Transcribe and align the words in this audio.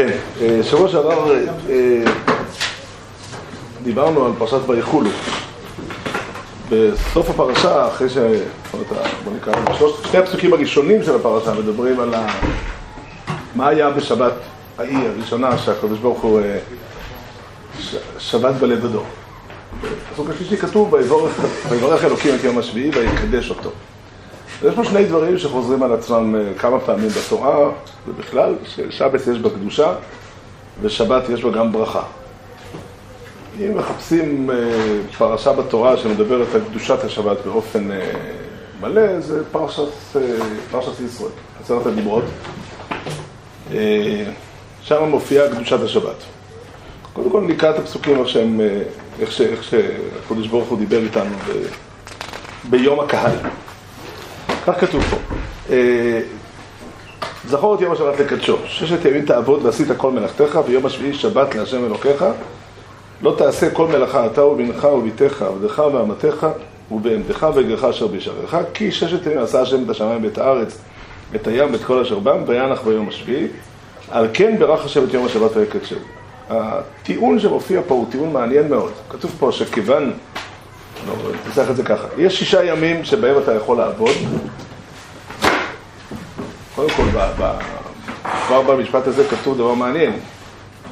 כן, 0.00 0.10
אה, 0.40 0.60
שבוע 0.62 0.88
שעבר 0.88 1.34
אה, 1.70 2.04
דיברנו 3.82 4.26
על 4.26 4.32
פרשת 4.38 4.68
ויחולו. 4.68 5.10
בסוף 6.70 7.30
הפרשה, 7.30 7.88
אחרי 7.88 8.08
ש... 8.08 8.16
בוא 9.24 9.32
נקרא, 9.36 9.52
שני 10.10 10.20
הפסוקים 10.20 10.52
הראשונים 10.52 11.02
של 11.02 11.16
הפרשה 11.16 11.54
מדברים 11.54 12.00
על. 12.00 12.14
מה 13.54 13.68
היה 13.68 13.90
בשבת 13.90 14.32
ההיא 14.78 15.08
הראשונה 15.08 15.58
שהקדוש 15.58 15.98
ברוך 15.98 16.20
הוא 16.20 16.40
אה. 16.40 16.58
שבת 18.18 18.54
בלבדו. 18.54 19.02
בפסוק 19.82 20.30
השלישי 20.30 20.56
כתוב, 20.56 20.92
ויברך 21.70 22.04
אלוקים 22.04 22.34
את 22.34 22.44
יום 22.44 22.58
השביעי 22.58 22.90
ויקדש 22.90 23.50
אותו. 23.50 23.70
יש 24.68 24.74
פה 24.74 24.84
שני 24.84 25.04
דברים 25.04 25.38
שחוזרים 25.38 25.82
על 25.82 25.92
עצמם 25.92 26.34
כמה 26.58 26.80
פעמים 26.80 27.08
בתורה 27.08 27.70
ובכלל, 28.08 28.54
ששבת 28.64 29.20
יש 29.26 29.38
בה 29.38 29.50
קדושה 29.50 29.94
ושבת 30.82 31.28
יש 31.28 31.44
בה 31.44 31.50
גם 31.50 31.72
ברכה. 31.72 32.02
אם 33.60 33.78
מחפשים 33.78 34.50
פרשה 35.18 35.52
בתורה 35.52 35.96
שמדברת 35.96 36.54
על 36.54 36.60
קדושת 36.70 37.04
השבת 37.04 37.36
באופן 37.44 37.88
מלא, 38.80 39.20
זה 39.20 39.44
פרשת, 39.52 39.82
פרשת 40.70 41.00
ישראל, 41.00 41.30
עשרת 41.64 41.86
הדיברות. 41.86 42.24
שם 44.82 45.04
מופיעה 45.08 45.48
קדושת 45.48 45.82
השבת. 45.82 46.16
קודם 47.12 47.30
כל 47.30 47.40
נקרא 47.40 47.70
את 47.70 47.78
הפסוקים 47.78 48.20
איך 48.20 48.28
שהם, 48.28 48.60
איך 49.20 49.62
שהקדוש 49.62 50.46
ברוך 50.46 50.68
הוא 50.68 50.78
דיבר 50.78 50.98
איתנו 50.98 51.36
ב, 51.48 51.52
ביום 52.70 53.00
הקהל. 53.00 53.36
כך 54.72 54.80
כתוב 54.80 55.02
פה. 55.02 55.16
זכור 57.48 57.74
את 57.74 57.80
יום 57.80 57.92
השבת 57.92 58.20
לקדשו, 58.20 58.56
ששת 58.66 59.04
ימים 59.04 59.26
תעבוד 59.26 59.64
ועשית 59.64 59.88
כל 59.96 60.10
מלאכתך, 60.10 60.58
ויום 60.66 60.86
השביעי 60.86 61.14
שבת 61.14 61.54
להשם 61.54 61.84
אלוקיך. 61.84 62.24
לא 63.22 63.34
תעשה 63.38 63.70
כל 63.70 63.86
מלאכה 63.86 64.26
אתה 64.26 64.44
ובנך 64.44 64.84
וביתך, 64.84 65.42
עבדך 65.42 65.82
ואמתך, 65.92 66.46
ובעמדך 66.90 67.46
וגרך 67.54 67.84
אשר 67.84 68.06
בשעריך, 68.06 68.56
כי 68.74 68.92
ששת 68.92 69.26
ימים 69.26 69.38
עשה 69.38 69.60
השם 69.60 69.84
את 69.84 69.90
השמיים 69.90 70.24
ואת 70.24 70.38
הארץ, 70.38 70.78
את 71.34 71.46
הים 71.46 71.72
ואת 71.72 71.84
כל 71.84 72.00
אשר 72.00 72.18
בם, 72.18 72.42
וינח 72.46 72.82
ביום 72.82 73.08
השביעי. 73.08 73.46
על 74.10 74.28
כן 74.32 74.56
ברך 74.58 74.84
השם 74.84 75.04
את 75.04 75.14
יום 75.14 75.26
השבת 75.26 75.56
ויקדשו. 75.56 75.96
הטיעון 76.50 77.40
שמופיע 77.40 77.80
פה 77.86 77.94
הוא 77.94 78.06
טיעון 78.10 78.32
מעניין 78.32 78.68
מאוד. 78.68 78.92
כתוב 79.10 79.36
פה 79.38 79.52
שכיוון, 79.52 80.12
לא, 81.06 81.14
תצטרך 81.48 81.70
את 81.70 81.76
זה 81.76 81.82
ככה, 81.82 82.06
יש 82.18 82.38
שישה 82.38 82.64
ימים 82.64 83.04
שבהם 83.04 83.38
אתה 83.42 83.54
יכול 83.54 83.76
לעבוד. 83.76 84.16
קודם 86.74 86.90
כל, 86.90 87.02
כבר 88.46 88.62
במשפט 88.62 89.06
הזה 89.06 89.24
כתוב 89.30 89.58
דבר 89.58 89.74
מעניין. 89.74 90.12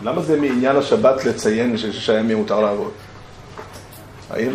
למה 0.02 0.22
זה 0.22 0.40
מעניין 0.40 0.76
השבת 0.76 1.24
לציין 1.24 1.76
ששישה 1.76 2.18
ימים 2.18 2.36
מותר 2.36 2.60
לעבוד? 2.60 2.90
האם 4.30 4.50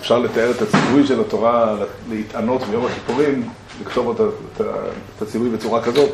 אפשר 0.00 0.18
לתאר 0.18 0.50
את 0.50 0.62
הציווי 0.62 1.06
של 1.06 1.20
התורה 1.20 1.74
להתענות 2.10 2.62
ביום 2.62 2.86
הכיפורים, 2.86 3.48
לכתוב 3.82 4.20
את 4.56 5.22
הציווי 5.22 5.50
בצורה 5.50 5.82
כזאת? 5.82 6.10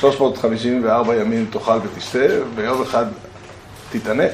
354 0.00 1.16
ימים 1.16 1.46
תאכל 1.50 1.78
ותשתה, 1.82 2.18
ויום 2.54 2.82
אחד 2.82 3.04
תתענה. 3.92 4.24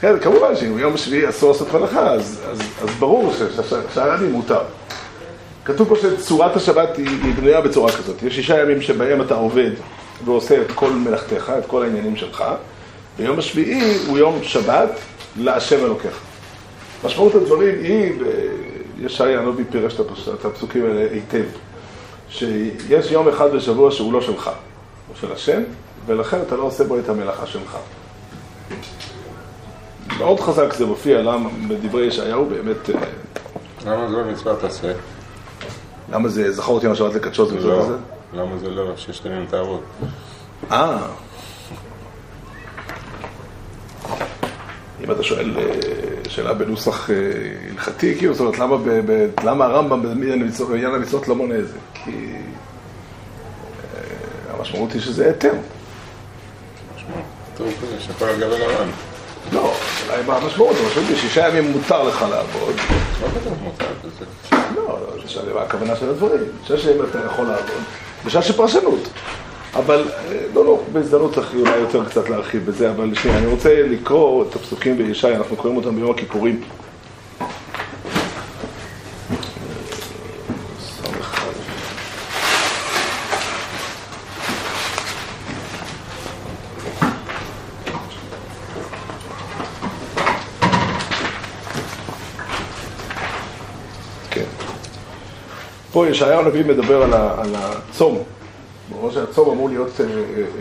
כן, 0.00 0.18
כמובן 0.20 0.56
שאם 0.56 0.78
יום 0.78 0.94
השביעי 0.94 1.28
אסור 1.28 1.52
לעשות 1.52 1.74
מלאכה, 1.74 2.12
אז, 2.12 2.40
אז, 2.50 2.60
אז 2.82 2.90
ברור 2.98 3.32
ששאר 3.32 4.10
הימים 4.10 4.32
מותר. 4.32 4.60
כתוב 5.64 5.88
פה 5.88 5.96
שצורת 5.96 6.56
השבת 6.56 6.96
היא, 6.96 7.08
היא 7.08 7.34
בנויה 7.34 7.60
בצורה 7.60 7.92
כזאת. 7.92 8.22
יש 8.22 8.34
שישה 8.34 8.62
ימים 8.62 8.82
שבהם 8.82 9.22
אתה 9.22 9.34
עובד 9.34 9.70
ועושה 10.24 10.62
את 10.62 10.70
כל 10.74 10.90
מלאכתך, 10.90 11.52
את 11.58 11.66
כל 11.66 11.82
העניינים 11.82 12.16
שלך, 12.16 12.44
ויום 13.18 13.38
השביעי 13.38 13.96
הוא 14.06 14.18
יום 14.18 14.38
שבת 14.42 14.90
להשם 15.36 15.84
אלוקיך. 15.84 16.20
משמעות 17.04 17.34
הדברים 17.34 17.74
היא, 17.82 18.12
וישעיה 18.98 19.40
הנביא 19.40 19.64
פירש 19.70 19.94
את 20.34 20.44
הפסוקים 20.44 20.84
האלה 20.84 21.06
היטב, 21.12 21.44
שיש 22.28 23.10
יום 23.10 23.28
אחד 23.28 23.52
בשבוע 23.52 23.90
שהוא 23.90 24.12
לא 24.12 24.20
שלך, 24.20 24.50
הוא 25.08 25.16
של 25.20 25.32
השם, 25.32 25.62
ולכן 26.06 26.38
אתה 26.46 26.56
לא 26.56 26.62
עושה 26.62 26.84
בו 26.84 26.98
את 26.98 27.08
המלאכה 27.08 27.46
שלך. 27.46 27.76
מאוד 30.20 30.40
חזק 30.40 30.72
זה 30.72 30.86
מופיע, 30.86 31.22
למה 31.22 31.48
בדברי 31.68 32.06
ישעיהו 32.06 32.44
באמת... 32.44 32.90
למה 33.86 34.08
זה 34.10 34.16
לא 34.16 34.24
מצוות 34.24 34.64
עשה? 34.64 34.92
למה 36.12 36.28
זה 36.28 36.52
זכור 36.52 36.74
אותי 36.74 36.86
מהשבת 36.86 37.14
לקדשו 37.14 37.46
זה 37.46 37.68
לא. 37.68 37.72
וזה? 37.72 37.96
למה 38.34 38.58
זה 38.58 38.70
לא 38.70 38.96
ששת 38.96 39.26
ימים 39.26 39.46
תעבוד? 39.46 39.80
אה. 40.70 40.98
אם 45.04 45.10
אתה 45.10 45.22
שואל 45.22 45.50
שאלה 46.28 46.54
בנוסח 46.54 47.10
הלכתי, 47.70 48.18
כאילו, 48.18 48.34
זאת 48.34 48.40
אומרת, 48.40 48.58
למה, 48.58 48.76
ב, 48.76 49.12
ב, 49.12 49.26
למה 49.44 49.64
הרמב"ם 49.64 50.02
בעניין 50.02 50.94
המצוות 50.94 51.28
לא 51.28 51.36
מונה 51.36 51.58
את 51.58 51.68
זה? 51.68 51.78
כי 51.94 52.32
המשמעות 54.50 54.92
היא 54.92 55.00
שזה 55.00 55.26
היתר. 55.26 55.52
טוב, 57.56 57.68
כזה, 57.82 58.00
שכל 58.00 58.24
על 58.24 58.40
גבי 58.40 58.58
לבן. 58.58 58.88
לא, 59.52 59.74
אולי 60.08 60.22
מה 60.26 60.36
המשמעות? 60.36 60.76
המשמעות 60.84 61.08
היא 61.08 61.16
שישה 61.16 61.48
ימים 61.48 61.72
מותר 61.72 62.02
לך 62.02 62.24
לעבוד. 62.30 62.74
לא. 64.76 64.82
לא, 64.88 64.98
לא, 65.16 65.42
זה 65.44 65.60
הכוונה 65.60 65.96
של 65.96 66.10
הדברים. 66.10 66.44
שש 66.64 66.84
ימים 66.84 67.04
אתה 67.10 67.18
יכול 67.26 67.44
לעבוד, 67.44 67.82
בשעה 68.26 68.42
של 68.42 68.52
פרשנות. 68.52 69.08
אבל, 69.74 70.04
לא, 70.54 70.64
לא, 70.64 70.80
בהזדמנות 70.92 71.34
צריך 71.34 71.54
אולי 71.54 71.76
יותר 71.76 72.04
קצת 72.04 72.28
להרחיב 72.28 72.66
בזה, 72.66 72.90
אבל 72.90 73.14
שנייה, 73.14 73.38
אני 73.38 73.46
רוצה 73.46 73.82
לקרוא 73.82 74.44
את 74.44 74.56
הפסוקים 74.56 74.98
בישעיה, 74.98 75.36
אנחנו 75.36 75.56
קוראים 75.56 75.76
אותם 75.76 75.96
ביום 75.96 76.10
הכיפורים. 76.10 76.60
כן. 94.30 94.44
פה 96.00 96.08
ישעיהו 96.08 96.40
הנביא 96.40 96.64
מדבר 96.64 97.02
על, 97.02 97.12
ה, 97.12 97.34
על 97.38 97.54
הצום. 97.54 98.18
ברור 98.90 99.10
שהצום 99.10 99.50
אמור 99.50 99.68
להיות 99.68 100.00
אה, 100.00 100.06
אה, 100.06 100.12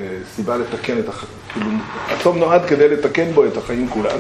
אה, 0.01 0.17
סיבה 0.35 0.57
לתקן 0.57 0.99
את 0.99 1.09
החיים, 1.09 1.31
כאילו, 1.53 1.65
הצום 2.07 2.37
נועד 2.37 2.65
כדי 2.65 2.89
לתקן 2.89 3.31
בו 3.31 3.45
את 3.45 3.57
החיים 3.57 3.89
כולם. 3.89 4.19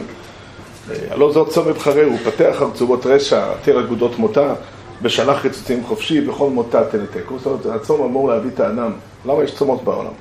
הלא 1.09 1.31
זאת 1.31 1.49
צום 1.49 1.67
מבחרי, 1.67 2.03
הוא 2.03 2.17
פתח 2.17 2.61
ארצובות 2.61 3.05
רשע, 3.05 3.51
עתיר 3.51 3.79
אגודות 3.79 4.19
מותה, 4.19 4.53
ושלח 5.01 5.45
רצוצים 5.45 5.83
חופשי, 5.83 6.21
בכל 6.21 6.49
מותה 6.49 6.83
תנתקו. 6.83 7.37
זאת 7.37 7.45
אומרת, 7.45 7.81
הצום 7.81 8.03
אמור 8.03 8.29
להביא 8.29 8.49
את 8.55 8.59
האדם. 8.59 8.91
למה 9.25 9.43
יש 9.43 9.55
צומות 9.55 9.83
בעולם? 9.83 10.13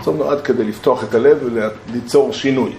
הצום 0.00 0.16
נועד 0.16 0.40
כדי 0.40 0.64
לפתוח 0.64 1.04
את 1.04 1.14
הלב 1.14 1.38
וליצור 1.42 2.32
שינוי. 2.32 2.72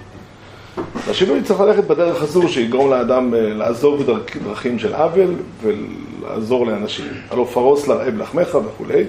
והשינוי 1.07 1.43
צריך 1.43 1.59
ללכת 1.59 1.83
בדרך 1.83 2.21
הזו 2.21 2.49
שיגרום 2.49 2.89
לאדם 2.89 3.33
לעזוב 3.33 4.03
דרכים 4.43 4.79
של 4.79 4.93
עוול 4.93 5.33
ולעזור 5.63 6.65
לאנשים. 6.65 7.05
הלא 7.29 7.47
פרוס 7.53 7.87
לרעב 7.87 8.17
לחמך 8.17 8.57
וכולי. 8.65 9.03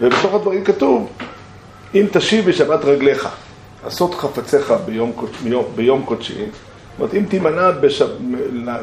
ובתוך 0.00 0.34
הדברים 0.34 0.64
כתוב, 0.64 1.08
אם 1.94 2.06
תשיב 2.12 2.48
בשבת 2.48 2.84
רגליך, 2.84 3.28
עשות 3.86 4.14
חפציך 4.14 4.74
ביום, 4.86 5.12
ביום, 5.42 5.64
ביום 5.76 6.02
קודשי, 6.04 6.34
זאת 6.34 7.00
אומרת, 7.00 7.14
אם 7.14 7.24
תימנע 7.28 7.70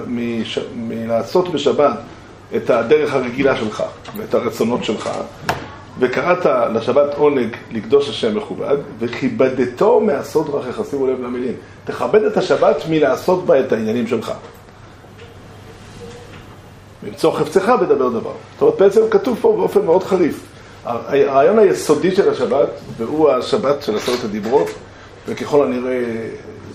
מש, 0.07 0.59
מלעשות 0.75 1.51
בשבת 1.51 1.99
את 2.55 2.69
הדרך 2.69 3.13
הרגילה 3.13 3.57
שלך 3.57 3.83
ואת 4.17 4.33
הרצונות 4.33 4.83
שלך, 4.83 5.09
וקראת 5.99 6.45
לשבת 6.75 7.13
עונג 7.13 7.55
לקדוש 7.71 8.09
השם 8.09 8.37
מכובד, 8.37 8.77
וכיבדתו 8.99 9.99
מעשות 9.99 10.51
דרכיך, 10.51 10.81
שימו 10.89 11.07
לב 11.07 11.21
למילים, 11.21 11.53
תכבד 11.85 12.23
את 12.23 12.37
השבת 12.37 12.75
מלעשות 12.89 13.45
בה 13.45 13.59
את 13.59 13.71
העניינים 13.71 14.07
שלך. 14.07 14.31
למצוא 17.07 17.31
חפצך 17.31 17.71
בדבר 17.81 18.09
דבר. 18.09 18.31
זאת 18.53 18.61
אומרת, 18.61 18.79
בעצם 18.79 19.01
כתוב 19.11 19.37
פה 19.41 19.55
באופן 19.57 19.85
מאוד 19.85 20.03
חריף. 20.03 20.41
הרעיון 20.85 21.59
היסודי 21.59 22.15
של 22.15 22.29
השבת, 22.29 22.69
והוא 22.97 23.29
השבת 23.29 23.83
של 23.83 23.95
עשרת 23.95 24.23
הדיברות, 24.23 24.67
וככל 25.27 25.65
הנראה 25.65 26.03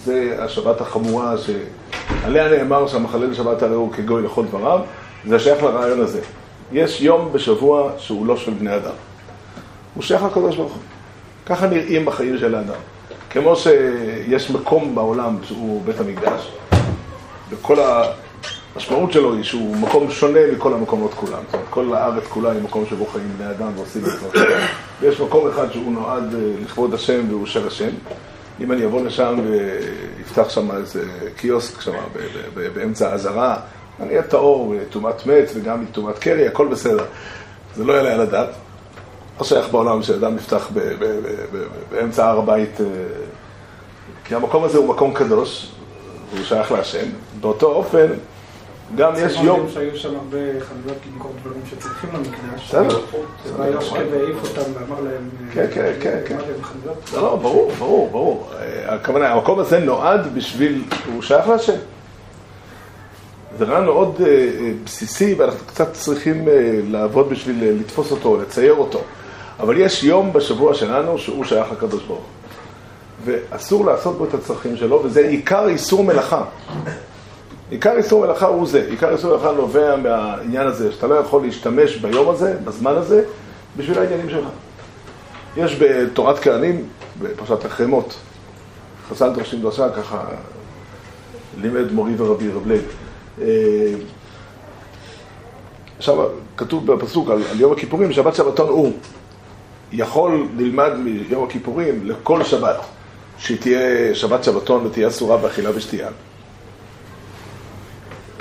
זה 0.05 0.37
השבת 0.39 0.81
החמורה 0.81 1.35
שעליה 1.39 2.49
נאמר 2.49 2.87
שהמחלל 2.87 3.35
שבת 3.35 3.63
הרי 3.63 3.75
הוא 3.75 3.93
כגוי 3.93 4.23
לכל 4.23 4.45
דבריו, 4.45 4.81
זה 5.29 5.39
שייך 5.39 5.63
לרעיון 5.63 6.01
הזה. 6.01 6.21
יש 6.73 7.01
יום 7.01 7.29
בשבוע 7.33 7.91
שהוא 7.99 8.27
לא 8.27 8.37
של 8.37 8.53
בני 8.53 8.77
אדם. 8.77 8.95
הוא 9.95 10.03
שייך 10.03 10.23
לקדוש 10.23 10.57
ברוך 10.57 10.73
הוא. 10.73 10.83
ככה 11.47 11.67
נראים 11.67 12.05
בחיים 12.05 12.39
של 12.39 12.55
האדם. 12.55 12.75
כמו 13.31 13.57
שיש 13.57 14.51
מקום 14.51 14.95
בעולם 14.95 15.37
שהוא 15.43 15.83
בית 15.85 16.01
המקדש, 16.01 16.53
וכל 17.51 17.77
המשמעות 18.75 19.13
שלו 19.13 19.35
היא 19.35 19.43
שהוא 19.43 19.77
מקום 19.77 20.11
שונה 20.11 20.41
מכל 20.53 20.75
המקומות 20.75 21.15
כולם. 21.15 21.43
זאת 21.47 21.55
אומרת, 21.55 21.69
כל 21.71 21.95
הארץ 21.95 22.25
כולה 22.29 22.51
היא 22.53 22.63
מקום 22.63 22.85
שבו 22.91 23.07
חיים 23.07 23.29
בני 23.39 23.51
אדם 23.51 23.69
ועושים 23.77 24.03
את 24.05 24.11
זה. 24.33 24.45
ויש 25.01 25.21
מקום 25.21 25.49
אחד 25.49 25.73
שהוא 25.73 25.93
נועד 25.93 26.35
אה, 26.35 26.41
לכבוד 26.63 26.95
השם 26.95 27.25
והוא 27.29 27.47
של 27.47 27.67
השם. 27.67 27.91
אם 28.61 28.73
אני 28.73 28.85
אבוא 28.85 29.05
לשם 29.05 29.41
ויפתח 29.45 30.51
שם 30.51 30.71
איזה 30.71 31.05
קיוסק 31.37 31.81
שם 31.81 31.93
באמצע 32.55 33.13
האזהרה, 33.13 33.57
אני 34.01 34.09
אהיה 34.09 34.23
טהור 34.23 34.75
וטומאת 34.79 35.27
מת 35.27 35.51
וגם 35.55 35.83
מטומאת 35.83 36.19
קרי, 36.19 36.47
הכל 36.47 36.67
בסדר. 36.69 37.05
זה 37.77 37.85
לא 37.85 37.93
יעלה 37.93 38.15
על 38.15 38.21
הדעת. 38.21 38.49
לא 39.39 39.45
שייך 39.45 39.69
בעולם 39.71 40.03
שאדם 40.03 40.37
יפתח 40.37 40.71
באמצע 41.91 42.27
הר 42.27 42.39
הבית, 42.39 42.81
אה, 42.81 42.87
כי 44.25 44.35
המקום 44.35 44.65
הזה 44.65 44.79
הוא 44.79 44.89
מקום 44.89 45.15
קדוש, 45.15 45.73
והוא 46.35 46.45
שייך 46.45 46.73
להשם. 46.73 47.07
באותו 47.41 47.67
אופן, 47.67 48.07
גם 48.97 49.13
יש 49.17 49.37
יום... 49.43 49.67
שהיו 49.69 49.97
שם 49.97 50.09
הרבה 50.15 50.39
חנויות 50.61 50.99
למכור 51.13 51.33
דברים 51.43 51.61
שצריכים 51.71 52.11
למקדש. 52.15 52.69
בסדר. 52.69 53.01
ובא 53.47 53.67
יושקה 53.67 53.99
והעיף 54.11 54.37
אותם 54.43 54.71
ואמר 54.75 55.01
להם... 55.01 55.29
כן, 55.53 55.67
כן, 55.75 55.93
כן, 56.01 56.19
כן. 56.27 56.37
חנויות. 56.63 57.11
לא, 57.13 57.23
לא, 57.23 57.37
ברור, 57.37 57.73
ברור, 57.79 58.11
ברור. 58.11 58.51
אה, 58.61 58.95
הכוונה, 58.95 59.33
המקום 59.33 59.59
הזה 59.59 59.79
נועד 59.79 60.35
בשביל, 60.35 60.85
הוא 61.15 61.23
שייך 61.23 61.49
להשם. 61.49 61.77
זה 63.59 63.65
רעיון 63.65 63.85
מאוד 63.85 64.21
אה, 64.21 64.27
אה, 64.27 64.71
בסיסי, 64.85 65.35
ואנחנו 65.35 65.67
קצת 65.67 65.93
צריכים 65.93 66.49
לעבוד 66.91 67.31
בשביל 67.31 67.65
לתפוס 67.81 68.11
אותו, 68.11 68.41
לצייר 68.41 68.75
אותו. 68.75 69.03
אבל 69.61 69.77
יש 69.77 70.05
יום 70.05 70.33
בשבוע 70.33 70.75
שלנו 70.75 71.19
שהוא 71.19 71.45
שייך 71.45 71.73
לקדוש 71.73 72.03
ברוך 72.03 72.19
הוא. 72.19 72.27
ואסור 73.25 73.87
לעשות 73.87 74.19
בו 74.19 74.25
את 74.25 74.35
הצרכים 74.35 74.77
שלו, 74.77 75.01
וזה 75.05 75.29
עיקר 75.29 75.69
איסור 75.69 76.05
מלאכה. 76.05 76.45
עיקר 77.71 77.93
איסור 77.97 78.27
מלאכה 78.27 78.47
הוא 78.47 78.67
זה, 78.67 78.87
עיקר 78.91 79.13
איסור 79.13 79.31
מלאכה 79.31 79.53
נובע 79.53 79.97
מהעניין 79.97 80.67
הזה, 80.67 80.93
שאתה 80.93 81.07
לא 81.07 81.15
יכול 81.15 81.43
להשתמש 81.43 81.97
ביום 81.97 82.29
הזה, 82.29 82.57
בזמן 82.65 82.93
הזה, 82.93 83.25
בשביל 83.77 83.99
העניינים 83.99 84.31
שלך. 84.31 84.49
יש 85.57 85.77
בתורת 85.81 86.39
כהנים, 86.39 86.89
בפרשת 87.23 87.65
החרמות, 87.65 88.15
חסל 89.11 89.33
דרשים 89.33 89.63
דרשה, 89.63 89.89
ככה 89.91 90.25
לימד 91.61 91.93
מורי 91.93 92.13
ורבי 92.17 92.49
רב 92.49 92.67
לב. 92.67 92.83
אה, 93.43 93.47
עכשיו 95.99 96.29
כתוב 96.57 96.93
בפסוק 96.93 97.31
על, 97.31 97.43
על 97.51 97.61
יום 97.61 97.73
הכיפורים, 97.73 98.13
שבת 98.13 98.35
שבתון 98.35 98.69
הוא. 98.69 98.93
יכול 99.97 100.49
ללמד 100.57 100.93
מיום 100.97 101.45
הכיפורים 101.45 102.07
לכל 102.07 102.45
שבת, 102.45 102.81
שהיא 103.39 103.59
תהיה 103.61 104.15
שבת 104.15 104.45
שבתון 104.45 104.87
ותהיה 104.87 105.09
אסורה 105.09 105.37
באכילה 105.37 105.71
ושתייה. 105.75 106.09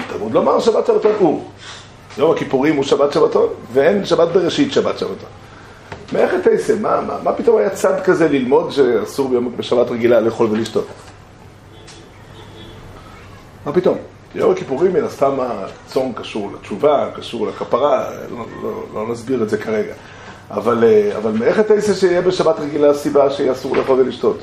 תלמוד 0.10 0.32
לומר 0.32 0.60
שבת 0.60 0.86
שבתון 0.86 1.12
הוא. 1.20 1.44
יום 2.18 2.32
הכיפורים 2.32 2.76
הוא 2.76 2.84
שבת 2.84 3.14
שבתון, 3.14 3.48
ואין 3.74 4.06
שבת 4.06 4.28
בראשית 4.28 4.74
שבת 4.74 5.00
שבתון. 5.00 5.30
מאיך 6.14 6.34
תעשה? 6.34 6.76
מה, 6.76 7.02
מה, 7.02 7.18
מה 7.24 7.34
פתאום 7.34 7.58
היה 7.58 7.70
צד 7.70 8.04
כזה 8.04 8.30
ללמוד 8.30 8.72
שאסור 8.72 9.30
ביום, 9.30 9.58
בשבת 9.58 9.92
רגילה 9.92 10.20
לאכול 10.20 10.48
ולשתות? 10.52 10.88
מה 13.66 13.74
פתאום? 13.74 13.98
יום 14.36 14.52
הכיפורים 14.52 14.94
מן 14.94 15.04
הסתם 15.04 15.34
הצום 15.40 16.14
קשור 16.14 16.52
לתשובה, 16.54 17.10
קשור 17.16 17.48
לכפרה, 17.48 18.10
לא, 18.32 18.46
לא, 18.64 18.84
לא 18.94 19.08
נסביר 19.12 19.44
את 19.44 19.50
זה 19.50 19.58
כרגע. 19.58 19.94
אבל, 20.52 20.84
אה, 20.84 21.18
אבל 21.18 21.32
מאיך 21.32 21.60
תעשה 21.60 21.94
שיהיה 21.94 22.22
בשבת 22.22 22.60
רגילה 22.60 22.94
סיבה 22.94 23.30
שיהיה 23.30 23.52
אסור 23.52 23.78
לאכול 23.78 24.00
ולשתות? 24.00 24.38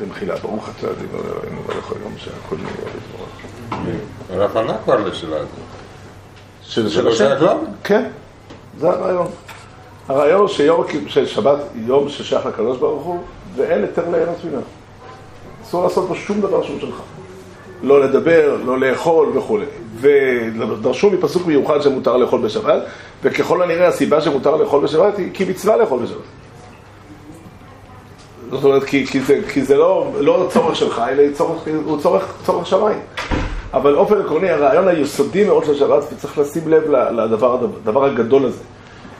במחילה, 0.00 0.36
ברוך 0.36 0.68
אתה 0.68 0.86
אדינו 0.90 1.18
אלוהינו 1.24 1.66
ולכל 1.66 1.94
יום 2.02 2.12
שהכל 2.16 2.56
נהיה 2.56 2.70
בדברו. 2.70 3.26
הרב 4.30 4.56
ענה 4.56 4.76
כבר 4.84 5.06
לשאלה 5.06 5.36
הזאת. 5.36 5.48
של 6.62 7.04
לא 7.04 7.12
לנו? 7.12 7.64
כן, 7.84 8.08
זה 8.78 8.90
הרעיון. 8.90 9.26
הרעיון 10.08 10.40
הוא 10.40 10.48
שיום 10.48 10.84
ששבת 11.08 11.58
יום 11.74 12.08
ששייך 12.08 12.46
לקדוש 12.46 12.78
ברוך 12.78 13.04
הוא, 13.04 13.22
ואין 13.56 13.82
היתר 13.82 14.08
ליהנות 14.10 14.44
ממנו. 14.44 14.62
אסור 15.62 15.84
לעשות 15.84 16.08
בו 16.08 16.14
שום 16.14 16.40
דבר 16.40 16.62
שהוא 16.62 16.80
שלך. 16.80 16.96
לא 17.82 18.00
לדבר, 18.00 18.56
לא 18.64 18.80
לאכול 18.80 19.28
וכולי. 19.34 19.66
ודרשו 20.00 21.10
מפסוק 21.10 21.46
מיוחד 21.46 21.82
שמותר 21.82 22.16
לאכול 22.16 22.40
בשבת, 22.40 22.82
וככל 23.22 23.62
הנראה 23.62 23.88
הסיבה 23.88 24.20
שמותר 24.20 24.56
לאכול 24.56 24.84
בשבת 24.84 25.18
היא 25.18 25.30
כי 25.34 25.44
מצווה 25.44 25.76
לאכול 25.76 26.02
בשבת. 26.02 26.22
זאת 28.50 28.64
אומרת, 28.64 28.84
כי, 28.84 29.06
כי, 29.06 29.20
זה, 29.20 29.40
כי 29.52 29.62
זה 29.62 29.76
לא, 29.76 30.10
לא 30.20 30.46
צורך 30.50 30.76
שלך, 30.76 31.02
אלא 31.08 31.22
צורך, 31.32 31.68
הוא 31.84 32.00
צורך, 32.00 32.34
צורך 32.44 32.66
שמיים. 32.66 32.98
אבל 33.74 33.94
באופן 33.94 34.20
עקרוני, 34.20 34.50
הרעיון 34.50 34.88
היסודי 34.88 35.44
מאוד 35.44 35.64
של 35.64 35.74
שבת, 35.74 36.02
וצריך 36.12 36.38
לשים 36.38 36.68
לב 36.68 36.90
לדבר 36.90 37.66
לדבר 37.84 38.04
הגדול 38.04 38.44
הזה. 38.44 38.62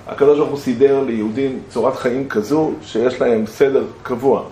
הקדוש 0.09 0.39
ברוך 0.39 0.51
הוא 0.51 0.59
סידר 0.59 1.03
ליהודים 1.07 1.59
צורת 1.69 1.97
חיים 1.97 2.29
כזו, 2.29 2.73
שיש 2.83 3.21
להם 3.21 3.47
סדר 3.47 3.85
קבוע. 4.03 4.43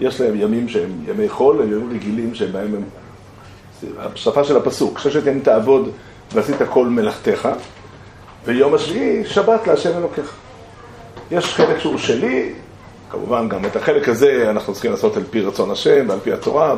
יש 0.00 0.20
להם 0.20 0.40
ימים 0.40 0.68
שהם 0.68 0.90
ימי 1.08 1.28
חול, 1.28 1.56
וימים 1.56 1.90
רגילים 1.94 2.34
שבהם 2.34 2.74
הם... 2.74 2.82
השפה 3.98 4.44
של 4.44 4.56
הפסוק, 4.56 4.98
ששת 4.98 5.26
ימים 5.26 5.40
תעבוד 5.40 5.88
ועשית 6.32 6.56
כל 6.70 6.86
מלאכתך, 6.86 7.48
ויום 8.44 8.74
השביעי 8.74 9.24
שבת 9.24 9.66
להשם 9.66 9.98
אלוקיך. 9.98 10.32
יש 11.30 11.54
חלק 11.54 11.78
שהוא 11.78 11.98
שלי, 11.98 12.52
כמובן 13.10 13.48
גם 13.48 13.64
את 13.64 13.76
החלק 13.76 14.08
הזה 14.08 14.50
אנחנו 14.50 14.72
צריכים 14.72 14.90
לעשות 14.90 15.16
על 15.16 15.22
פי 15.30 15.40
רצון 15.40 15.70
השם 15.70 16.04
ועל 16.08 16.18
פי 16.20 16.32
התורה, 16.32 16.74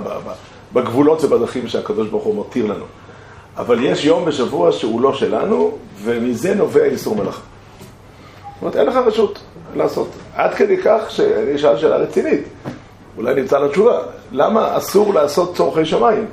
בגבולות 0.73 1.25
ובדרכים 1.25 1.69
שהקדוש 1.69 2.09
ברוך 2.09 2.25
הוא 2.25 2.45
מתיר 2.47 2.67
לנו. 2.67 2.85
אבל 3.57 3.85
יש 3.85 4.05
יום 4.05 4.25
בשבוע 4.25 4.73
שהוא 4.73 5.01
לא 5.01 5.15
שלנו, 5.15 5.79
ומזה 6.03 6.55
נובע 6.55 6.85
איסור 6.85 7.17
מלאכה. 7.17 7.41
זאת 7.41 8.63
אומרת, 8.63 8.77
אין 8.77 8.87
לך 8.87 8.97
רשות 8.97 9.39
לעשות. 9.77 10.09
עד 10.35 10.55
כדי 10.55 10.77
כך 10.85 11.01
שאני 11.09 11.55
אשאל 11.57 11.79
שאלה 11.79 11.97
רצינית, 11.97 12.43
אולי 13.17 13.35
נמצא 13.35 13.59
לה 13.59 13.69
תשובה. 13.69 13.99
למה 14.33 14.77
אסור 14.77 15.15
לעשות 15.15 15.57
צורכי 15.57 15.85
שמיים 15.85 16.27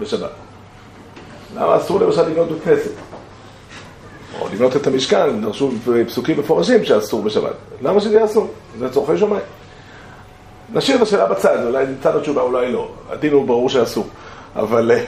בשבת? 0.00 0.30
למה 1.56 1.76
אסור 1.76 2.00
למשל 2.00 2.28
לבנות 2.28 2.48
בית 2.48 2.62
כנסת? 2.62 2.90
או 4.40 4.48
לבנות 4.52 4.76
את 4.76 4.86
המשכן, 4.86 5.40
דרשו 5.40 5.70
פסוקים 6.06 6.38
מפורשים 6.38 6.84
שאסור 6.84 7.22
בשבת. 7.22 7.54
למה 7.82 8.00
שזה 8.00 8.14
יהיה 8.14 8.24
אסור? 8.24 8.48
זה 8.78 8.90
צורכי 8.90 9.18
שמיים. 9.18 9.42
נשאיר 10.72 10.96
את 10.96 11.02
השאלה 11.02 11.26
בצד, 11.26 11.66
אולי 11.66 11.86
נמצא 11.86 12.14
לה 12.14 12.20
תשובה, 12.20 12.42
אולי 12.42 12.72
לא. 12.72 12.88
הדין 13.10 13.32
הוא 13.32 13.46
ברור 13.46 13.68
שאסור. 13.68 14.06
אבל 14.56 14.90
אה, 14.90 15.06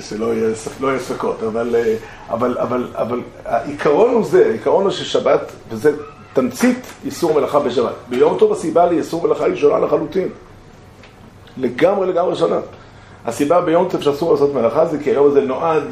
שלא 0.00 0.34
יהיה, 0.34 0.48
לא 0.80 0.88
יהיה 0.88 0.98
ספקות, 0.98 1.42
אבל, 1.42 1.74
אה, 1.76 1.96
אבל, 2.30 2.58
אבל, 2.58 2.88
אבל 2.94 3.20
העיקרון 3.44 4.14
הוא 4.14 4.24
זה, 4.24 4.46
העיקרון 4.46 4.84
הוא 4.84 4.90
ששבת, 4.90 5.52
וזה 5.70 5.96
תמצית 6.32 6.86
איסור 7.04 7.34
מלאכה 7.34 7.60
בשבת. 7.60 7.94
ביום 8.08 8.38
טוב 8.38 8.52
הסיבה 8.52 8.86
לאיסור 8.86 9.26
מלאכה 9.26 9.44
היא 9.44 9.56
שונה 9.56 9.86
לחלוטין. 9.86 10.28
לגמרי 11.56 12.06
לגמרי 12.06 12.36
שונה. 12.36 12.58
הסיבה 13.26 13.60
ביום 13.60 13.88
טוב 13.88 14.02
שאסור 14.02 14.32
לעשות 14.32 14.54
מלאכה 14.54 14.86
זה 14.86 14.98
כי 14.98 15.10
היום 15.10 15.26
הזה 15.26 15.40
נועד 15.40 15.82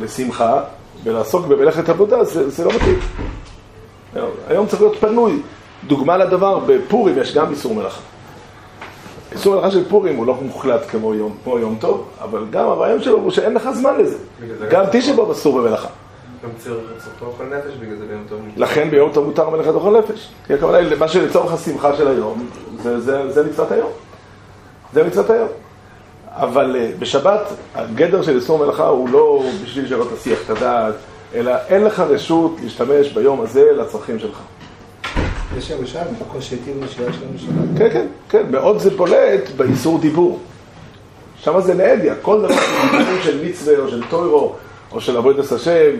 לשמחה, 0.00 0.60
ולעסוק 1.04 1.46
במלאכת 1.46 1.88
עבודה 1.88 2.24
זה, 2.24 2.50
זה 2.50 2.64
לא 2.64 2.70
מתאים. 2.74 2.98
היום, 4.48 4.66
צריך 4.66 4.82
להיות 4.82 4.96
פנוי. 4.96 5.40
דוגמה 5.86 6.16
לדבר, 6.16 6.58
בפורים 6.58 7.18
יש 7.18 7.34
גם 7.34 7.50
איסור 7.50 7.74
מלאכה. 7.74 8.00
איסור 9.32 9.54
מלאכה 9.54 9.70
של 9.70 9.88
פורים 9.88 10.16
הוא 10.16 10.26
לא 10.26 10.34
מוחלט 10.42 10.80
כמו 10.90 11.14
יום, 11.14 11.36
כמו 11.44 11.58
יום 11.58 11.76
טוב, 11.80 12.08
אבל 12.20 12.44
גם 12.50 12.68
הרעיון 12.68 13.02
שלו 13.02 13.18
הוא 13.18 13.30
שאין 13.30 13.54
לך 13.54 13.70
זמן 13.70 13.98
לזה. 13.98 14.16
גם 14.70 14.84
באב 15.16 15.30
אסור 15.30 15.60
במלאכה. 15.60 15.88
לכן 18.56 18.90
ביום 18.90 19.12
טוב 19.12 19.26
מותר 19.26 19.50
מלאכת 19.50 19.74
אוכל 19.74 19.98
נפש. 19.98 20.28
כי 20.46 20.54
הכוונה 20.54 20.78
היא, 20.78 20.96
מה 20.98 21.08
שלצורך 21.08 21.52
השמחה 21.52 21.96
של 21.96 22.08
היום, 22.08 22.48
זה 22.82 23.44
מצוות 23.50 23.72
היום. 23.72 23.90
זה 24.92 25.04
מצוות 25.04 25.30
היום. 25.30 25.48
אבל 26.34 26.76
אה, 26.76 26.90
בשבת, 26.98 27.52
הגדר 27.74 28.22
של 28.22 28.36
איסור 28.36 28.58
מלאכה 28.58 28.86
הוא 28.86 29.08
לא 29.08 29.44
בשביל 29.64 29.88
שלא 29.88 30.06
תסיח 30.14 30.38
את 30.44 30.50
הדעת, 30.50 30.94
אלא 31.34 31.52
אין 31.68 31.84
לך 31.84 32.00
רשות 32.00 32.56
להשתמש 32.62 33.08
ביום 33.08 33.40
הזה 33.40 33.64
לצרכים 33.76 34.18
שלך. 34.18 34.38
יש 35.58 35.70
ירושלמי, 35.70 36.04
כל 36.32 36.40
שהתיר 36.40 36.74
שיש 36.88 37.00
לנו 37.00 37.38
שבת. 37.38 37.78
כן, 37.78 37.90
כן, 37.92 38.06
כן, 38.28 38.42
מאוד 38.50 38.78
זה 38.78 38.90
בולט 38.90 39.50
באיסור 39.56 39.98
דיבור. 39.98 40.38
שם 41.40 41.60
זה 41.60 41.74
לאדיה, 41.74 42.14
כל 42.22 42.42
דבר 42.42 42.54
של 43.22 43.44
מצווה 43.44 43.78
או 43.78 43.88
של 43.88 44.02
טוירו 44.10 44.54
או 44.92 45.00
של 45.00 45.16
עבודת 45.16 45.52
השם 45.52 45.90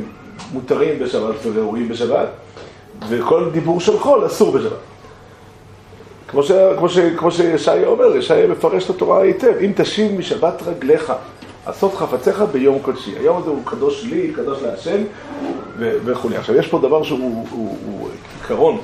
מותרים 0.53 0.99
בשבת 0.99 1.35
וראויים 1.43 1.89
בשבת, 1.89 2.29
וכל 3.09 3.51
דיבור 3.53 3.81
של 3.81 3.99
חול 3.99 4.27
אסור 4.27 4.53
בשבת. 4.53 4.92
כמו, 6.33 6.43
ש, 6.43 6.53
כמו, 6.79 6.89
ש, 6.89 6.99
כמו 6.99 7.31
שישעיה 7.31 7.87
אומר, 7.87 8.17
ישעיה 8.17 8.47
מפרש 8.47 8.85
את 8.85 8.91
התורה 8.91 9.23
היטב, 9.23 9.53
אם 9.61 9.73
תשיב 9.77 10.13
משבת 10.19 10.63
רגליך, 10.67 11.13
עשות 11.67 11.95
חפציך 11.95 12.43
ביום 12.53 12.79
קודשי. 12.83 13.19
היום 13.19 13.37
הזה 13.43 13.51
הוא 13.51 13.63
קדוש 13.65 14.05
לי, 14.05 14.33
קדוש 14.33 14.63
להשם 14.63 15.03
וכולי. 15.79 16.37
עכשיו, 16.37 16.57
יש 16.57 16.69
פה 16.69 16.79
דבר 16.79 17.03
שהוא 17.03 17.19
הוא, 17.19 17.47
הוא, 17.51 17.77
הוא 17.87 18.09
עיקרון. 18.41 18.81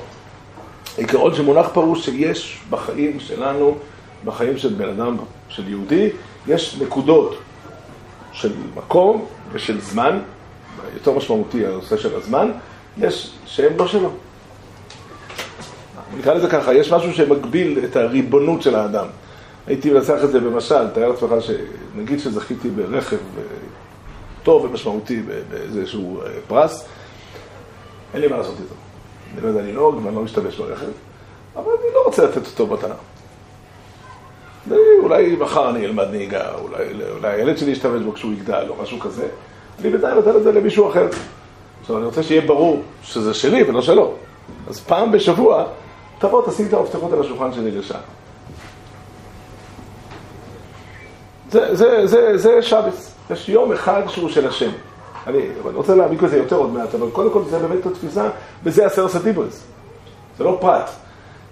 עיקרון 0.97 1.35
שמונח 1.35 1.69
פה 1.73 1.81
הוא 1.81 1.95
שיש 1.95 2.59
בחיים 2.69 3.19
שלנו, 3.19 3.77
בחיים 4.25 4.57
של 4.57 4.73
בן 4.73 4.89
אדם, 4.89 5.17
של 5.49 5.69
יהודי, 5.69 6.09
יש 6.47 6.77
נקודות 6.81 7.35
של 8.31 8.51
מקום 8.75 9.25
ושל 9.51 9.81
זמן, 9.81 10.19
יותר 10.93 11.11
משמעותי 11.11 11.65
הנושא 11.65 11.97
של 11.97 12.15
הזמן, 12.15 12.51
יש 12.97 13.31
שהם 13.45 13.77
לא 13.77 13.87
שלו. 13.87 14.09
נקרא 16.17 16.33
לזה 16.33 16.49
ככה, 16.49 16.73
יש 16.73 16.91
משהו 16.91 17.13
שמגביל 17.13 17.79
את 17.85 17.95
הריבונות 17.95 18.61
של 18.61 18.75
האדם. 18.75 19.05
הייתי 19.67 19.91
מנסח 19.91 20.17
את 20.23 20.31
זה 20.31 20.39
במשל, 20.39 20.87
תאר 20.87 21.09
לעצמך 21.09 21.31
שנגיד 21.39 22.19
שזכיתי 22.19 22.69
ברכב 22.69 23.15
אה, 23.15 23.43
טוב 24.43 24.65
ומשמעותי 24.65 25.21
באיזשהו 25.49 26.21
אה, 26.21 26.27
פרס, 26.47 26.85
אין 28.13 28.21
לי 28.21 28.27
מה 28.27 28.37
לעשות 28.37 28.55
איתו. 28.59 28.75
אני 29.33 29.43
לא 29.43 29.47
יודע 29.47 29.61
לנהוג 29.61 30.05
ואני 30.05 30.15
לא 30.15 30.21
משתמש 30.21 30.55
ברכב, 30.55 30.85
אבל 31.55 31.71
אני 31.83 31.93
לא 31.93 32.03
רוצה 32.05 32.23
לתת 32.23 32.45
אותו 32.45 32.67
מתנה. 32.67 32.95
אולי 34.99 35.35
מחר 35.35 35.69
אני 35.69 35.85
אלמד 35.85 36.07
נהיגה, 36.11 36.55
אולי, 36.61 36.83
אולי 37.11 37.33
הילד 37.33 37.57
שלי 37.57 37.71
ישתמש 37.71 38.01
בו 38.03 38.13
כשהוא 38.13 38.33
יגדל 38.33 38.65
או 38.69 38.75
משהו 38.83 38.99
כזה, 38.99 39.27
אני 39.81 39.89
בינתיים 39.89 40.15
נותן 40.15 40.35
את 40.35 40.43
זה 40.43 40.51
למישהו 40.51 40.89
אחר. 40.89 41.07
עכשיו 41.81 41.97
אני 41.97 42.05
רוצה 42.05 42.23
שיהיה 42.23 42.41
ברור 42.41 42.83
שזה 43.03 43.33
שלי 43.33 43.63
ולא 43.63 43.81
שלו. 43.81 44.13
אז 44.67 44.79
פעם 44.79 45.11
בשבוע, 45.11 45.65
תבוא, 46.19 46.47
תשים 46.47 46.67
את 46.67 46.73
המפתחות 46.73 47.13
על 47.13 47.19
השולחן 47.19 47.53
שלי 47.53 47.71
לשעה. 47.71 48.01
זה, 51.51 51.75
זה, 51.75 52.07
זה, 52.07 52.37
זה 52.37 52.61
שבס. 52.61 53.15
יש 53.31 53.49
יום 53.49 53.71
אחד 53.73 54.01
שהוא 54.07 54.29
של 54.29 54.47
השם. 54.47 54.69
אני, 55.27 55.39
רוצה 55.73 55.95
להעמיק 55.95 56.21
בזה 56.21 56.37
יותר 56.37 56.55
עוד 56.55 56.69
מעט, 56.69 56.95
אבל 56.95 57.09
קודם 57.09 57.29
כל 57.29 57.41
זה 57.49 57.59
באמת 57.59 57.85
התפיסה, 57.85 58.29
וזה 58.63 58.85
הסרס 58.85 59.15
הדיברס. 59.15 59.63
זה 60.37 60.43
לא 60.43 60.57
פרט. 60.61 60.89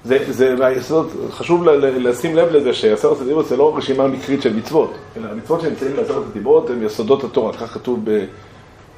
זה, 0.04 0.18
זה 0.30 0.56
מהיסוד, 0.56 1.12
חשוב 1.32 1.64
לשים 1.80 2.36
לב 2.36 2.52
לזה 2.52 2.74
שהסרס 2.74 3.22
הדיברס 3.22 3.50
זה 3.50 3.58
לא 3.58 3.78
רשימה 3.78 4.08
מקרית 4.08 4.42
של 4.42 4.54
מצוות, 4.54 4.94
אלא 5.18 5.30
המצוות 5.32 5.62
שנמצאים 5.62 5.96
בעשרת 5.96 6.24
הדיברות 6.30 6.70
הן 6.70 6.84
יסודות 6.84 7.24
התורה, 7.24 7.54
כך 7.54 7.74
כתוב 7.74 8.00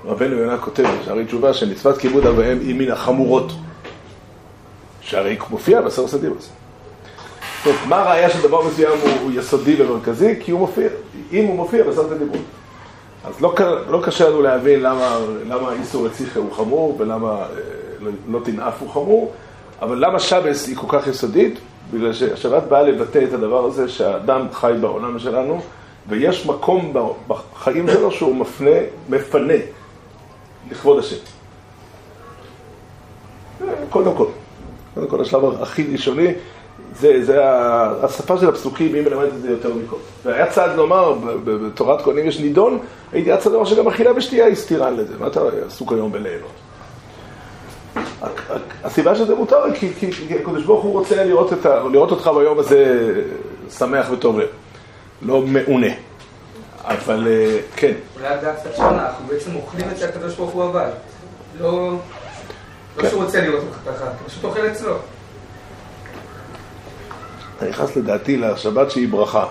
ברבנו 0.04 0.36
יונה 0.36 0.58
כותב, 0.58 0.84
שערי 1.06 1.26
תשובה, 1.26 1.54
שמצוות 1.54 1.98
כיבוד 1.98 2.26
אב 2.26 2.38
ואם 2.38 2.60
היא 2.60 2.76
מן 2.76 2.92
החמורות, 2.92 3.52
שהרי 5.10 5.38
מופיע 5.50 5.82
בסרס 5.82 6.13
הדיברס. 6.13 6.50
זאת 7.58 7.68
אומרת, 7.68 7.80
מה 7.88 8.01
הראייה 8.01 8.30
שדבר 8.30 8.68
מסוים 8.68 9.00
הוא, 9.01 9.12
הוא 9.22 9.32
יסודי 9.32 9.82
ומרכזי? 9.82 10.36
כי 10.39 10.51
הוא 10.51 10.60
מופיע, 10.60 10.89
אם 11.32 11.46
הוא 11.46 11.56
מופיע 11.56 11.84
בעשרת 11.84 12.12
הדיברות. 12.12 12.42
אז 13.25 13.42
לא, 13.42 13.56
לא 13.89 14.01
קשה 14.06 14.30
לנו 14.30 14.42
להבין 14.42 14.80
למה, 14.80 15.18
למה 15.48 15.74
איסור 15.74 16.06
רציחה 16.06 16.39
הוא 16.39 16.51
חמור 16.51 16.96
ולמה 17.00 17.32
אה, 17.32 17.46
לא, 18.00 18.12
לא 18.30 18.39
תנאף 18.44 18.74
הוא 18.80 18.89
חמור, 18.89 19.32
אבל 19.82 20.06
למה 20.06 20.20
שבס 20.20 20.68
היא 20.68 20.75
כל 20.75 20.88
כך 20.89 21.08
יסודית? 21.08 21.60
בגלל 21.94 22.13
שהשבת 22.13 22.63
באה 22.63 22.82
לבטא 22.82 23.24
את 23.30 23.34
הדבר 23.34 23.66
הזה 23.66 23.89
שהאדם 23.89 24.48
חי 24.54 24.74
בעולם 24.82 25.20
שלנו 25.20 25.62
ויש 26.10 26.46
מקום 26.46 26.94
בחיים 27.28 27.88
שלו 27.89 28.12
שהוא 28.12 28.36
מפנה, 28.36 28.78
מפנה 29.10 29.54
לכבוד 30.72 31.00
השם. 31.00 31.16
אה, 33.62 33.74
קודם 33.89 34.16
כל, 34.16 34.25
קודם 35.00 35.12
כל 35.12 35.22
השלב 35.22 35.62
הכי 35.62 35.88
ראשוני 35.91 36.34
זה, 37.00 37.25
זה 37.25 37.39
השפה 38.03 38.38
של 38.38 38.50
הפסוקים, 38.50 38.94
מי 38.94 39.01
מלמד 39.01 39.25
את 39.25 39.41
זה 39.41 39.50
יותר 39.50 39.74
מכל. 39.74 39.96
והיה 40.24 40.48
צעד 40.48 40.75
לומר, 40.75 41.13
בתורת 41.44 42.01
כהנים 42.01 42.27
יש 42.27 42.39
נידון, 42.39 42.79
הייתי 43.12 43.38
צעד 43.39 43.53
לומר 43.53 43.65
שגם 43.65 43.88
אכילה 43.88 44.12
ושתייה 44.15 44.46
היא 44.46 44.56
סתירה 44.56 44.91
לזה. 44.91 45.13
מה 45.20 45.27
אתה 45.27 45.41
עסוק 45.68 45.91
היום 45.94 46.12
בליהנות? 46.12 46.51
הסיבה 48.84 49.15
שזה 49.15 49.36
מותר 49.36 49.74
כי, 49.74 49.94
כי, 50.00 50.12
כי 50.12 50.36
הקדוש 50.36 50.63
ברוך 50.63 50.84
הוא 50.84 50.94
רוצה 50.94 51.24
לראות, 51.24 51.53
את 51.53 51.65
ה, 51.65 51.84
לראות 51.91 52.12
אותך 52.12 52.32
ביום 52.38 52.60
הזה 52.60 53.12
שמח 53.77 54.12
וטוב 54.12 54.39
לא 55.22 55.41
מעונה. 55.41 55.94
אבל 56.84 57.27
אה, 57.27 57.58
כן. 57.75 57.94
אולי 58.18 58.36
קצת 58.60 58.75
שונה, 58.75 59.06
אנחנו 59.08 59.27
בעצם 59.27 59.56
אוכלים 59.56 59.89
את 59.91 59.98
שהקדוש 59.98 60.36
ברוך 60.36 60.51
הוא 60.51 60.63
עבד. 60.63 60.89
לא, 61.60 61.91
לא 63.03 64.98
אתה 67.58 67.70
נכנס 67.70 67.96
לדעתי 67.96 68.38
לשבת 68.38 68.91
שהיא 68.91 69.08
ברכה. 69.08 69.46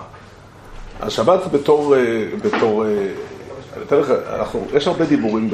השבת 1.01 1.39
בתור, 1.51 1.95
אה, 1.95 2.25
בתור, 2.43 2.85
אה, 2.85 3.99
לך, 3.99 4.11
אנחנו, 4.35 4.67
יש 4.73 4.87
הרבה 4.87 5.05
דיבורים 5.05 5.49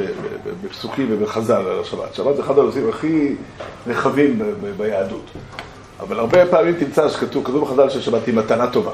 בפסוקים 0.63 1.07
ובחז"ל 1.09 1.53
על 1.53 1.79
השבת. 1.81 2.13
שבת 2.15 2.35
זה 2.35 2.41
אחד 2.41 2.59
הנושאים 2.59 2.89
הכי 2.89 3.35
רחבים 3.87 4.41
ביהדות. 4.77 5.31
אבל 5.99 6.19
הרבה 6.19 6.45
פעמים 6.45 6.73
תמצא 6.73 7.09
שכתוב, 7.09 7.45
כתוב 7.45 7.65
בחז"ל 7.65 7.89
ששבת 7.89 8.25
היא 8.25 8.35
מתנה 8.35 8.67
טובה. 8.67 8.91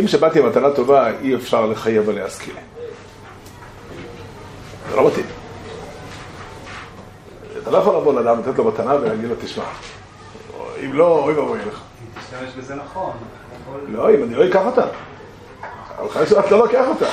אם 0.00 0.08
שבת 0.08 0.34
היא 0.34 0.42
מתנה 0.42 0.70
טובה, 0.70 1.10
אי 1.22 1.34
אפשר 1.34 1.66
לחייב 1.66 2.08
עליה 2.08 2.30
סקילה. 2.30 2.60
זה 4.90 4.96
לא 4.96 5.06
מתאים. 5.06 5.39
אתה 7.62 7.70
לא 7.70 7.78
יכול 7.78 7.96
לבוא 7.96 8.14
לאדם, 8.14 8.38
לתת 8.38 8.58
לו 8.58 8.64
מתנה 8.64 8.94
ולהגיד 8.94 9.24
לו, 9.24 9.34
תשמע, 9.40 9.64
אם 10.84 10.92
לא, 10.92 11.18
אוי 11.18 11.34
ואבוי 11.34 11.58
לך. 11.58 11.80
להשתמש 12.16 12.50
בזה 12.58 12.74
נכון. 12.74 13.12
לא, 13.88 14.10
אם 14.10 14.22
אני 14.22 14.34
לא 14.34 14.46
אקח 14.46 14.66
אותה. 14.66 14.84
אבל 15.98 16.08
חייב 16.08 16.26
שאת 16.26 16.50
לא 16.50 16.58
לוקח 16.58 16.84
אותה. 16.88 17.06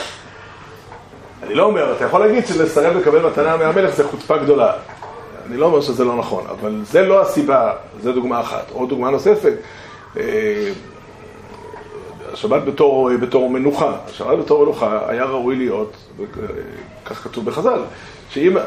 אני 1.44 1.54
לא 1.56 1.64
אומר, 1.64 1.96
אתה 1.96 2.06
יכול 2.06 2.20
להגיד 2.20 2.48
שלסרב 2.48 2.98
לקבל 2.98 3.30
מתנה 3.30 3.58
מהמלך 3.58 3.96
זה 3.96 4.08
חוצפה 4.08 4.38
גדולה. 4.38 4.74
אני 5.48 5.58
לא 5.58 5.66
אומר 5.66 5.82
שזה 5.82 6.06
לא 6.06 6.16
נכון, 6.16 6.44
אבל 6.48 6.82
זה 6.84 7.02
לא 7.02 7.22
הסיבה, 7.22 7.74
זו 8.02 8.14
דוגמה 8.14 8.42
אחת. 8.42 8.72
או 8.72 8.86
דוגמה 8.86 9.10
נוספת, 9.10 9.54
אה, 10.18 10.72
השבת 12.34 12.64
בתור, 12.64 13.10
בתור 13.18 13.50
מנוחה, 13.50 13.98
השבת 14.06 14.40
בתור 14.40 14.64
מנוחה 14.64 15.00
היה 15.08 15.26
ראוי 15.26 15.56
להיות, 15.56 15.94
כך 17.06 17.24
כתוב 17.24 17.46
בחז"ל, 17.46 17.80
שאם, 18.30 18.58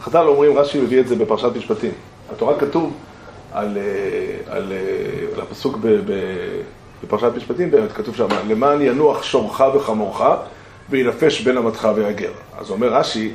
חז"ל 0.00 0.26
אומרים, 0.26 0.58
רש"י 0.58 0.80
מביא 0.80 1.00
את 1.00 1.08
זה 1.08 1.16
בפרשת 1.16 1.56
משפטים, 1.56 1.90
התורה 2.32 2.60
כתוב 2.60 2.92
על, 3.52 3.78
אה, 3.78 4.56
על, 4.56 4.72
אה, 4.72 5.34
על 5.34 5.40
הפסוק 5.40 5.78
בפרשת 7.02 7.36
משפטים 7.36 7.70
באמת, 7.70 7.92
כתוב 7.92 8.16
שם, 8.16 8.28
למען 8.48 8.80
ינוח 8.80 9.22
שורך 9.22 9.62
וחמורך 9.74 10.20
וינפש 10.90 11.40
בין 11.40 11.56
אמתך 11.56 11.88
והגר. 11.96 12.32
אז 12.58 12.70
אומר 12.70 12.88
רש"י, 12.88 13.32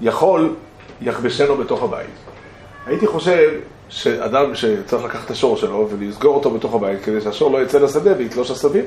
יכול 0.00 0.54
יכבשנו 1.00 1.56
בתוך 1.56 1.82
הבית. 1.82 2.10
הייתי 2.86 3.06
חושב 3.06 3.50
שאדם 3.88 4.54
שצריך 4.54 5.04
לקחת 5.04 5.24
את 5.24 5.30
השור 5.30 5.56
שלו 5.56 5.88
ולסגור 5.90 6.34
אותו 6.34 6.50
בתוך 6.50 6.74
הבית 6.74 7.02
כדי 7.04 7.20
שהשור 7.20 7.50
לא 7.50 7.62
יצא 7.62 7.78
לשדה 7.78 8.10
ויתלוש 8.18 8.50
עשבים. 8.50 8.84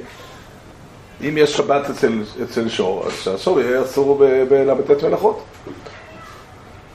אם 1.22 1.38
יש 1.38 1.58
שבת 1.58 1.90
אצל, 1.90 2.24
אצל 2.44 2.70
שור, 2.70 3.04
אז 3.06 3.12
שהשור 3.14 3.62
יהיה 3.62 3.82
אסור 3.82 4.18
בל"ט 4.50 5.04
מלאכות. 5.04 5.44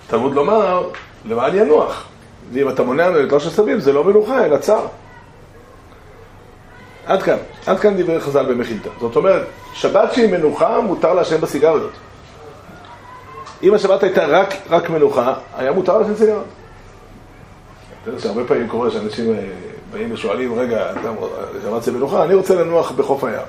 תלמוד 0.06 0.34
לומר, 0.34 0.88
למען 1.24 1.56
ינוח. 1.56 2.04
ואם 2.52 2.68
אתה 2.68 2.82
מונע 2.82 3.10
ממנו 3.10 3.22
לתלוש 3.22 3.46
עשבים, 3.46 3.80
זה 3.80 3.92
לא 3.92 4.04
מנוחה, 4.04 4.44
אלא 4.44 4.56
צער. 4.56 4.86
עד 7.06 7.22
כאן, 7.22 7.36
עד 7.66 7.80
כאן 7.80 8.02
דברי 8.02 8.20
חז"ל 8.20 8.52
במחילתא. 8.52 8.90
זאת 9.00 9.16
אומרת, 9.16 9.42
שבת 9.74 10.12
שהיא 10.12 10.32
מנוחה, 10.32 10.80
מותר 10.80 11.14
לעשן 11.14 11.40
בסיגריות. 11.40 11.92
אם 13.62 13.74
השבת 13.74 14.02
הייתה 14.02 14.26
רק, 14.26 14.54
רק 14.70 14.90
מנוחה, 14.90 15.34
היה 15.56 15.72
מותר 15.72 15.98
לעשן 15.98 16.16
סיגריות. 16.16 16.44
אתה 18.02 18.10
יודע 18.10 18.20
שהרבה 18.20 18.44
פעמים 18.44 18.68
קורה 18.68 18.90
שאנשים 18.90 19.34
אה, 19.34 19.38
באים 19.92 20.12
ושואלים, 20.12 20.58
רגע, 20.58 20.92
שבת 21.62 21.82
זה 21.82 21.92
מנוחה, 21.92 22.24
אני 22.24 22.34
רוצה 22.34 22.54
לנוח 22.54 22.92
בחוף 22.92 23.24
הים. 23.24 23.46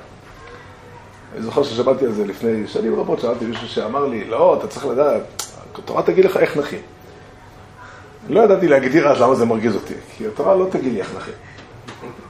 אני 1.35 1.43
זוכר 1.43 1.63
ששמעתי 1.63 2.05
על 2.05 2.11
זה 2.11 2.25
לפני 2.25 2.67
שנים 2.67 2.99
רבות, 2.99 3.19
שאלתי 3.19 3.45
מישהו 3.45 3.67
שאמר 3.67 4.05
לי, 4.05 4.25
לא, 4.25 4.57
אתה 4.59 4.67
צריך 4.67 4.85
לדעת, 4.85 5.21
התורה 5.75 6.03
תגיד 6.03 6.25
לך 6.25 6.37
איך 6.37 6.57
נחים. 6.57 6.79
לא 8.29 8.41
ידעתי 8.41 8.67
להגדיר 8.67 9.07
אז 9.07 9.21
למה 9.21 9.35
זה 9.35 9.45
מרגיז 9.45 9.75
אותי, 9.75 9.93
כי 10.17 10.27
התורה 10.27 10.55
לא 10.55 10.67
תגיד 10.69 10.93
לי 10.93 10.99
איך 10.99 11.15
נכין. 11.17 11.33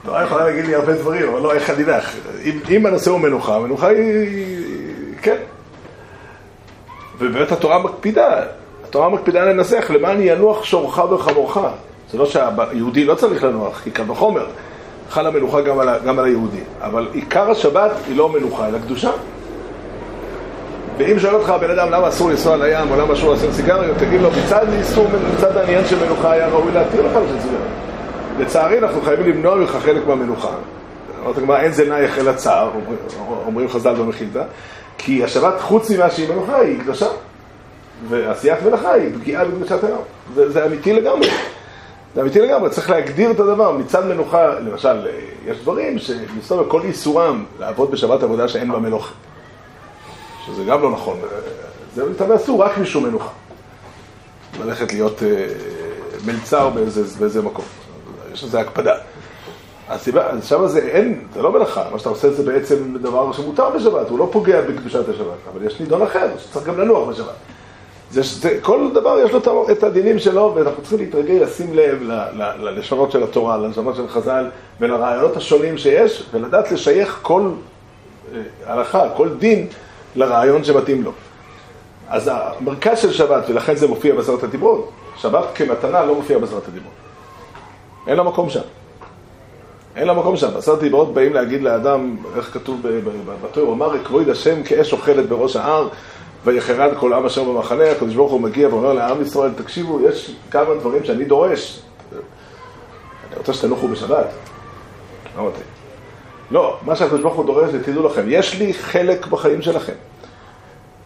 התורה 0.02 0.24
יכולה 0.24 0.44
להגיד 0.44 0.64
לי 0.64 0.74
הרבה 0.74 0.94
דברים, 0.94 1.28
אבל 1.28 1.40
לא 1.40 1.52
איך 1.52 1.70
אני 1.70 1.84
נח. 1.84 2.14
אם, 2.44 2.58
אם 2.70 2.86
הנושא 2.86 3.10
הוא 3.10 3.20
מנוחה, 3.20 3.58
מנוחה 3.58 3.88
היא... 3.88 4.74
כן. 5.22 5.36
ובאמת 7.18 7.52
התורה 7.52 7.78
מקפידה, 7.78 8.42
התורה 8.84 9.08
מקפידה 9.08 9.44
לנסח 9.44 9.90
למען 9.94 10.18
ינוח 10.20 10.64
שורך 10.64 10.98
וחמורך. 10.98 11.58
זה 12.10 12.18
לא 12.18 12.26
שהיהודי 12.26 13.04
לא 13.04 13.14
צריך 13.14 13.44
לנוח, 13.44 13.80
כי 13.80 13.90
כאן 13.90 14.10
וחומר. 14.10 14.46
חלה 15.10 15.30
מנוחה 15.30 15.60
גם 15.60 15.78
על, 15.78 15.88
גם 16.06 16.18
על 16.18 16.24
היהודי. 16.24 16.60
אבל 16.80 17.08
עיקר 17.12 17.50
השבת 17.50 17.90
היא 18.06 18.16
לא 18.16 18.28
מנוחה, 18.28 18.68
אלא 18.68 18.78
קדושה. 18.78 19.10
ואם 20.98 21.18
שואל 21.18 21.34
אותך 21.34 21.50
הבן 21.50 21.70
אדם 21.70 21.90
למה 21.90 22.08
אסור 22.08 22.30
לנסוע 22.30 22.56
לים 22.56 22.90
או 22.90 22.96
למה 22.96 23.14
אסור 23.14 23.32
לעשות 23.32 23.52
סיגריות, 23.52 23.96
תגיד 23.98 24.20
לו, 24.20 24.30
מצד 24.30 24.66
איסור, 24.72 25.06
מצד 25.36 25.56
העניין 25.56 25.86
של 25.86 26.04
מנוחה 26.04 26.32
היה 26.32 26.48
ראוי 26.48 26.72
להתיר 26.72 27.06
לך 27.06 27.12
לעשות 27.14 27.40
סיגריות. 27.40 27.62
לצערי 28.38 28.78
אנחנו 28.78 29.00
חייבים 29.02 29.26
למנוע 29.26 29.54
ממך 29.54 29.70
חלק 29.70 30.06
מהמנוחה. 30.06 30.50
אמרת 31.22 31.38
הגמרא, 31.38 31.60
אין 31.60 31.72
זה 31.72 31.88
נאייך 31.88 32.18
אלא 32.18 32.32
צער, 32.32 32.70
אומרים 33.46 33.68
חז"ל 33.68 33.94
במחילתא, 33.94 34.42
כי 34.98 35.24
השבת 35.24 35.60
חוץ 35.60 35.90
ממה 35.90 36.10
שהיא 36.10 36.28
מנוחה 36.28 36.56
היא 36.56 36.80
קדושה. 36.80 37.06
ועשיית 38.08 38.62
מלאכה 38.62 38.92
היא 38.92 39.14
פגיעה 39.14 39.44
בקדושת 39.44 39.84
היום. 39.84 40.02
זה, 40.34 40.50
זה 40.50 40.66
אמיתי 40.66 40.92
לגמרי. 40.92 41.28
זה 42.16 42.22
אמיתי 42.22 42.40
לגמרי, 42.40 42.70
צריך 42.70 42.90
להגדיר 42.90 43.30
את 43.30 43.40
הדבר. 43.40 43.72
מצד 43.72 44.06
מנוחה, 44.06 44.58
למשל, 44.58 45.08
יש 45.46 45.58
דברים 45.58 45.98
שמסתובב 45.98 46.70
כל 46.70 46.82
איסורם 46.82 47.44
לעבוד 47.58 47.90
בשבת 47.90 48.22
עבודה 48.22 48.48
שאין 48.48 48.72
בה 48.72 48.78
מלוכה. 48.78 49.14
שזה 50.46 50.64
גם 50.64 50.82
לא 50.82 50.90
נכון. 50.90 51.18
זה 51.94 52.04
מתאמן 52.04 52.34
אסור 52.34 52.62
רק 52.62 52.78
משום 52.78 53.04
מנוחה. 53.04 53.30
ללכת 54.60 54.92
להיות 54.92 55.22
אה, 55.22 55.46
מלצר 56.26 56.68
באיזה, 56.68 57.18
באיזה 57.18 57.42
מקום. 57.42 57.64
יש 58.32 58.44
לזה 58.44 58.60
הקפדה. 58.60 58.94
הסיבה, 59.88 60.28
שם 60.42 60.66
זה 60.66 60.78
אין, 60.78 61.26
זה 61.34 61.42
לא 61.42 61.52
מלאכה, 61.52 61.84
מה 61.92 61.98
שאתה 61.98 62.08
עושה 62.08 62.30
זה 62.30 62.42
בעצם 62.42 62.96
דבר 62.96 63.32
שמותר 63.32 63.70
בשבת, 63.70 64.08
הוא 64.08 64.18
לא 64.18 64.28
פוגע 64.32 64.60
בקדושת 64.60 65.08
השבת, 65.08 65.38
אבל 65.52 65.66
יש 65.66 65.80
נידון 65.80 66.02
אחר, 66.02 66.28
שצריך 66.38 66.66
גם 66.66 66.80
לנוח 66.80 67.08
בשבת. 67.08 67.55
זה, 68.16 68.22
זה, 68.22 68.58
כל 68.62 68.88
דבר 68.94 69.18
יש 69.24 69.32
לו 69.32 69.38
את- 69.72 69.82
הדינים 69.82 70.18
שלו, 70.18 70.52
ואנחנו 70.54 70.80
צריכים 70.82 70.98
להתרגל, 70.98 71.42
לשים 71.42 71.74
לב 71.74 72.02
ללשונות 72.58 73.10
של 73.12 73.22
התורה, 73.22 73.56
ללשונות 73.56 73.96
של 73.96 74.08
חז"ל, 74.08 74.44
ולרעיונות 74.80 75.36
השונים 75.36 75.78
שיש, 75.78 76.22
ולדעת 76.34 76.72
לשייך 76.72 77.18
כל 77.22 77.50
אה, 78.34 78.40
הלכה, 78.66 79.08
כל 79.16 79.28
דין, 79.28 79.66
לרעיון 80.16 80.64
שמתאים 80.64 81.02
לו. 81.02 81.12
אז 82.08 82.30
המרכז 82.32 82.98
של 82.98 83.12
שבת, 83.12 83.44
ולכן 83.48 83.74
זה 83.76 83.86
מופיע 83.88 84.14
בעשרת 84.14 84.42
הדיברות, 84.42 84.90
שבת 85.16 85.44
כמתנה 85.54 86.04
לא 86.04 86.14
מופיע 86.14 86.38
בעשרת 86.38 86.68
הדיברות. 86.68 86.92
אין 88.06 88.16
לה 88.16 88.22
מקום 88.22 88.50
שם. 88.50 88.60
אין 89.96 90.06
לה 90.06 90.14
מקום 90.14 90.36
שם. 90.36 90.50
בעשרת 90.54 90.78
הדיברות 90.78 91.14
באים 91.14 91.34
להגיד 91.34 91.62
לאדם, 91.62 92.16
איך 92.36 92.54
כתוב 92.54 92.80
ב- 92.82 92.88
ב- 92.88 93.08
ב- 93.08 93.46
בתורה, 93.46 93.66
הוא 93.66 93.74
אמר, 93.74 94.04
כבוד 94.04 94.28
השם 94.28 94.62
כאש 94.62 94.92
אוכלת 94.92 95.28
בראש 95.28 95.56
ההר, 95.56 95.88
ויחרד 96.46 96.90
כל 96.98 97.12
עם 97.12 97.26
אשר 97.26 97.44
במחנה, 97.44 97.90
הקדוש 97.90 98.14
ברוך 98.14 98.32
הוא 98.32 98.40
מגיע 98.40 98.68
ואומר 98.68 98.92
לעם 98.92 99.22
ישראל, 99.22 99.50
תקשיבו, 99.56 100.00
יש 100.08 100.34
כמה 100.50 100.74
דברים 100.74 101.04
שאני 101.04 101.24
דורש. 101.24 101.80
אני 103.28 103.38
רוצה 103.38 103.52
שתנוחו 103.52 103.88
בשבת. 103.88 104.26
לא 105.36 105.40
אמרתי. 105.40 105.60
לא, 106.50 106.76
מה 106.82 106.96
שהקדוש 106.96 107.20
ברוך 107.20 107.34
הוא 107.34 107.46
דורש, 107.46 107.70
זה 107.70 107.84
תדעו 107.84 108.06
לכם, 108.06 108.22
יש 108.28 108.58
לי 108.58 108.74
חלק 108.74 109.26
בחיים 109.26 109.62
שלכם. 109.62 109.92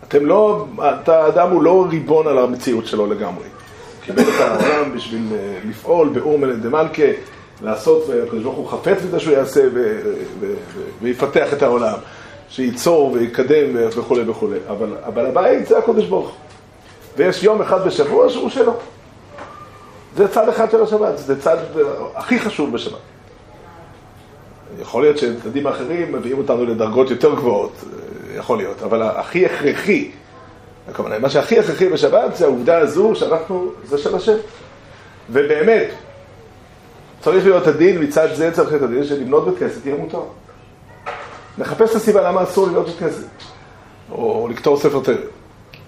אתם 0.09 0.26
לא, 0.26 0.66
אתה, 0.78 1.25
האדם 1.25 1.50
הוא 1.50 1.62
לא 1.62 1.87
ריבון 1.90 2.26
על 2.26 2.38
המציאות 2.38 2.87
שלו 2.87 3.06
לגמרי. 3.06 3.44
קיבל 4.04 4.23
את 4.23 4.40
העולם 4.40 4.94
בשביל 4.94 5.23
אה, 5.32 5.59
לפעול 5.68 6.09
באור 6.09 6.38
מלד 6.38 6.62
דמלכה, 6.62 7.02
לעשות, 7.62 8.09
והקדוש 8.09 8.42
ברוך 8.42 8.56
הוא 8.56 8.68
חפץ 8.68 9.02
בזה 9.02 9.20
שהוא 9.20 9.35
יעשה 9.35 9.61
ויפתח 11.02 11.52
את 11.52 11.62
העולם, 11.62 11.99
שייצור 12.50 13.12
ויקדם 13.12 13.76
וכולי 13.97 14.30
וכולי. 14.30 14.59
אבל, 14.69 14.95
אבל 15.07 15.26
הבית 15.26 15.66
זה 15.66 15.78
הקדוש 15.78 16.07
ברוך 16.07 16.28
הוא. 16.28 16.35
ויש 17.16 17.42
יום 17.42 17.62
אחד 17.62 17.87
בשבוע 17.87 18.28
שהוא 18.28 18.50
שלו. 18.50 18.75
זה 20.16 20.28
צד 20.28 20.49
אחד 20.49 20.71
של 20.71 20.83
השבת, 20.83 21.19
זה 21.19 21.40
צד 21.40 21.57
הכי 22.14 22.38
חשוב 22.38 22.73
בשבת. 22.73 22.99
יכול 24.80 25.02
להיות 25.02 25.19
שצדדים 25.19 25.66
האחרים 25.66 26.12
מביאים 26.12 26.38
אותנו 26.38 26.64
לדרגות 26.64 27.11
יותר 27.11 27.35
גבוהות, 27.35 27.73
יכול 28.37 28.59
להיות, 28.59 28.83
אבל 28.83 29.02
הכי 29.02 29.47
הכרחי, 29.47 30.11
הכוונה, 30.90 31.19
מה 31.19 31.30
שהכי 31.30 31.59
הכרחי 31.59 31.88
בשבת 31.88 32.37
זה 32.37 32.45
העובדה 32.45 32.78
הזו 32.78 33.14
שאנחנו, 33.14 33.73
זה 33.85 33.99
של 33.99 34.16
השם. 34.16 34.37
ובאמת, 35.30 35.88
צריך 37.21 37.45
להיות 37.45 37.66
הדין, 37.66 38.02
מצד 38.02 38.28
זה 38.35 38.52
צריך 38.52 38.71
להיות 38.71 38.83
הדין 38.83 39.04
של 39.04 39.21
לבנות 39.21 39.45
בית 39.49 39.59
כנסת 39.59 39.87
יהיה 39.87 39.97
מותר. 39.97 40.23
נחפש 41.59 41.90
את 41.90 41.97
הסיבה 41.97 42.21
למה 42.21 42.42
אסור 42.42 42.66
לבנות 42.66 42.87
בית 42.87 42.99
כנסת, 42.99 43.26
או 44.11 44.49
לכתוב 44.50 44.80
ספר 44.80 45.00
תרם. 45.00 45.16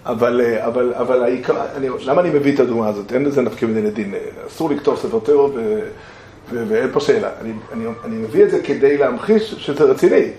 אבל, 0.07 0.41
אה, 0.41 0.67
אבל, 0.67 0.95
אבל 0.95 1.23
העיקר, 1.23 1.55
אני, 1.77 1.89
למה 2.05 2.21
אני 2.21 2.31
מביא 2.31 2.55
את 2.55 2.61
הדוגמה 2.61 2.89
הזאת? 2.89 3.13
אין 3.13 3.25
לזה 3.25 3.43
נפקא 3.43 3.67
מיני 3.67 3.83
לדין. 3.83 4.15
אה, 4.15 4.21
אסור 4.47 4.71
לכתוב 4.71 4.99
ספר 4.99 5.19
תרם 5.19 5.51
ו, 5.55 5.81
ו, 6.51 6.65
ואין 6.69 6.93
פה 6.93 7.01
שאלה. 7.01 7.31
אני, 7.41 7.53
אני, 7.73 7.85
אני 8.05 8.17
מביא 8.17 8.45
את 8.45 8.51
זה 8.51 8.63
כדי 8.63 8.99
להמחיש 8.99 9.55
שזה 9.59 9.85
רציני. 9.85 10.31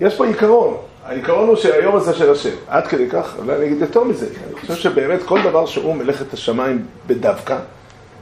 יש 0.00 0.16
פה 0.16 0.26
עיקרון. 0.26 0.76
העיקרון 1.04 1.48
הוא 1.48 1.56
שהיום 1.56 1.96
הזה 1.96 2.14
של 2.14 2.32
השם. 2.32 2.54
עד 2.68 2.86
כדי 2.86 3.10
כך, 3.10 3.34
אולי 3.38 3.56
אני 3.56 3.66
אגיד 3.66 3.80
יותר 3.80 4.04
מזה. 4.04 4.26
אני 4.46 4.60
חושב 4.60 4.74
שבאמת 4.74 5.22
כל 5.22 5.42
דבר 5.42 5.66
שהוא 5.66 5.94
מלאכת 5.94 6.32
השמיים 6.32 6.86
בדווקא, 7.06 7.58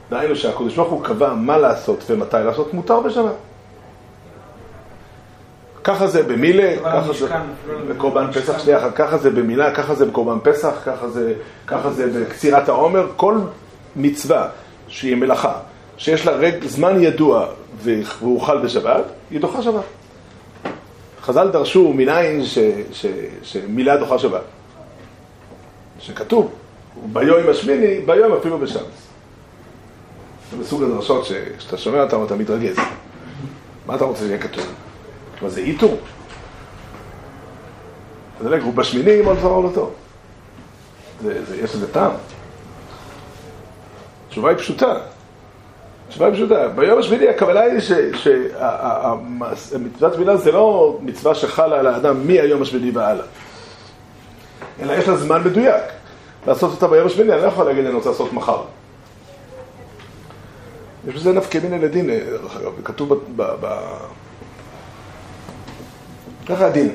דהיינו 0.09 0.35
שהקדוש 0.35 0.75
ברוך 0.75 0.91
הוא 0.91 1.03
קבע 1.03 1.33
מה 1.33 1.57
לעשות 1.57 2.03
ומתי 2.09 2.37
לעשות, 2.45 2.73
מותר 2.73 2.99
בשבת. 2.99 3.50
ככה 5.83 6.07
זה 6.07 6.23
במילה, 6.23 6.75
ככה 6.83 7.13
זה 7.13 7.27
לא 7.29 7.93
בקורבן. 7.93 8.31
פסח, 8.31 8.59
שנייה 8.59 8.77
אחת, 8.77 8.95
ככה 8.95 9.17
זה 9.17 9.29
במילה, 9.29 9.75
ככה 9.75 9.95
זה 9.95 10.05
בקורבן 10.05 10.37
פסח, 10.43 10.73
ככה 10.85 11.09
זה, 11.09 11.33
ככה 11.67 11.89
זה 11.89 12.25
בקצירת 12.25 12.69
העומר, 12.69 13.07
כל 13.15 13.37
מצווה 13.95 14.47
שהיא 14.87 15.15
מלאכה, 15.15 15.53
שיש 15.97 16.25
לה 16.25 16.31
רג, 16.31 16.65
זמן 16.65 17.03
ידוע 17.03 17.45
והוא 17.83 18.41
חל 18.41 18.57
בשבת, 18.57 19.03
היא 19.31 19.39
דוחה 19.39 19.61
שבת. 19.61 19.83
חז"ל 21.21 21.49
דרשו 21.51 21.93
מניין 21.93 22.45
ש, 22.45 22.57
ש, 22.91 23.05
שמילה 23.43 23.97
דוחה 23.97 24.19
שבת. 24.19 24.41
שכתוב, 25.99 26.51
ביום 27.05 27.49
השמיני, 27.49 28.01
ביום 28.05 28.33
אפילו 28.33 28.57
בשבת. 28.57 28.81
זה 30.51 30.57
מסוג 30.57 30.83
הדרשות 30.83 31.25
שכשאתה 31.25 31.77
שומע 31.77 32.03
אותם 32.03 32.23
אתה 32.25 32.35
מתרגז. 32.35 32.75
מה 33.85 33.95
אתה 33.95 34.05
רוצה 34.05 34.23
שיהיה 34.23 34.37
כתוב? 34.37 34.65
מה 35.41 35.49
זה 35.49 35.61
איתור? 35.61 35.97
יודע, 38.45 38.63
הוא 38.63 38.73
בשמיני 38.73 39.11
ימול 39.11 39.35
זרוע 39.39 39.63
לא 39.63 39.69
טוב. 39.73 39.93
זה, 41.21 41.57
יש 41.63 41.75
לזה 41.75 41.93
טעם. 41.93 42.11
התשובה 44.27 44.49
היא 44.49 44.57
פשוטה. 44.57 44.93
התשובה 46.07 46.25
היא 46.25 46.33
פשוטה. 46.33 46.67
ביום 46.67 46.99
השמיני 46.99 47.27
הכוונה 47.29 47.59
היא 47.59 47.79
שמצוות 49.49 50.17
מילה 50.17 50.37
זה 50.37 50.51
לא 50.51 50.97
מצווה 51.01 51.35
שחלה 51.35 51.79
על 51.79 51.87
האדם 51.87 52.27
מהיום 52.27 52.61
השמיני 52.61 52.91
והלאה. 52.91 53.25
אלא 54.81 54.93
יש 54.93 55.07
לה 55.07 55.17
זמן 55.17 55.43
מדויק. 55.43 55.83
לעשות 56.47 56.71
אותה 56.71 56.87
ביום 56.87 57.07
השמיני, 57.07 57.33
אני 57.33 57.41
לא 57.41 57.47
יכול 57.47 57.65
להגיד 57.65 57.85
אני 57.85 57.93
רוצה 57.95 58.09
לעשות 58.09 58.33
מחר. 58.33 58.61
יש 61.07 61.15
בזה 61.15 61.33
נפקא 61.33 61.57
מיני 61.57 61.79
לדין, 61.79 62.07
דרך 62.07 62.57
אגב, 62.57 62.71
כתוב 62.83 63.23
ככה 66.45 66.65
הדין. 66.65 66.89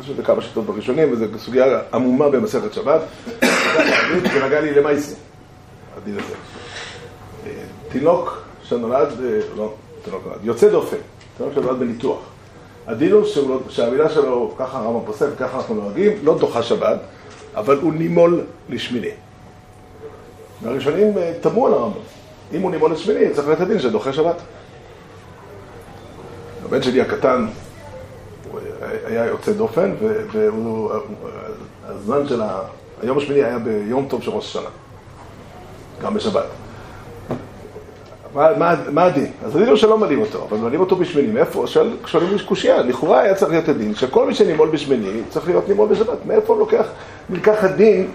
יש 0.00 0.10
לזה 0.10 0.22
כמה 0.22 0.42
שיטות 0.42 0.66
בראשונים, 0.66 1.12
וזו 1.12 1.24
סוגיה 1.38 1.80
עמומה 1.94 2.28
במסכת 2.28 2.72
שבת. 2.72 3.00
זה 4.32 4.44
נגע 4.46 4.60
לי 4.60 4.74
למעשה, 4.74 5.14
הדין 5.96 6.14
הזה. 6.14 6.34
אה, 7.46 7.50
תינוק 7.88 8.42
שנולד, 8.62 9.08
אה, 9.24 9.40
לא, 9.56 9.74
תינוק 10.04 10.22
נולד, 10.26 10.38
יוצא 10.42 10.68
דופן, 10.68 10.96
תינוק 11.36 11.54
שנולד 11.54 11.78
בניתוח. 11.78 12.18
הדין 12.86 13.12
הוא 13.12 13.22
לא- 13.48 13.60
שהמילה 13.68 14.10
שלו, 14.10 14.54
ככה 14.58 14.78
הרמב"ם 14.78 15.06
פוסק, 15.06 15.26
ככה 15.38 15.56
אנחנו 15.56 15.74
נוהגים, 15.74 16.12
לא 16.22 16.38
דוחה 16.38 16.62
שבת, 16.62 16.98
אבל 17.54 17.78
הוא 17.78 17.92
נימול 17.92 18.40
לשמיני. 18.68 19.10
והראשונים 20.62 21.18
אה, 21.18 21.32
תמו 21.40 21.66
על 21.66 21.72
הרמב"ם. 21.72 22.00
אם 22.52 22.62
הוא 22.62 22.70
נימול 22.70 22.92
לשמיני, 22.92 23.30
צריך 23.34 23.48
להיות 23.48 23.60
הדין 23.60 23.78
שדוחה 23.78 24.12
שבת. 24.12 24.36
הבן 26.64 26.82
שלי 26.82 27.00
הקטן, 27.00 27.46
היה 29.06 29.26
יוצא 29.26 29.52
דופן, 29.52 29.92
ו- 30.00 30.26
והוא, 30.32 30.90
הזמן 31.84 32.28
של 32.28 32.42
ה... 32.42 32.58
היום 33.02 33.18
השמיני 33.18 33.44
היה 33.44 33.58
ביום 33.58 34.06
טוב 34.08 34.22
של 34.22 34.30
ראש 34.30 34.44
השנה, 34.44 34.68
גם 36.02 36.14
בשבת. 36.14 36.44
מה, 38.34 39.04
הדין? 39.04 39.26
אז 39.44 39.56
הדין 39.56 39.68
הוא 39.68 39.76
שלא 39.76 39.98
מלאים 39.98 40.20
אותו, 40.20 40.46
אבל 40.48 40.58
מלאים 40.58 40.80
אותו 40.80 40.96
בשמיני. 40.96 41.32
מאיפה? 41.32 41.66
שואל- 41.66 41.96
שואלים 42.06 42.32
לי 42.32 42.44
קושייה, 42.44 42.82
לכאורה 42.82 43.20
היה 43.20 43.34
צריך 43.34 43.50
להיות 43.50 43.68
הדין 43.68 43.94
שכל 43.94 44.26
מי 44.26 44.34
שנימול 44.34 44.68
בשמיני 44.68 45.20
צריך 45.28 45.46
להיות 45.48 45.68
נימול 45.68 45.88
בשבת. 45.88 46.18
מאיפה 46.26 46.56
לוקח, 46.58 46.86
נלקח 47.30 47.64
הדין, 47.64 48.10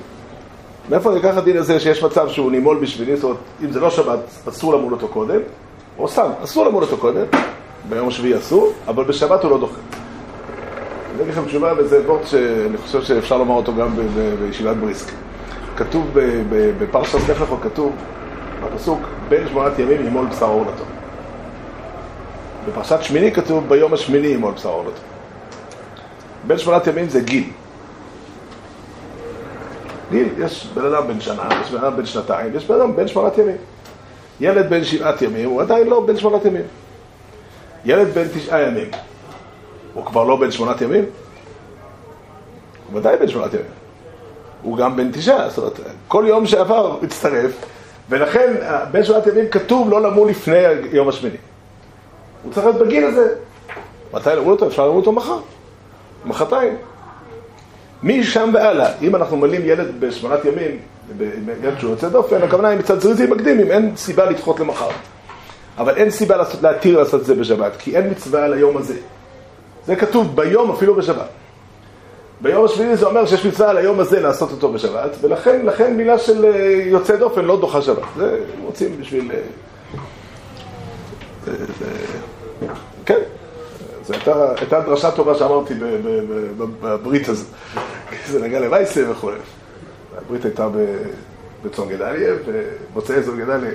מאיפה 0.90 1.12
נלקח 1.12 1.38
הדין 1.38 1.58
הזה 1.58 1.80
שיש 1.80 2.04
מצב 2.04 2.30
שהוא 2.30 2.52
נימול 2.52 2.78
בשמיני, 2.82 3.16
זאת 3.16 3.24
אומרת, 3.24 3.38
אם 3.64 3.72
זה 3.72 3.80
לא 3.80 3.90
שבת, 3.90 4.20
אסור 4.50 4.74
למול 4.74 4.94
אותו 4.94 5.08
קודם, 5.08 5.40
או 5.98 6.08
סתם, 6.08 6.30
אסור 6.44 6.66
למול 6.66 6.84
אותו 6.84 6.98
קודם, 6.98 7.26
ביום 7.90 8.08
השביעי 8.08 8.38
אסור, 8.38 8.74
אבל 8.88 9.04
בשבת 9.04 9.44
הוא 9.44 9.52
לא 9.52 9.58
דוחה. 9.58 9.80
אני 11.14 11.22
אגיד 11.22 11.34
לכם 11.34 11.46
תשובה, 11.46 11.74
וזה 11.78 12.02
וורט 12.08 12.28
שאני 12.28 12.78
חושב 12.78 13.02
שאפשר 13.02 13.38
לומר 13.38 13.56
אותו 13.56 13.76
גם 13.76 13.90
בישיבת 14.40 14.76
בריסק. 14.76 15.12
כתוב 15.78 16.10
בפרשת 16.80 17.30
לך 17.30 17.42
לך, 17.42 17.50
כתוב 17.64 17.96
בפסוק, 18.64 19.00
בין 19.30 19.48
שמונת 19.48 19.80
ימים 19.80 20.08
ימול 20.08 20.26
בשר 20.26 20.46
עורלתו. 20.46 20.84
בפרשת 22.68 22.98
שמיני 23.02 23.32
כתוב, 23.32 23.70
ביום 23.70 23.94
השמיני 23.94 24.28
ימול 24.28 24.54
בשר 24.54 24.70
עורלתו. 24.70 25.02
בין 26.48 26.58
שמונת 26.58 26.88
ימים 26.88 27.10
זה 27.10 27.22
גיל. 27.22 27.50
גיל, 30.12 30.28
יש 30.40 30.68
בן 30.74 30.86
אדם 30.86 31.08
בן 31.08 31.22
שנה, 31.22 31.50
יש 31.62 31.72
בן 31.72 31.78
אדם 31.78 31.98
בן 31.98 32.06
שנתיים, 32.06 32.56
יש 32.56 32.66
בן 32.66 32.76
אדם 32.76 32.96
בן 32.96 33.08
שמונת 33.08 33.38
ימים. 33.38 33.58
ילד 34.40 34.70
בן 34.70 34.84
שבעת 34.84 35.22
ימים, 35.22 35.50
הוא 35.50 35.62
עדיין 35.62 35.88
לא 35.88 36.06
בן 36.06 36.18
שמונת 36.18 36.46
ימים. 36.46 36.66
ילד 37.86 38.08
בן 38.08 38.28
תשעה 38.34 38.62
ימים, 38.62 38.88
הוא 39.94 40.06
כבר 40.06 40.24
לא 40.24 40.36
בן 40.36 40.52
שמונת 40.52 40.82
ימים? 40.82 41.06
הוא 42.90 43.00
ודאי 43.00 43.18
בן 43.18 43.28
שמונת 43.28 43.54
ימים. 43.54 43.66
הוא 44.62 44.78
גם 44.78 44.98
בן 44.98 45.12
תשעה, 45.12 45.50
זאת 45.50 45.58
אומרת, 45.58 45.80
כל 46.08 46.26
יום 46.28 46.46
שעבר 46.46 46.98
מצטרף, 47.02 47.52
ולכן 48.10 48.54
בן 48.92 49.04
שמונת 49.04 49.28
ימים 49.28 49.50
כתוב 49.50 49.90
לא 49.90 50.02
למול 50.02 50.30
לפני 50.30 50.58
יום 50.92 51.10
השמיני. 51.10 51.38
הוא 52.44 52.54
צריך 52.54 52.66
להיות 52.66 52.80
בגיל 52.80 53.06
הזה. 53.06 53.36
מתי 54.14 54.30
למול 54.36 54.52
אותו? 54.52 54.68
אפשר 54.68 54.86
למול 54.86 54.98
אותו 54.98 55.12
מחר, 55.12 55.40
מחרתיים. 56.26 56.78
משם 58.04 58.50
והלאה, 58.54 58.92
אם 59.02 59.16
אנחנו 59.16 59.38
מלאים 59.38 59.62
ילד 59.66 60.00
בשמונת 60.00 60.46
ימים, 60.46 60.78
ילד 61.64 61.80
שהוא 61.80 61.92
יוצא 61.92 62.10
דופן, 62.10 62.44
הכוונה 62.44 62.68
היא 62.68 62.80
מצד 62.80 63.00
זריזים 63.00 63.30
מקדימים, 63.30 63.72
אין 63.72 63.96
סיבה 63.96 64.26
לדחות 64.26 64.60
למחר. 64.60 64.90
אבל 65.78 65.96
אין 65.96 66.10
סיבה 66.10 66.36
להתיר 66.62 67.00
לעשות 67.00 67.22
את 67.22 67.26
זה 67.26 67.36
בשבת, 67.36 67.72
כי 67.80 67.98
אין 67.98 68.10
מצווה 68.10 68.46
על 68.46 68.54
היום 68.54 68.78
הזה. 68.78 68.96
זה 69.88 69.96
כתוב 69.96 70.36
ביום 70.36 70.72
אפילו 70.72 70.96
בשבת. 70.96 71.28
ביום 72.42 72.66
השביעי 72.66 72.98
זה 72.98 73.06
אומר 73.06 73.26
שיש 73.26 73.46
מצווה 73.46 73.70
על 73.70 73.78
היום 73.78 74.00
הזה 74.00 74.20
לעשות 74.20 74.52
אותו 74.52 74.74
בשבת, 74.74 75.10
ולכן 75.22 75.66
לכן 75.66 75.98
מילה 75.98 76.20
של 76.20 76.46
אה, 76.46 76.84
יוצא 76.86 77.16
דופן 77.16 77.46
לא 77.46 77.60
דוחה 77.60 77.82
שבת. 77.82 78.04
זה 78.18 78.40
רוצים 78.64 78.98
בשביל... 79.02 79.32
אה, 79.32 79.38
זה, 81.46 81.66
זה, 81.80 81.86
כן, 83.06 83.20
זו 84.06 84.14
הייתה, 84.60 84.80
דרשה 84.82 85.12
טובה 85.12 85.36
שאמרתי 85.36 85.74
בברית 86.82 87.30
הזאת, 87.30 87.48
זה 88.32 88.40
נגע 88.40 88.60
למייסה 88.60 89.12
וכו'. 89.12 89.32
הברית 90.18 90.46
הייתה 90.46 90.70
ב- 90.70 91.08
בצאן 91.64 91.90
גדליה, 91.90 92.34
במוצאי 92.94 93.24
צאן 93.24 93.38
גדליה. 93.38 93.72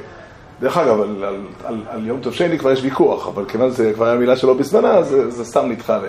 דרך 0.61 0.77
אגב, 0.77 1.01
על, 1.01 1.25
על, 1.25 1.41
על, 1.65 1.83
על 1.89 2.07
יום 2.07 2.21
טוב 2.21 2.35
שני 2.35 2.59
כבר 2.59 2.71
יש 2.71 2.83
ויכוח, 2.83 3.29
אבל 3.29 3.45
כיוון 3.45 3.71
שזה 3.71 3.93
כבר 3.95 4.05
היה 4.05 4.15
מילה 4.15 4.37
שלא 4.37 4.55
בזמנה, 4.55 5.03
זה, 5.03 5.31
זה 5.31 5.45
סתם 5.45 5.67
נדחה 5.69 5.99
ל... 5.99 6.05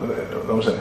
לא, 0.00 0.14
לא 0.48 0.56
משנה. 0.56 0.74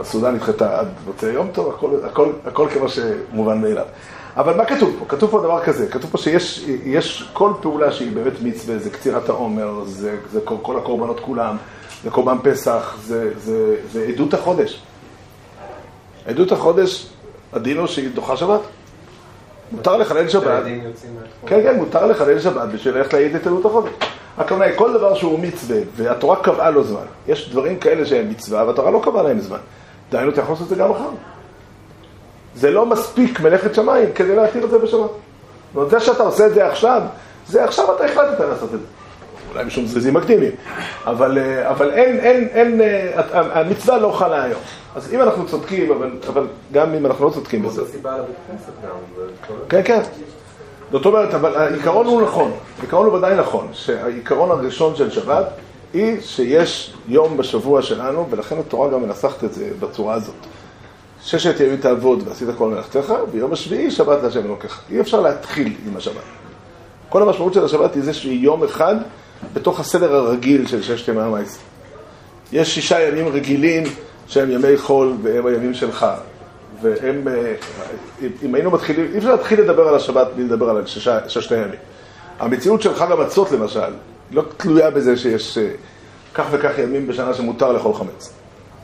הסעודה 0.00 0.30
נדחתה 0.30 0.78
עד 0.80 0.88
מוצאי 1.06 1.28
יום 1.28 1.48
טוב, 1.52 1.74
הכל, 1.74 1.90
הכל, 2.04 2.32
הכל 2.46 2.68
כמו 2.72 2.86
שמובן 2.88 3.60
מאליו. 3.60 3.84
אבל 4.36 4.56
מה 4.56 4.64
כתוב 4.64 4.96
פה? 4.98 5.04
כתוב 5.08 5.30
פה 5.30 5.40
דבר 5.40 5.64
כזה, 5.64 5.88
כתוב 5.88 6.10
פה 6.10 6.18
שיש 6.18 6.64
יש 6.84 7.30
כל 7.32 7.52
פעולה 7.60 7.92
שהיא 7.92 8.12
באמת 8.12 8.32
מצווה, 8.42 8.78
זה 8.78 8.90
קצירת 8.90 9.28
העומר, 9.28 9.84
זה, 9.84 10.16
זה 10.32 10.40
כל, 10.44 10.54
כל 10.62 10.78
הקורבנות 10.78 11.20
כולם, 11.20 11.56
זה 12.04 12.10
קורבן 12.10 12.36
פסח, 12.42 12.96
זה, 13.02 13.30
זה, 13.38 13.76
זה 13.92 14.02
עדות 14.02 14.34
החודש. 14.34 14.82
עדות 16.26 16.52
החודש, 16.52 17.06
הדין 17.52 17.78
הוא 17.78 17.86
שהיא 17.86 18.10
דוחה 18.14 18.36
שבת. 18.36 18.60
מותר 19.72 19.96
לחלל 19.96 20.28
שבת. 20.28 20.62
כן, 21.46 21.62
כן, 21.62 21.76
מותר 21.76 22.06
לחלל 22.06 22.40
שבת 22.40 22.68
בשביל 22.68 22.96
ללכת 22.96 23.12
להעיד 23.12 23.34
את 23.34 23.46
עדות 23.46 23.64
החודש. 23.64 23.90
הכוונה 24.38 24.64
היא, 24.64 24.76
כל 24.76 24.92
דבר 24.92 25.14
שהוא 25.14 25.38
מצווה, 25.38 25.78
והתורה 25.96 26.36
קבעה 26.36 26.70
לו 26.70 26.84
זמן. 26.84 27.04
יש 27.28 27.50
דברים 27.50 27.78
כאלה 27.78 28.06
שהם 28.06 28.30
מצווה, 28.30 28.64
והתורה 28.66 28.90
לא 28.90 29.00
קבעה 29.04 29.22
להם 29.22 29.40
זמן. 29.40 29.58
דהיינו, 30.10 30.30
אתה 30.30 30.40
יכול 30.40 30.52
לעשות 30.52 30.64
את 30.72 30.76
זה 30.76 30.82
גם 30.82 30.90
מחר. 30.90 31.10
זה 32.54 32.70
לא 32.70 32.86
מספיק 32.86 33.40
מלאכת 33.40 33.74
שמיים 33.74 34.12
כדי 34.14 34.36
להתיר 34.36 34.64
את 34.64 34.70
זה 34.70 34.78
בשבת. 34.78 35.00
זאת 35.00 35.76
אומרת, 35.76 35.90
זה 35.90 36.00
שאתה 36.00 36.22
עושה 36.22 36.46
את 36.46 36.54
זה 36.54 36.66
עכשיו, 36.66 37.02
זה 37.48 37.64
עכשיו 37.64 37.96
אתה 37.96 38.04
החלטת 38.04 38.40
לעשות 38.40 38.74
את 38.74 38.78
זה. 38.80 38.86
אולי 39.54 39.64
משום 39.64 39.86
זריזים 39.86 40.14
מקדימים, 40.14 40.50
אבל, 41.06 41.38
אה, 41.38 41.70
אבל 41.70 41.90
אין, 41.90 42.18
אין, 42.18 42.48
אין, 42.52 42.80
אה, 42.80 43.60
המצווה 43.60 43.98
לא 43.98 44.12
חלה 44.12 44.42
היום. 44.42 44.60
אז 44.94 45.14
אם 45.14 45.22
אנחנו 45.22 45.46
צודקים, 45.46 45.92
אבל, 45.92 46.10
אבל 46.28 46.46
גם 46.72 46.94
אם 46.94 47.06
אנחנו 47.06 47.24
לא 47.24 47.30
צודקים 47.30 47.62
בזה, 47.62 47.82
כן, 49.68 49.80
כן. 49.84 50.02
זאת 50.92 51.06
אומרת, 51.06 51.34
אבל 51.34 51.56
העיקרון 51.56 52.06
הוא 52.06 52.22
נכון, 52.22 52.52
העיקרון 52.78 53.06
הוא 53.06 53.14
ודאי 53.14 53.34
נכון, 53.34 53.68
שהעיקרון 53.72 54.50
הראשון 54.50 54.96
של 54.96 55.10
שבת 55.10 55.46
היא 55.94 56.20
שיש 56.20 56.94
יום 57.08 57.36
בשבוע 57.36 57.82
שלנו, 57.82 58.26
ולכן 58.30 58.58
התורה 58.58 58.90
גם 58.90 59.02
מנסחת 59.02 59.44
את 59.44 59.52
זה 59.52 59.70
בצורה 59.80 60.14
הזאת. 60.14 60.34
ששת 61.22 61.60
ימים 61.60 61.76
תעבוד 61.76 62.22
ועשית 62.28 62.48
כל 62.58 62.68
מלאכתך, 62.68 63.14
ויום 63.32 63.52
השביעי 63.52 63.90
שבת 63.90 64.22
להשם 64.22 64.46
אלוקיך. 64.46 64.80
אי 64.90 65.00
אפשר 65.00 65.20
להתחיל 65.20 65.76
עם 65.86 65.96
השבת. 65.96 66.22
כל 67.08 67.22
המשמעות 67.22 67.54
של 67.54 67.64
השבת 67.64 67.94
היא 67.94 68.02
זה 68.02 68.14
שהיא 68.14 68.40
יום 68.40 68.64
אחד 68.64 68.96
בתוך 69.52 69.80
הסדר 69.80 70.14
הרגיל 70.14 70.66
של 70.66 70.82
ששת 70.82 71.08
ימי 71.08 71.20
המעשה. 71.20 71.58
יש 72.52 72.74
שישה 72.74 73.00
ימים 73.00 73.28
רגילים 73.28 73.84
שהם 74.26 74.50
ימי 74.50 74.76
חול 74.76 75.16
והם 75.22 75.46
הימים 75.46 75.74
שלך. 75.74 76.06
והם, 76.82 77.28
אה, 77.28 77.54
אם 78.42 78.54
היינו 78.54 78.70
מתחילים, 78.70 79.06
אי 79.12 79.18
אפשר 79.18 79.30
להתחיל 79.30 79.60
לדבר 79.60 79.88
על 79.88 79.94
השבת 79.94 80.26
בלי 80.36 80.44
לדבר 80.44 80.70
על 80.70 80.86
שישה, 80.86 81.28
ששת 81.28 81.52
הימים. 81.52 81.78
המציאות 82.38 82.82
של 82.82 82.94
חג 82.94 83.12
המצות 83.12 83.52
למשל, 83.52 83.92
לא 84.30 84.42
תלויה 84.56 84.90
בזה 84.90 85.16
שיש 85.16 85.58
אה, 85.58 85.68
כך 86.34 86.44
וכך 86.50 86.78
ימים 86.78 87.06
בשנה 87.06 87.34
שמותר 87.34 87.72
לאכול 87.72 87.94
חמץ. 87.94 88.32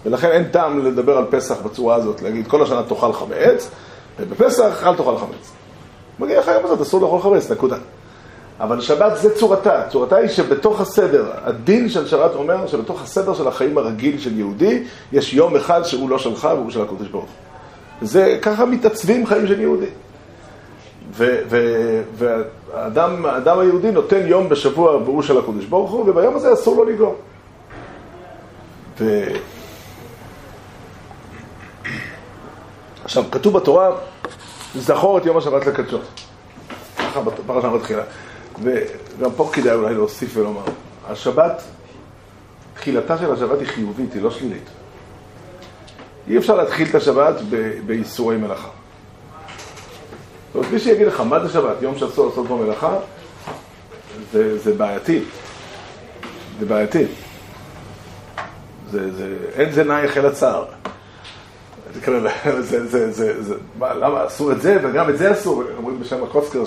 ולכן 0.05 0.31
אין 0.31 0.45
טעם 0.45 0.87
לדבר 0.87 1.19
על 1.19 1.25
פסח 1.31 1.57
בצורה 1.65 1.95
הזאת, 1.97 2.23
להגיד 2.23 2.49
כל 2.49 2.63
השנה 2.63 2.83
תאכל 2.83 3.13
חמץ, 3.13 3.71
ובפסח 4.21 4.83
אל 4.87 4.95
תאכל 4.95 5.17
חמץ. 5.19 5.51
מגיע 6.19 6.41
היום 6.47 6.65
הזאת, 6.65 6.81
אסור 6.81 7.01
לאכול 7.01 7.21
חמץ, 7.21 7.51
נקודה. 7.51 7.77
אבל 8.61 8.81
שבת 8.81 9.17
זה 9.17 9.35
צורתה, 9.35 9.83
צורתה 9.89 10.17
היא 10.17 10.29
שבתוך 10.29 10.81
הסדר, 10.81 11.31
הדין 11.45 11.89
של 11.89 12.07
שבת 12.07 12.35
אומר 12.35 12.67
שבתוך 12.67 13.03
הסדר 13.03 13.35
של 13.35 13.49
החיים 13.49 13.79
הרגיל 13.79 14.19
של 14.19 14.39
יהודי, 14.39 14.85
יש 15.13 15.35
יום 15.35 15.57
אחד 15.57 15.83
שהוא 15.83 16.11
לא 16.11 16.19
שלך 16.19 16.49
והוא 16.57 16.71
של 16.71 16.83
הקדוש 16.83 17.09
ברוך. 17.09 17.31
זה 18.03 18.39
ככה 18.43 18.65
מתעצבים 18.65 19.27
חיים 19.27 19.47
של 19.47 19.61
יהודי. 19.61 19.87
והאדם 22.19 23.27
האדם 23.27 23.59
היהודי 23.59 23.91
נותן 23.91 24.27
יום 24.27 24.49
בשבוע 24.49 24.97
והוא 24.97 25.23
של 25.23 25.39
הקדוש 25.39 25.65
ברוך 25.65 25.91
הוא, 25.91 26.11
וביום 26.11 26.37
הזה 26.37 26.53
אסור 26.53 26.77
לו 26.77 26.85
לגרום. 26.85 27.15
ו... 29.01 29.25
עכשיו, 33.05 33.25
כתוב 33.31 33.55
בתורה, 33.55 33.91
זכור 34.75 35.19
את 35.19 35.27
יום 35.27 35.37
השבת 35.37 35.67
לקדשו. 35.67 35.99
ככה 36.99 37.21
בפרשה 37.21 37.69
מתחילה. 37.69 38.03
וגם 38.63 39.31
פה 39.37 39.51
כדאי 39.53 39.75
אולי 39.75 39.95
להוסיף 39.95 40.37
ולומר, 40.37 40.63
השבת, 41.09 41.63
תחילתה 42.75 43.19
של 43.19 43.33
השבת 43.33 43.61
היא 43.61 43.69
חיובית, 43.69 44.13
היא 44.13 44.23
לא 44.23 44.31
שלילית. 44.31 44.69
אי 46.29 46.39
אפשר 46.39 46.57
להתחיל 46.57 46.89
את 46.91 46.95
השבת 46.95 47.35
באיסורי 47.87 48.37
מלאכה. 48.37 48.69
זאת 50.47 50.55
אומרת, 50.55 50.73
מי 50.73 50.79
שיגיד 50.79 51.07
לך, 51.07 51.21
מה 51.21 51.47
זה 51.47 51.53
שבת? 51.53 51.83
יום 51.83 51.99
שאסור 51.99 52.27
לעשות 52.27 52.47
בו 52.47 52.57
מלאכה, 52.57 52.97
זה, 54.33 54.59
זה 54.59 54.75
בעייתי. 54.75 55.21
זה 56.61 56.67
בעייתי. 56.67 57.05
זה, 58.91 59.13
זה, 59.13 59.37
אין 59.55 59.73
זה 59.73 59.85
נאי 59.85 60.05
יחל 60.05 60.27
הצער. 60.27 60.65
זה, 62.05 62.63
זה, 62.63 62.87
זה, 62.87 63.13
זה, 63.13 63.43
זה, 63.43 63.55
מה, 63.79 63.95
למה 63.95 64.27
אסור 64.27 64.53
את 64.53 64.63
זה 64.63 64.79
וגם 64.83 65.11
את 65.11 65.19
זה 65.19 65.33
אסור? 65.33 65.63
אומרים 65.77 66.01
בשם 66.01 66.25
הקוצקר 66.25 66.65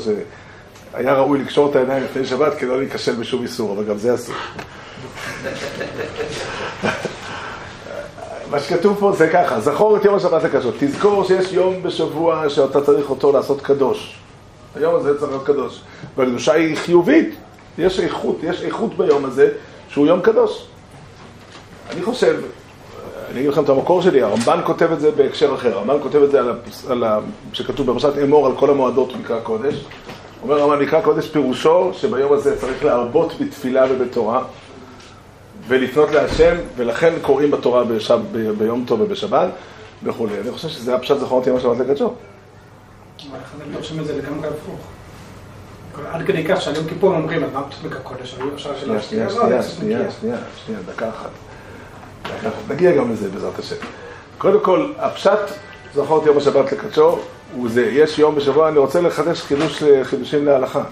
שהיה 0.91 1.13
ראוי 1.13 1.39
לקשור 1.39 1.69
את 1.69 1.75
העיניים 1.75 2.03
לפני 2.03 2.25
שבת 2.25 2.55
כדי 2.55 2.69
לא 2.69 2.79
להיכשל 2.79 3.15
בשום 3.15 3.43
איסור, 3.43 3.73
אבל 3.73 3.83
גם 3.83 3.97
זה 3.97 4.15
אסור. 4.15 4.35
מה 8.51 8.59
שכתוב 8.59 8.97
פה 8.99 9.11
זה 9.11 9.29
ככה, 9.33 9.59
זכור 9.59 9.97
את 9.97 10.05
יום 10.05 10.15
השבת 10.15 10.43
לקדוש. 10.43 10.75
תזכור 10.79 11.23
שיש 11.23 11.53
יום 11.53 11.83
בשבוע 11.83 12.49
שאתה 12.49 12.81
צריך 12.81 13.09
אותו 13.09 13.31
לעשות 13.31 13.61
קדוש. 13.61 14.15
היום 14.75 14.95
הזה 14.95 15.19
צריך 15.19 15.31
להיות 15.31 15.45
קדוש. 15.45 15.81
והקדושה 16.17 16.53
היא 16.53 16.75
חיובית, 16.77 17.35
יש 17.77 17.99
איכות, 17.99 18.37
יש 18.43 18.61
איכות 18.63 18.97
ביום 18.97 19.25
הזה 19.25 19.49
שהוא 19.89 20.07
יום 20.07 20.21
קדוש. 20.21 20.65
אני 21.91 22.01
חושב, 22.01 22.41
אני 23.31 23.39
אגיד 23.39 23.51
לכם 23.51 23.63
את 23.63 23.69
המקור 23.69 24.01
שלי, 24.01 24.21
הרמב"ן 24.21 24.59
כותב 24.65 24.91
את 24.91 24.99
זה 24.99 25.11
בהקשר 25.11 25.55
אחר, 25.55 25.77
הרמב"ן 25.77 25.97
כותב 26.03 26.23
את 26.23 26.31
זה 26.31 26.39
על, 26.39 26.49
הפס, 26.49 26.89
על 26.89 27.03
ה... 27.03 27.19
שכתוב 27.53 27.91
בפרשת 27.91 28.17
אמור 28.23 28.47
על 28.47 28.55
כל 28.55 28.69
המועדות 28.69 29.15
מקרא 29.15 29.39
קודש. 29.39 29.75
אומר 30.43 30.59
הרמב"ן, 30.59 30.83
מקרא 30.83 31.01
קודש 31.01 31.29
פירושו 31.29 31.91
שביום 31.93 32.33
הזה 32.33 32.59
צריך 32.59 32.85
להרבות 32.85 33.33
בתפילה 33.39 33.85
ובתורה 33.89 34.43
ולפנות 35.67 36.11
להשם, 36.11 36.55
ולכן 36.75 37.13
קוראים 37.21 37.51
בתורה 37.51 37.83
בשב, 37.83 38.19
ב, 38.31 38.51
ביום 38.51 38.83
טוב 38.87 39.01
ובשבת 39.01 39.49
וכולי. 40.03 40.39
אני 40.39 40.51
חושב 40.51 40.69
שזה 40.69 40.95
הפשט 40.95 41.17
זכרונות 41.17 41.47
יום 41.47 41.57
השבת 41.57 41.77
לקדשו. 41.77 42.05
אבל 43.31 43.39
אתם 43.57 43.71
דורשים 43.73 43.99
את 43.99 44.05
זה 44.05 44.17
לגמרי 44.17 44.47
הפוך? 44.47 44.79
עד 46.11 46.25
כדי 46.25 46.47
כך 46.47 46.61
שעל 46.61 46.75
יום 46.75 46.85
כיפור 46.87 47.15
אומרים, 47.15 47.43
אז 47.43 47.49
מה 47.53 47.63
פשוט 47.63 47.83
בקע 47.83 47.99
קודש, 47.99 48.35
אבל 48.39 48.49
אפשר 48.53 48.77
שלא 48.79 48.99
שנייה, 48.99 49.25
לא, 49.25 49.31
שנייה, 49.31 49.63
שנייה, 49.63 49.99
מגיע. 49.99 50.11
שנייה, 50.11 50.37
שנייה, 50.65 50.81
דקה 50.85 51.09
אחת. 51.09 51.29
נגיע 52.69 52.91
גם 52.95 53.11
לזה 53.11 53.29
בעזרת 53.29 53.59
השם. 53.59 53.75
קודם 54.37 54.59
כל, 54.59 54.91
הפשט 54.97 55.39
זכור 55.95 56.21
את 56.21 56.25
יום 56.25 56.37
השבת 56.37 56.71
לקדשו, 56.71 57.19
זה, 57.67 57.85
יש 57.85 58.19
יום 58.19 58.35
בשבוע, 58.35 58.69
אני 58.69 58.77
רוצה 58.77 59.01
לחדש 59.01 59.41
חידוש, 59.41 59.83
חידושים 60.03 60.45
להלכה. 60.45 60.83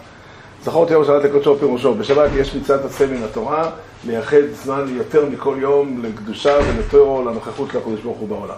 זכור 0.63 0.85
את 0.85 0.91
יום 0.91 1.03
השבת 1.03 1.23
לקדשו 1.23 1.59
פירושו, 1.59 1.95
בשבת 1.95 2.29
יש 2.35 2.55
מצוות 2.55 2.85
עשה 2.85 3.07
מן 3.07 3.23
התורה, 3.23 3.71
לייחד 4.05 4.41
זמן 4.63 4.85
יותר 4.89 5.25
מכל 5.25 5.57
יום 5.59 6.01
לקדושה 6.03 6.57
ולטרו, 6.67 7.23
לנוכחות 7.25 7.69
של 7.71 7.77
הקדוש 7.77 8.01
ברוך 8.01 8.17
הוא 8.17 8.29
בעולם. 8.29 8.57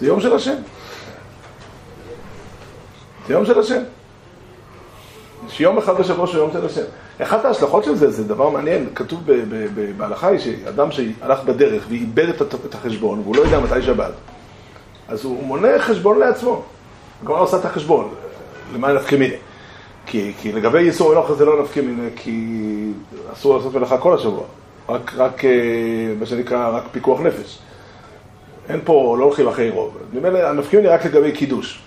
זה 0.00 0.06
יום 0.06 0.20
של 0.20 0.34
השם. 0.34 0.56
זה 3.26 3.32
יום 3.32 3.46
של 3.46 3.58
השם. 3.58 3.82
יש 5.48 5.60
יום 5.60 5.78
אחד 5.78 5.98
בשבוע 5.98 6.26
שהוא 6.26 6.40
יום 6.40 6.50
של 6.52 6.66
השם. 6.66 6.84
אחת 7.22 7.44
ההשלכות 7.44 7.84
של 7.84 7.94
זה, 7.94 8.10
זה 8.10 8.24
דבר 8.24 8.48
מעניין, 8.48 8.88
כתוב 8.94 9.20
בהלכה 9.96 10.28
היא 10.28 10.38
שאדם 10.38 10.90
שהלך 10.90 11.42
בדרך 11.44 11.84
ואיבד 11.88 12.28
את 12.28 12.74
החשבון 12.74 13.20
והוא 13.20 13.36
לא 13.36 13.42
יודע 13.42 13.60
מתי 13.60 13.82
שבת, 13.82 14.12
אז 15.08 15.24
הוא 15.24 15.46
מונה 15.46 15.78
חשבון 15.78 16.18
לעצמו. 16.18 16.64
הגמרא 17.22 17.40
עושה 17.40 17.56
את 17.56 17.64
החשבון, 17.64 18.14
למה 18.74 18.92
נפקא 18.92 19.16
מיני. 19.16 19.36
כי, 20.06 20.32
כי 20.40 20.52
לגבי 20.52 20.78
איסור 20.78 21.14
מלאכה 21.14 21.34
זה 21.34 21.44
לא 21.44 21.62
נפקא 21.62 21.80
מיני, 21.80 22.10
כי 22.16 22.56
אסור 23.32 23.56
לעשות 23.56 23.74
מלאכה 23.74 23.98
כל 23.98 24.14
השבוע. 24.14 24.44
רק, 24.88 25.12
רק 25.16 25.44
אה, 25.44 25.50
מה 26.20 26.26
שנקרא, 26.26 26.68
רק 26.76 26.82
פיקוח 26.92 27.20
נפש. 27.20 27.58
אין 28.68 28.80
פה, 28.84 29.16
לא 29.18 29.24
הולכים 29.24 29.48
אחרי 29.48 29.70
רוב. 29.70 29.98
ממילא 30.12 30.38
המפקיעים 30.38 30.84
לי 30.84 30.90
רק 30.90 31.04
לגבי 31.04 31.32
קידוש. 31.32 31.82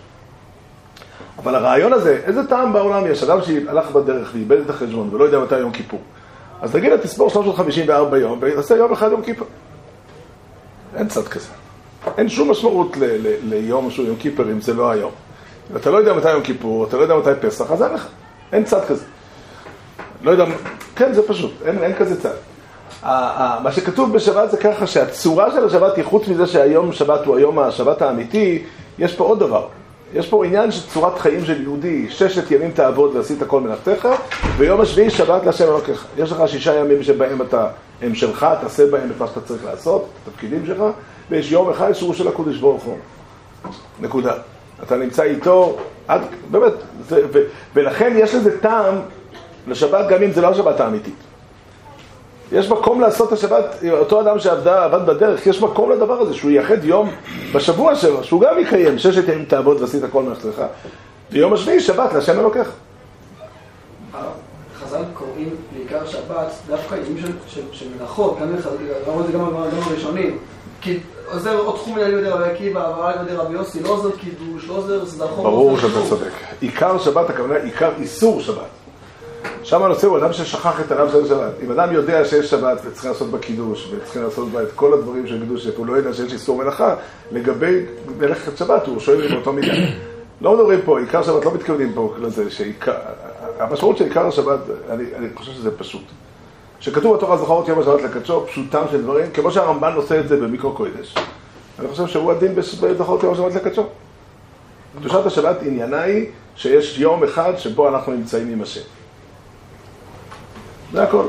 אבל 1.37 1.55
הרעיון 1.55 1.93
הזה, 1.93 2.21
איזה 2.25 2.47
טעם 2.47 2.73
בעולם 2.73 3.11
יש? 3.11 3.23
אדם 3.23 3.41
שהלך 3.41 3.91
בדרך 3.91 4.31
ואיבד 4.33 4.57
את 4.57 4.69
החשבון 4.69 5.09
ולא 5.11 5.23
יודע 5.23 5.39
מתי 5.39 5.59
יום 5.59 5.71
כיפור. 5.71 5.99
אז 6.61 6.71
תגיד 6.71 6.91
לה, 6.91 6.97
תספור 6.97 7.29
354 7.29 8.17
יום 8.17 8.39
ותעשה 8.41 8.75
יום 8.75 8.91
אחד 8.91 9.11
יום 9.11 9.21
כיפור. 9.21 9.47
אין 10.95 11.07
צד 11.07 11.27
כזה. 11.27 11.60
אין 12.21 12.29
שום 12.29 12.51
משמעות 12.51 12.97
ל- 12.97 13.03
ל- 13.03 13.35
ליום 13.49 13.91
שהוא 13.91 14.05
יום 14.05 14.15
כיפר 14.15 14.51
אם 14.51 14.61
זה 14.61 14.73
לא 14.73 14.91
היום. 14.91 15.11
אם 15.71 15.75
אתה 15.77 15.91
לא 15.91 15.97
יודע 15.97 16.13
מתי 16.13 16.31
יום 16.31 16.41
כיפור, 16.41 16.85
אתה 16.87 16.97
לא 16.97 17.01
יודע 17.01 17.15
מתי 17.15 17.29
פסח, 17.47 17.71
אז 17.71 17.83
אין 17.83 17.93
לך. 17.93 18.07
אין 18.53 18.63
צד 18.63 18.85
כזה. 18.85 19.03
לא 20.23 20.31
יודע, 20.31 20.45
כן, 20.95 21.13
זה 21.13 21.27
פשוט, 21.27 21.51
אין, 21.65 21.83
אין 21.83 21.93
כזה 21.95 22.21
צד. 22.21 22.33
מה 23.63 23.71
שכתוב 23.71 24.13
בשבת 24.13 24.51
זה 24.51 24.57
ככה 24.57 24.87
שהצורה 24.87 25.51
של 25.51 25.65
השבת 25.65 25.97
היא 25.97 26.05
חוץ 26.05 26.27
מזה 26.27 26.47
שהיום 26.47 26.93
שבת 26.93 27.25
הוא 27.25 27.37
היום 27.37 27.59
השבת 27.59 28.01
האמיתי, 28.01 28.63
יש 28.99 29.15
פה 29.15 29.23
עוד 29.23 29.39
דבר. 29.39 29.67
יש 30.13 30.27
פה 30.27 30.45
עניין 30.45 30.71
של 30.71 30.89
צורת 30.89 31.19
חיים 31.19 31.45
של 31.45 31.61
יהודי, 31.61 32.07
ששת 32.09 32.51
ימים 32.51 32.71
תעבוד 32.71 33.15
ועשית 33.15 33.39
כל 33.47 33.61
מלאכתך, 33.61 34.07
ויום 34.57 34.81
השביעי 34.81 35.09
שבת 35.09 35.45
להשם 35.45 35.63
אלוקיך. 35.67 36.05
יש 36.17 36.31
לך 36.31 36.43
שישה 36.47 36.75
ימים 36.75 37.03
שבהם 37.03 37.41
אתה, 37.41 37.67
הם 38.01 38.15
שלך, 38.15 38.47
תעשה 38.61 38.91
בהם 38.91 39.09
את 39.11 39.19
מה 39.19 39.27
שאתה 39.27 39.41
צריך 39.41 39.65
לעשות, 39.65 40.01
את 40.23 40.27
התפקידים 40.27 40.65
שלך, 40.65 40.83
ויש 41.31 41.51
יום 41.51 41.69
אחד 41.69 41.93
שהוא 41.93 42.13
של 42.13 42.27
הקודש 42.27 42.57
ברוך 42.57 42.83
הוא. 42.83 42.97
נקודה. 43.99 44.33
אתה 44.83 44.97
נמצא 44.97 45.23
איתו, 45.23 45.77
עד, 46.07 46.21
באמת, 46.51 46.73
זה, 47.07 47.21
ו, 47.33 47.39
ולכן 47.73 48.13
יש 48.17 48.35
לזה 48.35 48.61
טעם 48.61 48.95
לשבת 49.67 50.09
גם 50.09 50.23
אם 50.23 50.31
זה 50.31 50.41
לא 50.41 50.47
השבת 50.47 50.79
האמיתית. 50.79 51.13
יש 52.51 52.69
מקום 52.71 53.01
לעשות 53.01 53.27
את 53.27 53.33
השבת, 53.33 53.63
אותו 53.91 54.21
אדם 54.21 54.39
שעבדה, 54.39 54.85
עבד 54.85 55.05
בדרך, 55.05 55.47
יש 55.47 55.61
מקום 55.61 55.91
לדבר 55.91 56.21
הזה, 56.21 56.33
שהוא 56.33 56.51
ייחד 56.51 56.85
יום 56.85 57.09
בשבוע 57.53 57.95
שלו, 57.95 58.23
שהוא 58.23 58.41
גם 58.41 58.59
יקיים, 58.59 58.99
ששת 58.99 59.27
ימים 59.27 59.45
תעבוד 59.45 59.81
ועשית 59.81 60.03
כל 60.11 60.23
מלאכתך, 60.23 60.61
ויום 61.31 61.53
השביעי 61.53 61.79
שבת 61.79 62.13
להשם 62.13 62.39
אלוקיך. 62.39 62.71
חז"ל 64.79 65.03
קוראים 65.13 65.49
בעיקר 65.73 66.05
שבת 66.05 66.51
דווקא 66.67 66.95
ימים 66.95 67.17
של, 67.47 67.85
מלאכות, 67.97 68.37
גם 68.41 68.55
לחז"ל, 68.55 68.75
ראו 69.07 69.21
את 69.21 69.25
זה 69.25 69.31
גם 69.31 69.41
הראשונים. 69.87 70.37
כי 70.81 70.99
עוזר 71.31 71.57
עוד 71.57 71.75
תחום 71.75 71.95
מנהלי 71.95 72.15
בידי 72.15 72.29
רבי 72.29 72.43
עקיבא, 72.43 72.87
אבל 72.87 73.23
בידי 73.23 73.35
רבי 73.35 73.53
יוסי, 73.53 73.83
לא 73.83 73.89
עוזר 73.89 74.09
קידוש, 74.11 74.67
לא 74.67 74.73
עוזר 74.73 75.05
סדרחוב, 75.05 75.43
ברור 75.43 75.71
לא 75.71 75.73
עוזר 75.73 75.87
שאתה. 75.87 76.09
צודק. 76.09 76.31
עיקר 76.61 76.97
שבת, 76.97 77.29
הכוונה 77.29 77.55
עיקר 77.55 77.91
איסור 77.99 78.41
שבת. 78.41 78.69
שם 79.63 79.83
הנושא 79.83 80.07
הוא 80.07 80.17
אדם 80.17 80.33
ששכח 80.33 80.81
את 80.81 80.91
הרב 80.91 81.11
של 81.11 81.27
שבת. 81.27 81.53
אם 81.63 81.71
אדם 81.71 81.93
יודע 81.93 82.25
שיש 82.25 82.49
שבת 82.49 82.81
וצריך 82.85 83.05
לעשות 83.05 83.31
בה 83.31 83.39
קידוש, 83.39 83.91
וצריך 83.93 84.25
לעשות 84.25 84.49
בה 84.49 84.63
את 84.63 84.71
כל 84.75 84.93
הדברים 84.93 85.27
של 85.27 85.39
קידוש, 85.39 85.67
הוא 85.77 85.85
לא 85.85 85.93
יודע 85.93 86.13
שיש 86.13 86.33
איסור 86.33 86.57
מלאכה, 86.57 86.95
לגבי 87.31 87.85
מלאכת 88.17 88.57
שבת, 88.57 88.87
הוא 88.87 88.99
שואל 88.99 89.27
באותו 89.31 89.53
מידה. 89.53 89.73
לא 90.41 90.57
מדברים 90.57 90.79
פה, 90.85 90.99
עיקר 90.99 91.23
שבת, 91.23 91.45
לא 91.45 91.53
מתכוונים 91.53 91.93
פה 91.93 92.13
לזה 92.21 92.43
המשמעות 93.59 93.97
של 93.97 94.03
עיקר 94.03 94.27
השבת, 94.27 94.59
אני, 94.89 95.03
אני 95.15 95.27
חושב 95.35 95.51
שזה 95.51 95.77
פשוט. 95.77 96.03
שכתוב 96.81 97.17
בתורה 97.17 97.37
זכרות 97.37 97.67
יום 97.67 97.79
השבת 97.79 98.01
לקדשו, 98.01 98.47
פשוטם 98.47 98.83
של 98.91 99.01
דברים, 99.01 99.31
כמו 99.31 99.51
שהרמב"ן 99.51 99.93
עושה 99.95 100.19
את 100.19 100.27
זה 100.27 100.37
במיקרו 100.37 100.71
קודש. 100.71 101.15
אני 101.79 101.87
חושב 101.87 102.07
שהוא 102.07 102.31
הדין 102.31 102.55
בזכרות 102.55 103.23
יום 103.23 103.33
השבת 103.33 103.55
לקדשו. 103.55 103.85
קדושת 104.99 105.25
השבת 105.25 105.57
עניינה 105.61 106.01
היא 106.01 106.25
שיש 106.55 106.99
יום 106.99 107.23
אחד 107.23 107.53
שבו 107.57 107.89
אנחנו 107.89 108.13
נמצאים 108.13 108.49
עם 108.49 108.61
השם. 108.61 108.81
זה 110.93 111.03
הכל. 111.03 111.23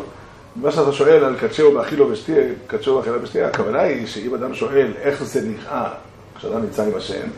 מה 0.56 0.70
שאתה 0.70 0.92
שואל 0.92 1.24
על 1.24 1.36
קדשהו 1.38 1.72
באכילו 1.74 2.10
ושתיה, 2.10 2.44
קדשהו 2.66 2.96
באכילה 2.96 3.16
ושתיה, 3.22 3.46
הכוונה 3.46 3.80
היא 3.80 4.06
שאם 4.06 4.34
אדם 4.34 4.54
שואל 4.54 4.92
איך 5.00 5.24
זה 5.24 5.40
נראה 5.40 5.88
כשאדם 6.38 6.62
נמצא 6.62 6.82
עם 6.82 6.94
השם, 6.96 7.28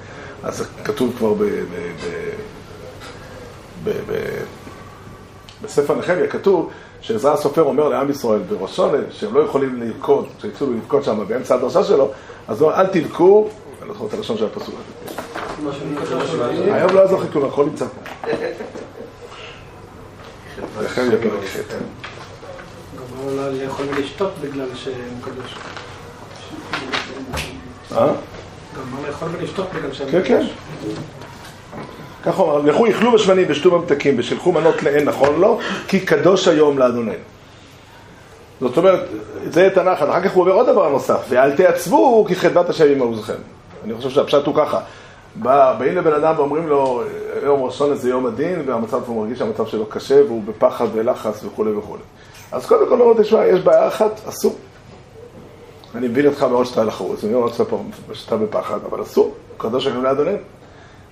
אז 0.43 0.69
כתוב 0.85 1.15
כבר 1.19 1.35
ב... 1.35 1.43
ב, 1.43 1.45
ב, 3.85 3.91
ב, 3.91 3.91
ב 3.91 4.15
בספר 5.63 5.95
נחמיה 5.95 6.27
כתוב 6.27 6.71
שעזרא 7.01 7.33
הסופר 7.33 7.63
אומר 7.63 7.89
לעם 7.89 8.11
ישראל 8.11 8.39
בראש 8.39 8.77
שונה 8.77 8.99
שהם 9.11 9.35
לא 9.35 9.41
יכולים 9.41 9.83
לרקוד, 9.83 10.27
שיצאו 10.41 10.73
לרקוד 10.73 11.05
שם 11.05 11.25
באמצע 11.29 11.55
הדרשה 11.55 11.85
שלו, 11.85 12.11
אז 12.49 12.61
הוא 12.61 12.71
אומר 12.71 12.81
אל 12.81 12.87
תבכו, 12.87 13.49
אני 13.81 13.89
לא 13.89 13.95
זוכר 13.95 14.07
את 14.07 14.15
הלשון 14.15 14.37
של 14.37 14.45
הפסוק 14.45 14.75
הזה. 14.75 15.15
היום 16.75 16.93
לא 16.95 17.01
יעזור 17.01 17.21
לך 17.21 17.33
כלום, 17.33 17.45
הכל 17.45 17.65
נמצא 17.65 17.87
פה. 17.87 18.31
נחמיה 20.83 21.11
פרק 21.11 21.45
ח'. 21.47 21.57
גם 22.97 23.37
לא 23.37 23.53
לאכול 23.53 23.87
ולשתות 23.89 24.33
בגלל 24.41 24.69
שהוא 24.75 24.95
קדוש. 25.21 25.55
אה? 27.93 28.07
גם 28.77 28.97
לא 28.97 29.09
לאכול 29.09 29.29
ולשתות 29.33 29.67
בגלל 29.75 29.93
שהם 29.93 30.11
כן, 30.11 30.23
כן. 30.25 30.47
ככה 32.25 32.43
הוא 32.43 32.53
אמר, 32.53 32.59
לכו 32.71 32.87
יאכלו 32.87 33.13
בשמנים 33.13 33.47
ושתו 33.49 33.71
במתקים 33.71 34.15
ושלחו 34.19 34.53
מנות 34.53 34.83
לאין 34.83 35.05
נכון 35.05 35.41
לו, 35.41 35.59
כי 35.89 36.01
קדוש 36.01 36.49
היום 36.49 36.79
לאדוננו. 36.79 37.13
זאת 38.61 38.77
אומרת, 38.77 39.01
זה 39.45 39.69
הנחת. 39.77 40.09
אחר 40.09 40.23
כך 40.23 40.33
הוא 40.33 40.43
אומר 40.45 40.55
עוד 40.55 40.67
דבר 40.67 40.89
נוסף, 40.89 41.27
ואל 41.29 41.57
תעצבו 41.57 42.25
כי 42.29 42.35
חדבת 42.35 42.69
השם 42.69 42.85
עם 42.93 42.99
מעוזכם. 42.99 43.35
אני 43.85 43.95
חושב 43.95 44.11
שהפשט 44.11 44.47
הוא 44.47 44.55
ככה. 44.55 44.81
בא- 45.37 45.75
באים 45.79 45.97
לבן 45.97 46.13
אדם 46.13 46.35
ואומרים 46.37 46.69
לו, 46.69 47.03
יום 47.43 47.63
ראשון 47.65 47.95
זה 47.95 48.11
יום 48.11 48.27
הדין, 48.27 48.63
והמצב 48.67 49.01
הוא 49.07 49.23
מרגיש 49.23 49.39
שהמצב 49.39 49.67
שלו 49.67 49.87
קשה, 49.87 50.25
והוא 50.27 50.43
בפחד 50.45 50.87
ולחץ 50.93 51.45
וכולי 51.45 51.73
וכולי. 51.73 52.03
אז 52.53 52.67
קודם 52.67 52.89
כל 52.89 52.99
הוא 52.99 53.11
אומר, 53.11 53.23
תשמע, 53.23 53.47
יש 53.47 53.61
בעיה 53.61 53.89
אחת, 53.89 54.21
אסור. 54.29 54.57
אני 55.95 56.09
מבין 56.09 56.27
אותך 56.27 56.43
מאוד 56.43 56.67
שאתה 56.67 56.85
לחוץ, 56.85 57.25
אני 57.25 57.35
אומר 57.35 57.47
לך 57.47 57.63
פה 57.71 57.83
שאתה 58.13 58.37
בפחד, 58.37 58.79
אבל 58.91 59.03
אסור, 59.03 59.35
קדוש 59.59 59.87
היום 59.87 60.05
לאדוננו. 60.05 60.39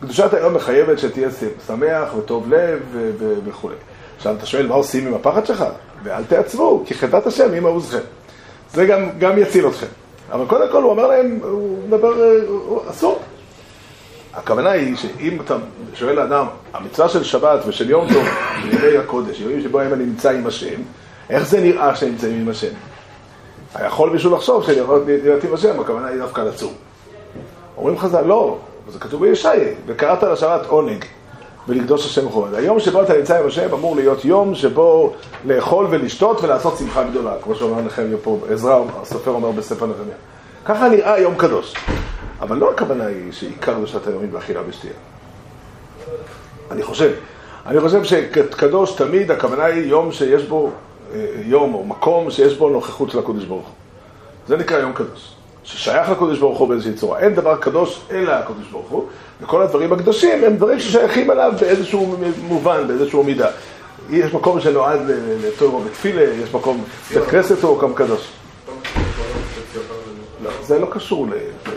קדושת 0.02 0.34
היום 0.34 0.54
מחייבת 0.54 0.98
שתהיה 0.98 1.28
שמח 1.66 2.14
וטוב 2.18 2.52
לב 2.54 2.96
וכולי. 3.44 3.74
עכשיו 4.16 4.34
אתה 4.36 4.46
שואל, 4.46 4.66
מה 4.66 4.74
עושים 4.74 5.06
עם 5.06 5.14
הפחד 5.14 5.46
שלך? 5.46 5.64
ואל 6.04 6.24
תעצבו, 6.24 6.82
כי 6.86 6.94
חטאת 6.94 7.26
השם 7.26 7.54
עם 7.54 7.62
מעוזכם. 7.62 7.98
זה 8.72 8.86
גם, 8.86 9.08
גם 9.18 9.38
יציל 9.38 9.66
אתכם. 9.68 9.86
אבל 10.32 10.46
קודם 10.46 10.72
כל 10.72 10.82
הוא 10.82 10.90
אומר 10.90 11.06
להם, 11.06 11.38
הוא 11.42 11.78
מדבר, 11.86 12.22
אה, 12.22 12.38
הוא- 12.48 12.82
אסור. 12.90 13.18
הכוונה 14.34 14.70
היא 14.70 14.96
שאם 14.96 15.38
אתה 15.44 15.56
שואל 15.94 16.16
לאדם, 16.16 16.46
המצווה 16.74 17.08
של 17.08 17.24
שבת 17.24 17.60
ושל 17.66 17.90
יום 17.90 18.06
טוב, 18.12 18.24
ימי 18.72 18.96
הקודש, 18.96 19.40
ימים 19.40 19.62
שבו 19.62 19.80
הם 19.80 19.94
נמצא 19.98 20.30
עם 20.30 20.46
השם, 20.46 20.80
איך 21.30 21.46
זה 21.46 21.60
נראה 21.60 21.96
שהם 21.96 22.08
נמצאים 22.08 22.40
עם 22.40 22.48
השם? 22.48 22.72
יכול 23.86 24.10
מישהו 24.10 24.34
לחשוב 24.36 24.64
שאני 24.64 24.78
יכול 24.78 25.04
להיות 25.06 25.44
עם 25.44 25.54
השם, 25.54 25.80
הכוונה 25.80 26.06
היא 26.06 26.18
דווקא 26.18 26.40
לצום. 26.40 26.72
אומרים 27.76 27.98
חז"ל, 27.98 28.24
לא, 28.24 28.58
זה 28.88 28.98
כתוב 28.98 29.26
בישעיה, 29.26 29.74
וקראת 29.86 30.22
לשבת 30.22 30.66
עונג, 30.66 31.04
ולקדוש 31.68 32.06
השם 32.06 32.28
חומד. 32.28 32.54
היום 32.54 32.80
שבו 32.80 33.02
אתה 33.02 33.16
נמצא 33.16 33.38
עם 33.38 33.46
השם 33.46 33.74
אמור 33.74 33.96
להיות 33.96 34.24
יום 34.24 34.54
שבו 34.54 35.14
לאכול 35.44 35.86
ולשתות 35.90 36.40
ולעשות 36.42 36.78
שמחה 36.78 37.04
גדולה, 37.04 37.34
כמו 37.42 37.54
שאומר 37.54 37.82
נחמיה 37.82 38.16
פה, 38.22 38.38
עזרא 38.50 38.82
הסופר 39.02 39.30
אומר 39.30 39.50
בספר 39.50 39.86
נחמיה. 39.86 40.16
ככה 40.64 40.88
נראה 40.88 41.18
יום 41.18 41.34
קדוש. 41.34 41.74
אבל 42.40 42.56
לא 42.56 42.70
הכוונה 42.70 43.06
היא 43.06 43.32
שעיקר 43.32 43.74
קדושת 43.74 44.06
היום 44.06 44.22
היא 44.22 44.30
באכילה 44.30 44.60
ושתייה. 44.68 44.94
אני 46.70 46.82
חושב. 46.82 47.12
אני 47.66 47.80
חושב 47.80 48.04
שקדוש 48.04 48.94
תמיד 48.94 49.30
הכוונה 49.30 49.64
היא 49.64 49.84
יום 49.84 50.12
שיש 50.12 50.42
בו, 50.42 50.70
אה, 51.14 51.26
יום 51.44 51.74
או 51.74 51.84
מקום 51.84 52.30
שיש 52.30 52.56
בו 52.56 52.68
נוכחות 52.68 53.10
של 53.10 53.18
הקודש 53.18 53.44
ברוך 53.44 53.66
הוא. 53.66 53.74
זה 54.48 54.56
נקרא 54.56 54.78
יום 54.78 54.92
קדוש. 54.92 55.34
ששייך 55.64 56.10
לקודש 56.10 56.38
ברוך 56.38 56.58
הוא 56.58 56.68
באיזושהי 56.68 56.94
צורה. 56.94 57.18
אין 57.18 57.34
דבר 57.34 57.56
קדוש 57.56 58.00
אלא 58.10 58.32
הקודש 58.32 58.66
ברוך 58.72 58.88
הוא, 58.90 59.06
וכל 59.40 59.62
הדברים 59.62 59.92
הקדושים 59.92 60.44
הם 60.44 60.56
דברים 60.56 60.80
ששייכים 60.80 61.30
אליו 61.30 61.52
באיזשהו 61.60 62.16
מובן, 62.48 62.86
באיזשהו 62.88 63.24
מידה. 63.24 63.48
יש 64.10 64.34
מקום 64.34 64.60
שנועד 64.60 65.00
ל- 65.10 65.46
לתור 65.46 65.82
ותפילה, 65.86 66.22
יש 66.22 66.54
מקום, 66.54 66.84
בית 67.14 67.24
כנסת 67.24 67.62
הוא 67.62 67.76
מקום 67.76 67.94
קדוש. 67.94 68.28
לא, 70.44 70.50
זה 70.62 70.78
לא 70.78 70.86
קשור, 70.90 71.26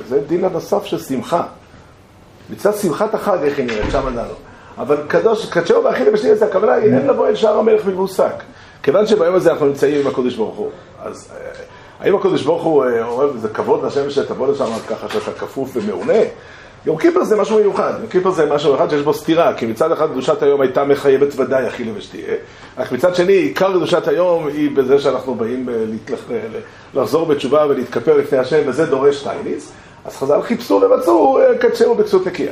זה 0.07 0.19
דין 0.27 0.45
הנוסף 0.45 0.83
של 0.85 0.99
שמחה. 0.99 1.43
מצד 2.49 2.75
שמחת 2.75 3.13
החג, 3.13 3.37
איך 3.43 3.57
היא 3.57 3.65
נראית, 3.65 3.91
שם 3.91 4.09
דנו. 4.15 4.33
אבל 4.77 4.97
קדוש, 5.07 5.45
קדשו 5.49 5.81
באכילה 5.81 6.11
בשנייה, 6.11 6.35
זה 6.35 6.45
הכוונה 6.45 6.73
היא 6.73 6.93
אין 6.93 7.07
לבוא 7.07 7.27
אל 7.27 7.35
שער 7.35 7.57
המלך 7.57 7.85
מבוסק. 7.85 8.33
כיוון 8.83 9.07
שביום 9.07 9.35
הזה 9.35 9.51
אנחנו 9.51 9.65
נמצאים 9.65 10.01
עם 10.01 10.07
הקודש 10.07 10.35
ברוך 10.35 10.55
הוא. 10.55 10.69
אז 11.03 11.31
אה, 11.31 11.51
האם 11.99 12.15
הקודש 12.15 12.41
ברוך 12.43 12.63
הוא 12.63 12.85
אה, 12.85 13.05
אוהב, 13.05 13.37
זה 13.37 13.49
כבוד 13.49 13.85
לשם 13.85 14.09
שתבוא 14.09 14.47
לשם 14.47 14.65
ככה 14.89 15.09
שאתה 15.09 15.31
כפוף 15.31 15.69
ומעונה? 15.73 16.13
יום 16.85 16.97
כיפר 16.97 17.23
זה 17.23 17.35
משהו 17.35 17.57
מיוחד, 17.57 17.93
יום 17.99 18.07
כיפר 18.09 18.31
זה 18.31 18.45
משהו 18.45 18.69
מיוחד 18.69 18.89
שיש 18.89 19.01
בו 19.01 19.13
סתירה, 19.13 19.53
כי 19.53 19.65
מצד 19.65 19.91
אחד 19.91 20.11
קדושת 20.11 20.43
היום 20.43 20.61
הייתה 20.61 20.83
מחייבת 20.83 21.39
ודאי 21.39 21.67
אכילה 21.67 21.91
ושתייה, 21.95 22.35
רק 22.77 22.91
מצד 22.91 23.15
שני 23.15 23.33
עיקר 23.33 23.73
קדושת 23.73 24.07
היום 24.07 24.47
היא 24.47 24.75
בזה 24.75 24.99
שאנחנו 24.99 25.35
באים 25.35 25.69
אה. 25.69 25.73
ל- 26.29 26.99
לחזור 26.99 27.25
בתשובה 27.25 27.65
ולהתכפר 27.69 28.17
לפני 28.17 28.37
השם, 28.37 28.61
וזה 28.67 28.85
דורש 28.85 29.15
שטייניץ, 29.15 29.71
אז 30.05 30.17
חז"ל 30.17 30.41
חיפשו 30.41 30.81
ומצאו 30.81 31.39
אה, 31.39 31.57
קדשהו 31.57 31.95
בכסות 31.95 32.27
נקייה. 32.27 32.51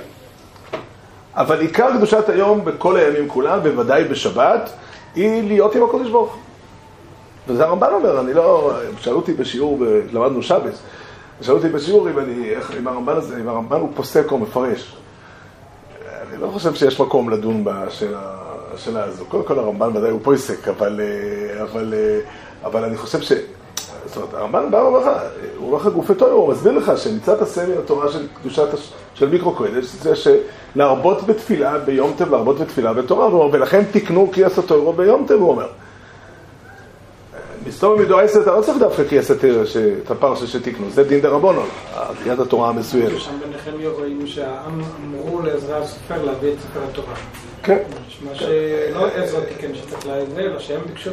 אבל 1.36 1.60
עיקר 1.60 1.98
קדושת 1.98 2.30
היום 2.30 2.66
בכל 2.66 2.98
הימים 2.98 3.30
כולם, 3.30 3.60
בוודאי 3.64 4.04
בשבת, 4.04 4.70
היא 5.16 5.44
להיות 5.48 5.76
עם 5.76 5.84
הקודש 5.84 6.10
ברוך 6.10 6.34
הוא. 6.34 6.42
וזה 7.48 7.64
הרמב"ן 7.64 7.90
אומר, 7.94 8.20
אני 8.20 8.34
לא, 8.34 8.72
שאלו 9.00 9.16
אותי 9.16 9.34
בשיעור, 9.34 9.78
ב- 9.78 10.00
למדנו 10.16 10.44
שבס, 10.44 10.80
שאלו 11.42 11.58
אותי 11.58 11.70
בשיעור 11.70 12.10
אם 12.10 12.20
אני, 12.20 12.50
איך, 12.50 12.72
אם 12.80 12.88
הרמב"ן 12.88 13.16
הזה, 13.16 13.38
אם 13.42 13.50
הרמב"ן 13.50 13.80
הוא 13.80 13.90
פוסק 13.96 14.32
או 14.32 14.38
מפרש. 14.38 14.96
אני 16.32 16.42
לא 16.42 16.48
חושב 16.48 16.74
שיש 16.76 17.00
מקום 17.00 17.30
לדון 17.30 17.64
בשאלה 17.64 18.20
השאלה 18.74 19.04
הזו. 19.04 19.26
קודם 19.26 19.44
כל 19.44 19.60
הרמב"ן 19.60 19.98
ודאי 19.98 20.10
הוא 20.10 20.20
פוסק, 20.24 20.68
אבל, 20.68 21.02
אה, 21.02 21.64
אבל, 21.64 21.94
אה, 21.98 22.20
אבל 22.64 22.84
אני 22.84 22.98
חושב 22.98 23.22
ש... 23.22 23.32
זאת 24.06 24.16
אומרת, 24.18 24.34
הרמב"ן 24.34 24.72
בא 24.72 24.78
ואומר 24.78 25.00
לך, 25.00 25.08
הוא 25.58 25.68
אומר 25.68 25.78
לך 25.78 25.88
גופי 25.88 26.14
תואר, 26.14 26.32
הוא 26.32 26.52
מסביר 26.54 26.72
לך 26.72 26.92
שמצד 26.98 27.42
הסמי 27.42 27.74
התורה 27.78 28.12
של 28.12 28.28
קדושת, 28.42 28.74
הש- 28.74 28.92
של 29.14 29.30
מיקרו 29.30 29.52
קודש, 29.52 29.86
זה 29.86 30.14
שלהרבות 30.16 31.24
בתפילה 31.24 31.78
ביום 31.78 32.14
טב, 32.18 32.32
להרבות 32.32 32.60
בתפילה 32.60 32.94
בתורה, 32.94 33.46
ולכן 33.52 33.84
תקנו 33.92 34.30
קריאס 34.32 34.60
התוירו 34.60 34.94
ביום 34.94 35.26
טב, 35.28 35.34
הוא 35.34 35.50
אומר. 35.50 35.68
מסתום 37.68 38.02
מדועסת, 38.02 38.42
אתה 38.42 38.56
לא 38.56 38.62
צריך 38.62 38.78
דווקא 38.78 39.04
קריאס 39.04 39.32
התרא, 39.32 39.64
את 40.04 40.12
הפרשה 40.12 40.48
שתקנו, 40.48 40.90
זה 40.90 41.04
דין 41.04 41.22
דרבנון, 41.22 41.68
קריאת 42.24 42.40
התורה 42.40 42.70
המסוימת. 42.70 43.20
שם 43.20 43.32
בנחמיה 43.40 43.90
רואים 43.90 44.28
שהעם 44.28 44.82
אמרו 45.04 45.42
לעזרא 45.42 45.76
הסופר 45.78 46.26
להביא 46.26 46.52
את 46.54 46.58
ספר 46.60 46.80
התורה. 46.92 47.14
כן. 47.64 47.78
נשמע 48.08 48.36
שלא 48.36 49.08
עזרא 49.08 49.40
תיקן 49.40 49.76
שצריך 49.76 50.08
להביא, 50.08 50.44
אלא 50.44 50.60
שהם 50.60 50.82
ביקשו, 50.88 51.10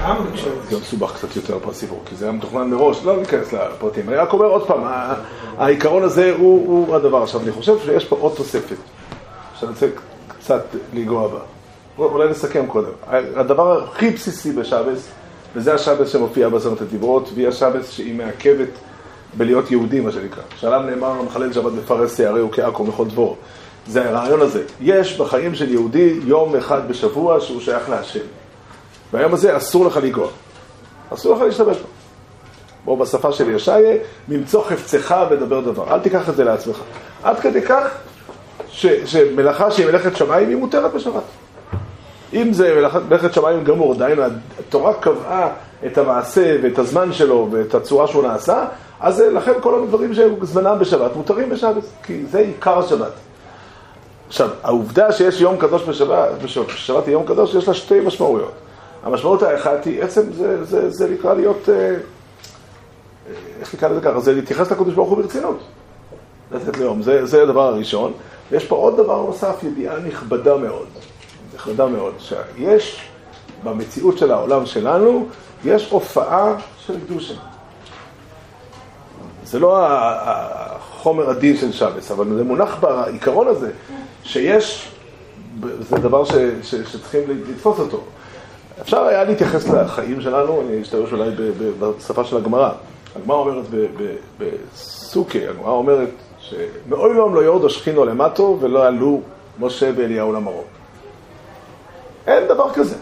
העם 0.00 0.26
ביקשו. 0.26 0.48
זה 0.70 0.76
מסובך 0.76 1.14
קצת 1.14 1.36
יותר 1.36 1.58
בסיפור, 1.58 2.02
כי 2.06 2.16
זה 2.16 2.24
היה 2.24 2.32
מתוכנן 2.32 2.70
מראש, 2.70 3.04
לא 3.04 3.16
ניכנס 3.16 3.52
לפרטים. 3.52 4.08
אני 4.08 4.16
רק 4.16 4.32
אומר 4.32 4.46
עוד 4.46 4.66
פעם, 4.66 4.80
העיקרון 5.58 6.02
הזה 6.02 6.34
הוא, 6.38 6.96
הדבר. 6.96 7.22
עכשיו, 7.22 7.40
אני 7.40 7.52
חושב 7.52 7.78
שיש 7.84 8.04
פה 8.04 8.16
עוד 8.20 8.32
תוספת, 8.36 8.76
שאני 9.60 9.70
רוצה 9.70 9.86
קצת 10.28 10.64
לנגוע 10.94 11.28
בה. 11.28 11.38
אולי 11.98 12.30
נסכם 12.30 12.66
קודם. 12.66 12.90
הדבר 13.36 13.84
הכי 13.84 14.10
בסיסי 14.10 14.52
בשבס, 14.52 15.08
וזה 15.54 15.74
השבס 15.74 16.12
שמופיע 16.12 16.48
בעשרת 16.48 16.80
הדיברות, 16.80 17.30
והיא 17.34 17.48
השבס 17.48 17.90
שהיא 17.90 18.14
מעכבת 18.14 18.68
בלהיות 19.36 19.70
יהודי, 19.70 20.00
מה 20.00 20.12
שנקרא. 20.12 20.42
שעליו 20.56 20.80
נאמר, 20.80 21.22
מחלל 21.22 21.52
שבת 21.52 21.72
מפרס 21.72 22.16
שערי 22.18 22.42
וכעכו 22.42 22.84
מכל 22.84 23.06
דבור. 23.06 23.36
זה 23.86 24.08
הרעיון 24.08 24.40
הזה. 24.40 24.62
יש 24.80 25.18
בחיים 25.18 25.54
של 25.54 25.72
יהודי 25.72 26.20
יום 26.24 26.56
אחד 26.56 26.88
בשבוע 26.88 27.40
שהוא 27.40 27.60
שייך 27.60 27.90
להשם. 27.90 28.20
והיום 29.12 29.34
הזה 29.34 29.56
אסור 29.56 29.86
לך 29.86 29.96
לנגוע. 29.96 30.28
אסור 31.14 31.36
לך 31.36 31.42
להשתמש 31.42 31.76
בו. 31.76 31.88
או 32.86 32.96
בשפה 32.96 33.32
של 33.32 33.50
ישעיה, 33.50 33.96
ממצוא 34.28 34.64
חפצך 34.64 35.14
ודבר 35.30 35.60
דבר. 35.60 35.94
אל 35.94 36.00
תיקח 36.00 36.28
את 36.28 36.36
זה 36.36 36.44
לעצמך. 36.44 36.80
עד 37.22 37.40
כדי 37.40 37.62
כך 37.62 37.88
ש, 38.68 38.86
שמלאכה 38.86 39.70
שהיא 39.70 39.86
מלאכת 39.86 40.16
שמיים 40.16 40.48
היא 40.48 40.56
מותרת 40.56 40.92
בשבת. 40.92 41.22
אם 42.34 42.52
זה 42.52 42.74
מלאכת, 43.08 43.34
שמיים 43.34 43.64
גמור, 43.64 43.94
דהיינו, 43.94 44.22
התורה 44.58 44.94
קבעה 44.94 45.48
את 45.86 45.98
המעשה 45.98 46.56
ואת 46.62 46.78
הזמן 46.78 47.12
שלו 47.12 47.48
ואת 47.50 47.74
הצורה 47.74 48.06
שהוא 48.06 48.22
נעשה, 48.22 48.64
אז 49.00 49.16
זה- 49.16 49.30
לכן 49.30 49.52
כל 49.60 49.82
הדברים 49.82 50.14
שהם 50.14 50.34
זמנם 50.42 50.78
בשבת 50.78 51.16
מותרים 51.16 51.50
בשבת, 51.50 51.82
כי 52.02 52.22
זה 52.30 52.38
עיקר 52.38 52.78
השבת. 52.78 53.12
עכשיו, 54.28 54.48
העובדה 54.62 55.12
שיש 55.12 55.40
יום 55.40 55.56
קדוש 55.56 55.82
בשבת, 55.82 56.28
בשבת, 56.44 56.68
שבת 56.68 57.06
היא 57.06 57.12
יום 57.12 57.26
קדוש, 57.26 57.54
יש 57.54 57.68
לה 57.68 57.74
שתי 57.74 58.00
משמעויות. 58.00 58.52
המשמעות 59.02 59.42
האחת 59.42 59.84
היא, 59.84 60.02
עצם 60.02 60.22
זה, 60.32 60.64
זה, 60.64 60.90
זה 60.90 61.08
נקרא 61.10 61.34
להיות, 61.34 61.68
אה, 61.68 61.74
אה, 61.74 61.94
איך 63.60 63.74
נקרא 63.74 63.88
לזה 63.88 64.00
ככה, 64.00 64.20
זה 64.20 64.32
להתייחס 64.32 64.72
לקדוש 64.72 64.94
ברוך 64.94 65.08
הוא 65.10 65.18
ברצינות. 65.18 65.58
לתת 66.52 66.76
ליום, 66.78 67.02
זה, 67.02 67.26
זה 67.26 67.42
הדבר 67.42 67.62
הראשון. 67.62 68.12
ויש 68.50 68.64
פה 68.66 68.76
עוד 68.76 68.96
דבר 68.96 69.22
נוסף, 69.22 69.54
ידיעה 69.62 69.96
נכבדה 69.98 70.56
מאוד, 70.56 70.86
נכבדה 71.54 71.86
מאוד, 71.86 72.14
שיש 72.18 73.00
במציאות 73.64 74.18
של 74.18 74.32
העולם 74.32 74.66
שלנו, 74.66 75.26
יש 75.64 75.90
הופעה 75.90 76.54
של 76.86 77.00
קדושה. 77.00 77.34
זה 79.44 79.58
לא 79.58 79.76
החומר 79.88 81.30
הדין 81.30 81.56
של 81.56 81.72
שבס, 81.72 82.10
אבל 82.10 82.36
זה 82.36 82.44
מונח 82.44 82.78
בעיקרון 82.80 83.48
הזה, 83.48 83.70
שיש, 84.22 84.88
זה 85.60 85.96
דבר 85.96 86.24
ש, 86.24 86.32
ש, 86.62 86.74
שצריכים 86.74 87.20
לתפוס 87.48 87.78
אותו. 87.78 88.00
אפשר 88.80 89.02
היה 89.02 89.24
להתייחס 89.24 89.68
לחיים 89.68 90.20
שלנו, 90.20 90.60
אני 90.60 90.82
אשתמש 90.82 91.12
אולי 91.12 91.30
בשפה 91.78 92.24
של 92.24 92.36
הגמרא. 92.36 92.70
הגמרא 93.16 93.36
אומרת 93.36 93.64
ב- 93.70 93.86
ב- 93.98 94.14
בסוכי, 94.38 95.48
הגמרא 95.48 95.70
אומרת 95.70 96.08
שמאוי 96.38 97.14
לא 97.14 97.40
יורדו 97.40 97.70
שכינו 97.70 98.04
למטו 98.04 98.58
ולא 98.60 98.86
עלו 98.86 99.20
משה 99.60 99.90
ואליהו 99.96 100.32
למרום. 100.32 100.64
אין 102.26 102.48
דבר 102.48 102.72
כזה. 102.72 102.96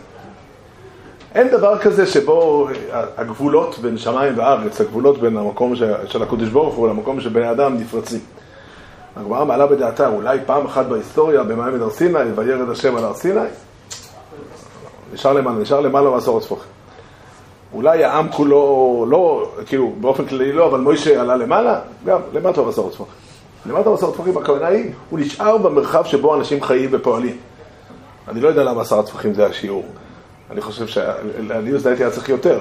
אין 1.35 1.49
דבר 1.49 1.79
כזה 1.79 2.07
שבו 2.07 2.69
הגבולות 3.17 3.79
בין 3.79 3.99
שמיים 3.99 4.39
וארץ, 4.39 4.81
הגבולות 4.81 5.19
בין 5.19 5.37
המקום 5.37 5.77
ש- 5.77 5.83
של 6.07 6.23
הקדוש 6.23 6.49
ברוך 6.49 6.75
הוא 6.75 6.89
למקום 6.89 7.21
של 7.21 7.29
בני 7.29 7.51
אדם 7.51 7.75
נפרצים. 7.79 8.21
הגמרא 9.17 9.45
מעלה 9.45 9.67
בדעתה, 9.67 10.09
אולי 10.09 10.39
פעם 10.47 10.67
אחת 10.67 10.87
בהיסטוריה 10.87 11.43
במים 11.43 11.83
הר 11.83 11.91
סיני, 11.91 12.19
וירד 12.37 12.69
השם 12.71 12.97
על 12.97 13.05
הר 13.05 13.15
סיני, 13.15 13.41
נשאר 15.13 15.33
למעלה, 15.33 15.59
נשאר 15.59 15.81
למעלה 15.81 16.11
מעשור 16.11 16.41
צפוחים. 16.41 16.69
אולי 17.75 18.05
העם 18.05 18.29
כולו, 18.33 19.07
לא, 19.09 19.49
כאילו, 19.67 19.93
באופן 20.01 20.27
כללי 20.27 20.53
לא, 20.53 20.67
אבל 20.67 20.81
מוישה 20.81 21.21
עלה 21.21 21.37
למעלה, 21.37 21.81
גם 22.07 22.21
למטה 22.33 22.63
מעשור 22.63 22.91
צפוחים. 22.91 23.15
למטה 23.67 23.91
מעשור 23.91 24.13
צפוחים, 24.13 24.39
הכוונה 24.39 24.67
היא, 24.67 24.91
הוא 25.11 25.19
נשאר 25.21 25.59
במרחב 25.59 26.05
שבו 26.05 26.35
אנשים 26.35 26.63
חיים 26.63 26.89
ופועלים. 26.93 27.37
אני 28.29 28.41
לא 28.41 28.49
יודע 28.49 28.65
למה 28.65 28.83
עשרה 28.83 29.03
טפחים 29.03 29.35
זה 29.35 29.47
השיעור. 29.47 29.85
אני 30.51 30.61
חושב 30.61 30.87
שלעניות 30.87 31.83
דעתי 31.83 32.03
היה 32.03 32.11
צריך 32.11 32.29
יותר. 32.29 32.61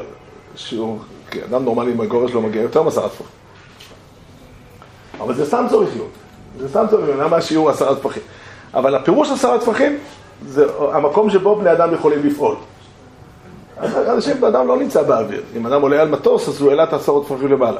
שיעור, 0.55 0.99
כי 1.31 1.43
אדם 1.43 1.63
נורמלי 1.63 1.91
עם 1.91 2.01
הגורש 2.01 2.31
לא 2.31 2.41
מגיע 2.41 2.61
יותר 2.61 2.81
מעשרה 2.81 3.09
טפחים. 3.09 3.27
אבל 5.19 5.33
זה 5.33 5.45
סתם 5.45 5.65
צורכיות. 5.69 6.09
זה 6.59 6.69
סתם 6.69 6.85
צורכיות, 6.89 7.15
למה 7.19 7.37
השיעור 7.37 7.69
עשרה 7.69 7.95
טפחים? 7.95 8.23
אבל 8.73 8.95
הפירוש 8.95 9.29
עשרה 9.31 9.59
טפחים 9.59 9.97
זה 10.47 10.65
המקום 10.93 11.29
שבו 11.29 11.55
בני 11.55 11.71
אדם 11.71 11.93
יכולים 11.93 12.23
לפעול. 12.23 12.55
אנשים, 14.07 14.45
אדם 14.45 14.67
לא 14.67 14.77
נמצא 14.77 15.03
באוויר. 15.03 15.41
אם 15.57 15.67
אדם 15.67 15.81
עולה 15.81 16.01
על 16.01 16.09
מטוס, 16.09 16.49
אז 16.49 16.61
הוא 16.61 16.69
העלה 16.69 16.83
את 16.83 16.93
עשרות 16.93 17.27
טפחים 17.27 17.47
למעלה. 17.47 17.79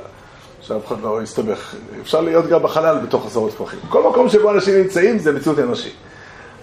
שאף 0.62 0.88
אחד 0.88 1.02
לא 1.02 1.22
יסתבך. 1.24 1.76
אפשר 2.02 2.22
להיות 2.22 2.48
גם 2.48 2.64
בחלל 2.64 2.98
בתוך 2.98 3.26
עשרות 3.26 3.52
טפחים. 3.52 3.80
כל 3.90 4.10
מקום 4.10 4.30
שבו 4.30 4.52
אנשים 4.52 4.76
נמצאים 4.76 5.20
זה 5.20 5.32
מציאות 5.32 5.60
אנושית. 5.60 5.94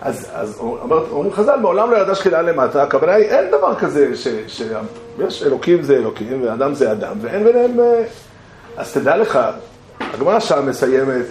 אז, 0.00 0.26
אז 0.34 0.58
אומר, 0.58 1.10
אומרים 1.10 1.32
חז"ל, 1.32 1.56
מעולם 1.60 1.90
לא 1.90 1.96
ירדה 1.96 2.14
שכינה 2.14 2.42
למטה, 2.42 2.82
הכוונה 2.82 3.12
היא, 3.12 3.24
אין 3.24 3.50
דבר 3.50 3.74
כזה 3.74 4.16
ש, 4.16 4.28
שיש 4.46 5.42
אלוקים 5.42 5.82
זה 5.82 5.96
אלוקים 5.96 6.42
ואדם 6.42 6.74
זה 6.74 6.92
אדם, 6.92 7.16
ואין 7.20 7.44
ביניהם... 7.44 7.80
אה, 7.80 8.04
אז 8.76 8.92
תדע 8.92 9.16
לך, 9.16 9.38
הגמרא 10.00 10.40
שם 10.40 10.66
מסיימת 10.68 11.24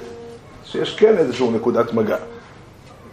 שיש 0.63 0.95
כן 0.95 1.17
איזושהי 1.17 1.49
נקודת 1.49 1.93
מגע. 1.93 2.17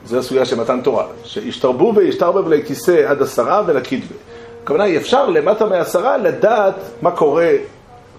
זו 0.06 0.18
הסוגיה 0.18 0.44
של 0.44 0.60
מתן 0.60 0.80
תורה, 0.80 1.06
שישתרבו 1.24 1.92
וישתרבב 1.96 2.48
לכיסא 2.48 3.04
עד 3.06 3.22
עשרה 3.22 3.62
ולקידבה. 3.66 4.14
הכוונה 4.62 4.84
היא, 4.84 4.98
אפשר 4.98 5.26
למטה 5.26 5.66
מעשרה 5.66 6.16
לדעת 6.16 6.74
מה 7.02 7.10
קורה, 7.10 7.50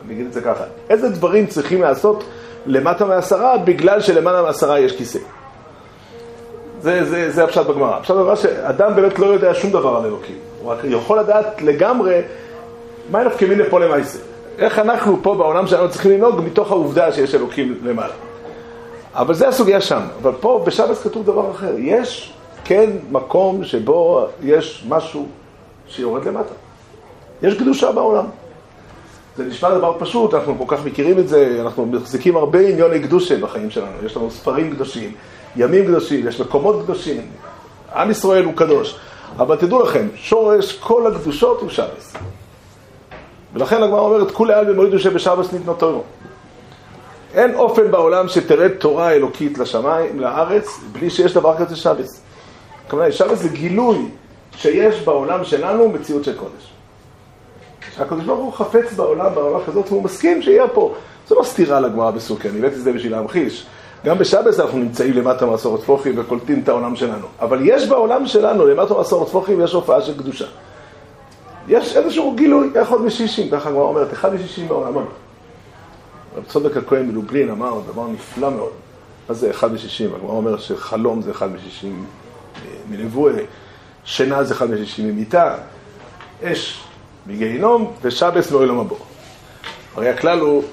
אני 0.05 0.13
אגיד 0.13 0.25
את 0.25 0.33
זה 0.33 0.41
ככה, 0.41 0.63
איזה 0.89 1.09
דברים 1.09 1.47
צריכים 1.47 1.81
לעשות 1.81 2.23
למטה 2.65 3.05
מעשרה 3.05 3.57
בגלל 3.57 4.01
שלמעלה 4.01 4.41
מעשרה 4.41 4.79
יש 4.79 4.97
כיסא. 4.97 5.19
זה, 6.85 7.05
זה, 7.05 7.31
זה 7.31 7.43
הפשט 7.43 7.65
בגמרא. 7.65 7.95
הפשט 7.97 8.15
בגמרא 8.15 8.35
שאדם 8.35 8.95
באמת 8.95 9.19
לא 9.19 9.25
יודע 9.25 9.53
שום 9.53 9.71
דבר 9.71 9.95
על 9.95 10.05
אלוקים. 10.05 10.35
הוא 10.61 10.71
רק 10.71 10.77
יכול 10.83 11.19
לדעת 11.19 11.61
לגמרי 11.61 12.21
מה 13.11 13.23
נפקא 13.23 13.45
מיני 13.45 13.63
פה 13.69 13.79
למעשה. 13.79 14.19
איך 14.57 14.79
אנחנו 14.79 15.17
פה 15.21 15.35
בעולם 15.35 15.67
שלנו 15.67 15.89
צריכים 15.89 16.11
לנהוג 16.11 16.41
מתוך 16.41 16.71
העובדה 16.71 17.11
שיש 17.11 17.35
אלוקים 17.35 17.79
למעלה. 17.83 18.13
אבל 19.13 19.33
זה 19.33 19.47
הסוגיה 19.47 19.81
שם. 19.81 20.01
אבל 20.21 20.31
פה 20.39 20.63
בשבס 20.65 21.03
כתוב 21.03 21.25
דבר 21.25 21.51
אחר. 21.51 21.73
יש 21.77 22.33
כן 22.65 22.89
מקום 23.11 23.63
שבו 23.63 24.25
יש 24.43 24.85
משהו 24.89 25.27
שיורד 25.87 26.25
למטה. 26.25 26.53
יש 27.41 27.53
קדושה 27.53 27.91
בעולם. 27.91 28.25
זה 29.37 29.43
נשמע 29.45 29.77
דבר 29.77 29.95
פשוט, 29.99 30.33
אנחנו 30.33 30.65
כל 30.65 30.75
כך 30.75 30.85
מכירים 30.85 31.19
את 31.19 31.27
זה, 31.27 31.57
אנחנו 31.61 31.85
מחזיקים 31.85 32.35
הרבה 32.35 32.59
עניוני 32.59 32.99
קדושה 32.99 33.37
בחיים 33.37 33.69
שלנו. 33.69 34.05
יש 34.05 34.17
לנו 34.17 34.31
ספרים 34.31 34.71
קדושים, 34.75 35.11
ימים 35.55 35.85
קדושים, 35.85 36.27
יש 36.27 36.41
מקומות 36.41 36.83
קדושים. 36.83 37.21
עם 37.95 38.11
ישראל 38.11 38.43
הוא 38.45 38.53
קדוש. 38.53 38.95
אבל 39.37 39.55
תדעו 39.55 39.83
לכם, 39.83 40.07
שורש 40.15 40.77
כל 40.77 41.07
הקדושות 41.07 41.61
הוא 41.61 41.69
שבס. 41.69 42.13
ולכן 43.53 43.83
הגמרא 43.83 43.99
אומרת, 43.99 44.31
כולי 44.31 44.53
על 44.53 44.73
במועד 44.73 44.97
שבשבס 44.97 45.53
ניתנו 45.53 45.73
תורו. 45.73 46.03
אין 47.33 47.55
אופן 47.55 47.91
בעולם 47.91 48.27
שתרד 48.27 48.69
תורה 48.69 49.11
אלוקית 49.11 49.57
לשמיים, 49.57 50.19
לארץ, 50.19 50.79
בלי 50.91 51.09
שיש 51.09 51.33
דבר 51.33 51.57
כזה 51.57 51.75
שבס. 51.75 52.21
כלומר, 52.89 53.11
שבס 53.11 53.39
זה 53.39 53.49
גילוי 53.49 54.09
שיש 54.57 55.01
בעולם 55.01 55.43
שלנו 55.43 55.89
מציאות 55.89 56.23
של 56.23 56.37
קודש. 56.37 56.74
שהקדוש 57.95 58.25
ברוך 58.25 58.39
הוא 58.39 58.53
חפץ 58.53 58.93
בעולם, 58.93 59.35
בעולם 59.35 59.59
כזאת, 59.67 59.85
והוא 59.89 60.03
מסכים 60.03 60.41
שיהיה 60.41 60.67
פה. 60.67 60.95
זה 61.27 61.35
לא 61.35 61.43
סתירה 61.43 61.79
לגמרא 61.79 62.11
בסוכי, 62.11 62.49
אני 62.49 62.59
הבאתי 62.59 62.75
את 62.75 62.81
זה 62.81 62.93
בשביל 62.93 63.11
להמחיש. 63.11 63.65
גם 64.05 64.17
בשבס 64.17 64.59
אנחנו 64.59 64.77
נמצאים 64.77 65.13
למטה 65.13 65.45
מעשרות 65.45 65.83
פוחים 65.83 66.13
וקולטים 66.17 66.59
את 66.63 66.69
העולם 66.69 66.95
שלנו. 66.95 67.27
אבל 67.39 67.59
יש 67.63 67.87
בעולם 67.87 68.27
שלנו, 68.27 68.65
למטה 68.65 68.93
מעשרות 68.93 69.29
פוחים, 69.29 69.61
יש 69.61 69.73
הופעה 69.73 70.01
של 70.01 70.17
קדושה. 70.17 70.45
יש 71.67 71.97
איזשהו 71.97 72.33
גילוי, 72.35 72.69
איך 72.75 72.89
עוד 72.89 73.01
משישים, 73.01 73.49
ככה 73.51 73.69
הגמרא 73.69 73.83
אומרת, 73.83 74.13
אחד 74.13 74.33
משישים 74.33 74.67
בעולם. 74.67 74.97
רב 76.37 76.43
צודק 76.47 76.77
הכהן 76.77 77.05
מלובלין 77.07 77.49
אמר 77.49 77.81
דבר 77.87 78.07
נפלא 78.07 78.49
מאוד. 78.49 78.71
מה 79.29 79.35
זה 79.35 79.49
אחד 79.49 79.73
משישים? 79.73 80.15
הגמרא 80.15 80.31
אומר 80.31 80.57
שחלום 80.57 81.21
זה 81.21 81.31
אחד 81.31 81.51
משישים 81.51 82.05
מנבואה, 82.89 83.33
שינה 84.03 84.43
זה 84.43 84.53
אחד 84.53 84.69
משישים 84.69 85.07
ממיתה, 85.07 85.55
אש 86.43 86.84
מגיהינום 87.27 87.93
ושבס 88.01 88.51
מאוילום 88.51 88.79
הבא. 88.79 88.95
הרי 89.95 90.09
הכלל 90.09 90.39
הוא, 90.39 90.63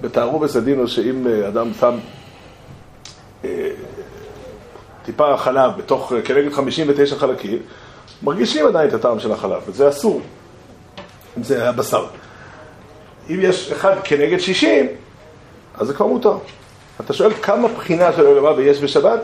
בתארו 0.00 0.38
בסדינו, 0.38 0.88
שאם 0.88 1.26
אה, 1.26 1.48
אדם 1.48 1.70
שם 1.80 1.98
אה, 3.44 3.70
טיפה 5.04 5.36
חלב 5.36 5.70
בתוך, 5.76 6.12
אה, 6.12 6.22
כנגד 6.22 6.52
59 6.52 7.16
חלקים, 7.16 7.58
מרגישים 8.22 8.66
עדיין 8.66 8.88
את 8.88 8.94
הטעם 8.94 9.20
של 9.20 9.32
החלב, 9.32 9.62
וזה 9.66 9.88
אסור, 9.88 10.20
אם 11.38 11.42
זה 11.42 11.68
הבשר. 11.68 12.06
אם 13.30 13.38
יש 13.42 13.72
אחד 13.72 13.94
כנגד 14.04 14.38
60, 14.38 14.86
אז 15.74 15.86
זה 15.86 15.94
כבר 15.94 16.06
מותר. 16.06 16.36
אתה 17.00 17.12
שואל 17.12 17.34
כמה 17.34 17.68
בחינה 17.68 18.12
של 18.12 18.26
עולמה 18.26 18.50
ויש 18.50 18.80
בשבת? 18.80 19.20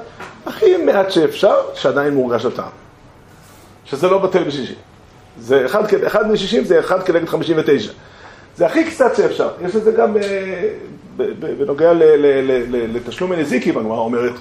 הכי 0.47 0.77
מעט 0.77 1.11
שאפשר, 1.11 1.55
שעדיין 1.75 2.15
מורגש 2.15 2.45
הטעם. 2.45 2.71
שזה 3.85 4.09
לא 4.09 4.19
בטל 4.19 4.45
בשישים. 4.45 4.90
זה 5.41 5.67
אחד, 5.67 5.95
אחד 6.07 6.31
מ-60 6.31 6.65
זה 6.65 6.81
אחד 6.81 7.03
כנגד 7.03 7.29
59. 7.29 7.93
זה 8.57 8.67
הכי 8.67 8.85
קצת 8.85 9.17
שאפשר. 9.17 9.49
יש 9.65 9.75
לזה 9.75 9.93
גם 9.93 10.17
אה, 10.17 10.69
בנוגע 11.59 11.93
לתשלום 12.71 13.33
הנזיקים, 13.33 13.79
הגמרא 13.79 13.99
אומרת, 13.99 14.33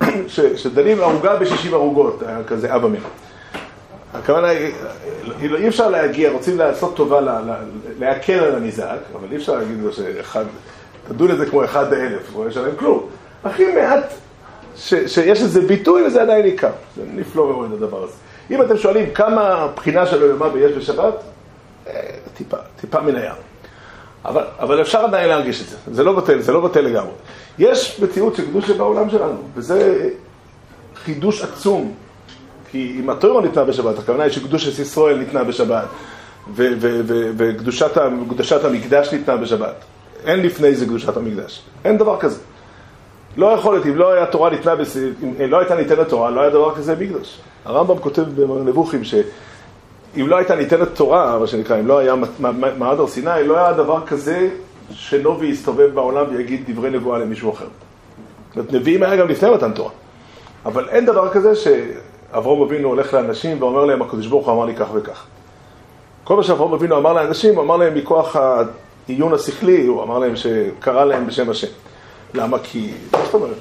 שדנים 0.56 1.00
ערוגה 1.00 1.36
ב-60 1.36 1.72
ערוגות, 1.72 2.22
כזה 2.46 2.74
אבא 2.74 2.88
מין. 2.88 3.00
הכוונה 4.14 4.48
היא, 4.48 4.72
אי 5.56 5.68
אפשר 5.68 5.90
להגיע, 5.90 6.30
רוצים 6.30 6.58
לעשות 6.58 6.96
טובה, 6.96 7.20
להקל 7.98 8.32
על 8.32 8.54
הניזק, 8.54 8.98
אבל 9.14 9.26
אי 9.30 9.36
אפשר 9.36 9.56
להגיד 9.56 9.76
לו 9.82 9.92
שאחד, 9.92 10.44
תדון 11.08 11.30
את 11.30 11.38
זה 11.38 11.46
כמו 11.46 11.64
אחד 11.64 11.92
לאלף, 11.92 12.36
לא 12.36 12.48
ישלם 12.48 12.76
כלום. 12.76 13.06
הכי 13.44 13.64
מעט 13.74 14.12
שיש 14.76 15.42
לזה 15.42 15.60
ביטוי 15.60 16.06
וזה 16.06 16.22
עדיין 16.22 16.44
עיקר. 16.44 16.70
זה 16.96 17.02
נפלא 17.14 17.46
מאוד 17.46 17.72
הדבר 17.72 18.04
הזה. 18.04 18.14
אם 18.50 18.62
אתם 18.62 18.76
שואלים 18.76 19.10
כמה 19.14 19.68
בחינה 19.76 20.06
של 20.06 20.22
יומא 20.22 20.46
יש 20.58 20.72
בשבת, 20.72 21.14
אה, 21.86 22.00
טיפה, 22.34 22.56
טיפה 22.80 23.00
מן 23.00 23.16
הים. 23.16 23.34
אבל, 24.24 24.44
אבל 24.58 24.80
אפשר 24.80 24.98
עדיין 24.98 25.28
להרגיש 25.28 25.62
את 25.62 25.68
זה, 25.68 25.76
זה 25.92 26.04
לא 26.04 26.12
בטל, 26.12 26.40
זה 26.40 26.52
לא 26.52 26.60
בטל 26.60 26.80
לגמרי. 26.80 27.12
יש 27.58 28.00
מציאות 28.00 28.36
של 28.36 28.46
קדוש 28.46 28.70
בעולם 28.70 29.10
שלנו, 29.10 29.40
וזה 29.54 30.08
חידוש 31.04 31.42
עצום. 31.42 31.94
כי 32.70 32.96
אם 33.00 33.10
התורה 33.10 33.42
ניתנה 33.42 33.64
בשבת, 33.64 33.98
הכוונה 33.98 34.22
היא 34.22 34.32
שקדושת 34.32 34.78
ישראל 34.78 35.18
ניתנה 35.18 35.44
בשבת, 35.44 35.84
וקדושת 37.36 38.64
המקדש 38.64 39.12
ניתנה 39.12 39.36
בשבת. 39.36 39.74
אין 40.24 40.42
לפני 40.42 40.74
זה 40.74 40.86
קדושת 40.86 41.16
המקדש. 41.16 41.62
אין 41.84 41.98
דבר 41.98 42.20
כזה. 42.20 42.40
לא 43.36 43.46
יכול 43.46 43.74
להיות, 43.74 43.86
אם 43.86 43.96
לא 43.96 44.12
הייתה 44.12 44.32
תורה 44.32 44.50
ניתנה, 44.50 44.74
אם 45.22 45.50
לא 45.50 45.58
הייתה 45.58 45.74
ניתנת 45.74 46.08
תורה, 46.08 46.30
לא 46.30 46.40
היה 46.40 46.50
דבר 46.50 46.74
כזה 46.74 46.94
מקדש. 46.94 47.40
הרמב"ם 47.64 47.98
כותב 47.98 48.22
בנבוכים 48.22 49.04
שאם 49.04 50.26
לא 50.28 50.36
הייתה 50.36 50.54
ניתנת 50.56 50.88
תורה, 50.94 51.38
מה 51.38 51.46
שנקרא, 51.46 51.80
אם 51.80 51.86
לא 51.86 51.98
היה 51.98 52.14
מעמד 52.38 52.98
הר 52.98 53.06
סיני, 53.06 53.44
לא 53.44 53.56
היה 53.56 53.72
דבר 53.72 54.06
כזה 54.06 54.48
שנובי 54.90 55.46
יסתובב 55.46 55.94
בעולם 55.94 56.24
ויגיד 56.30 56.64
דברי 56.70 56.90
נבואה 56.90 57.18
למישהו 57.18 57.52
אחר. 57.52 57.66
זאת 58.54 58.72
נביאים 58.72 59.02
היה 59.02 59.16
גם 59.16 59.28
לפני 59.28 59.50
מתן 59.50 59.72
תורה. 59.72 59.90
אבל 60.66 60.88
אין 60.88 61.06
דבר 61.06 61.28
כזה 61.28 61.52
שאברום 61.54 62.62
אבינו 62.62 62.88
הולך 62.88 63.14
לאנשים 63.14 63.62
ואומר 63.62 63.84
להם, 63.84 64.02
הקדוש 64.02 64.26
ברוך 64.26 64.46
הוא 64.46 64.54
אמר 64.54 64.64
לי 64.64 64.74
כך 64.74 64.88
וכך. 64.94 65.24
כל 66.24 66.36
מה 66.36 66.42
שאברום 66.42 66.72
אבינו 66.72 66.96
אמר 66.96 67.12
לאנשים, 67.12 67.54
הוא 67.54 67.62
אמר 67.64 67.76
להם 67.76 67.94
מכוח 67.94 68.36
העיון 68.36 69.34
השכלי, 69.34 69.86
הוא 69.86 70.02
אמר 70.02 70.18
להם 70.18 70.36
שקרא 70.36 71.04
להם 71.04 71.26
בשם 71.26 71.50
השם. 71.50 71.68
למה? 72.34 72.58
כי... 72.62 72.90
מה 73.12 73.18
זאת 73.24 73.34
אומרת? 73.34 73.56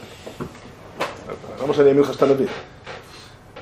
למה 1.64 1.74
שאני 1.74 1.90
אאמין 1.90 2.04
לך 2.04 2.14
שאתה 2.14 2.26
נביא? 2.26 2.48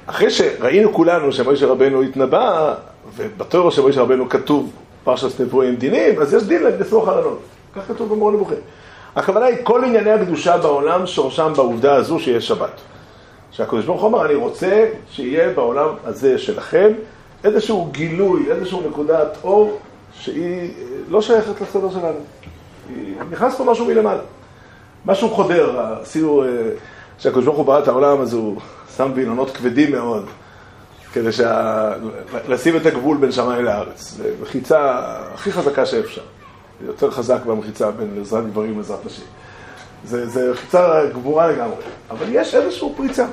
אחרי 0.08 0.32
שראינו 0.32 0.93
כולנו 0.93 1.32
שמוישה 1.32 1.68
רבנו 1.68 2.01
התנבא, 2.01 2.76
ובתור 3.16 3.72
שמוישה 3.72 4.01
רבנו 4.01 4.30
כתוב 4.30 4.72
פרשת 5.03 5.41
נבואים 5.41 5.76
דינים, 5.76 6.22
אז 6.22 6.34
יש 6.34 6.43
דין 6.43 6.64
לסמוך 6.64 7.08
על 7.08 7.18
הנון. 7.18 7.38
כך 7.76 7.82
כתוב 7.88 8.14
במורה 8.14 8.34
נבוכים. 8.34 8.58
הכוונה 9.16 9.45
היא, 9.45 9.58
כל 9.64 9.84
ענייני 9.84 10.12
הקדושה 10.12 10.58
בעולם 10.58 11.08
שורשם 11.08 11.53
בעובדה 11.56 11.95
הזו 11.95 12.20
שיש 12.20 12.47
שבת. 12.47 12.82
שהקדוש 13.51 13.86
ברוך 13.86 14.01
הוא 14.01 14.10
אמר, 14.10 14.26
אני 14.26 14.36
רוצה 14.36 14.89
שיהיה 15.12 15.53
בעולם 15.53 15.89
הזה 16.03 16.38
שלכם 16.38 16.91
איזשהו 17.43 17.89
גילוי, 17.91 18.51
איזשהו 18.51 18.82
נקודת 18.89 19.38
אור 19.43 19.80
שהיא 20.14 20.72
לא 21.10 21.22
שייכת 21.22 21.62
לסדר 21.62 21.89
שלנו. 21.89 22.20
נכנס 23.32 23.56
פה 23.56 23.64
משהו 23.64 23.86
מלמעלה. 23.86 24.22
משהו 25.06 25.30
חודר, 25.30 25.80
עשינו, 26.01 26.43
כשהקדוש 27.18 27.45
ברוך 27.45 27.58
הוא 27.58 27.66
ברא 27.66 27.80
את 27.80 27.88
העולם 27.88 28.22
אז 28.22 28.34
הוא 28.34 28.58
שם 28.98 29.12
וילונות 29.16 29.58
כבדים 29.58 29.91
מאוד 29.91 30.26
כדי 31.14 31.32
שה... 31.32 31.93
לשים 32.48 32.78
את 32.78 32.86
הגבול 32.86 33.18
בין 33.18 33.32
שמיים 33.32 33.66
לארץ. 33.66 34.20
מחיצה 34.41 35.00
הכי 35.34 35.52
חזקה 35.52 35.86
שאפשר. 35.86 36.22
יותר 36.86 37.12
חזק 37.12 37.46
במחיצה 37.46 37.91
בין 37.91 38.18
עזרת 38.22 38.48
גברים 38.48 38.78
לעזרת 38.78 39.06
נשים. 39.06 39.26
זה, 40.06 40.30
זה 40.30 40.52
מחיצה 40.52 41.02
גבורה 41.14 41.48
לגמרי. 41.48 41.76
אבל 42.12 42.26
יש 42.30 42.56
איזושהי 42.56 42.89
פריצה, 42.96 43.26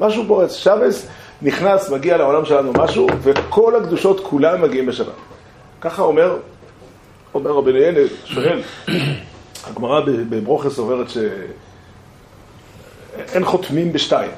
משהו 0.00 0.24
בורץ. 0.24 0.52
שבס 0.52 1.06
נכנס, 1.42 1.90
מגיע 1.90 2.16
לעולם 2.16 2.44
שלנו 2.44 2.72
משהו, 2.72 3.08
וכל 3.22 3.76
הקדושות 3.76 4.24
כולם 4.24 4.62
מגיעים 4.62 4.86
בשבת. 4.86 5.12
ככה 5.80 6.02
אומר, 6.02 6.36
אומר 7.34 7.50
רבי 7.50 7.70
אליעזר, 7.70 8.14
שואל, 8.24 8.62
הגמרא 9.64 10.00
בברוכס 10.06 10.78
אומרת 10.78 11.06
שאין 11.10 13.44
חותמים 13.44 13.92
בשתיים. 13.92 14.30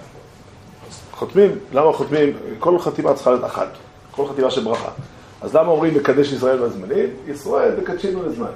חותמים, 1.19 1.59
למה 1.73 1.93
חותמים? 1.93 2.33
כל 2.59 2.79
חתימה 2.79 3.15
צריכה 3.15 3.31
להיות 3.31 3.45
אחת, 3.45 3.69
כל 4.11 4.27
חתימה 4.27 4.51
של 4.51 4.65
ברכה. 4.65 4.91
אז 5.41 5.57
למה 5.57 5.71
אומרים 5.71 5.95
מקדש 5.95 6.33
ישראל 6.33 6.63
והזמנים? 6.63 7.07
ישראל 7.29 7.81
מקדשינו 7.81 8.23
לזמנים. 8.27 8.53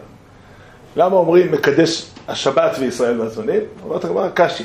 למה 0.96 1.16
אומרים 1.16 1.52
מקדש 1.52 2.10
השבת 2.28 2.76
וישראל 2.78 3.20
והזמנים? 3.20 3.60
אומרת 3.84 4.04
הגמרא 4.04 4.28
קשי. 4.34 4.64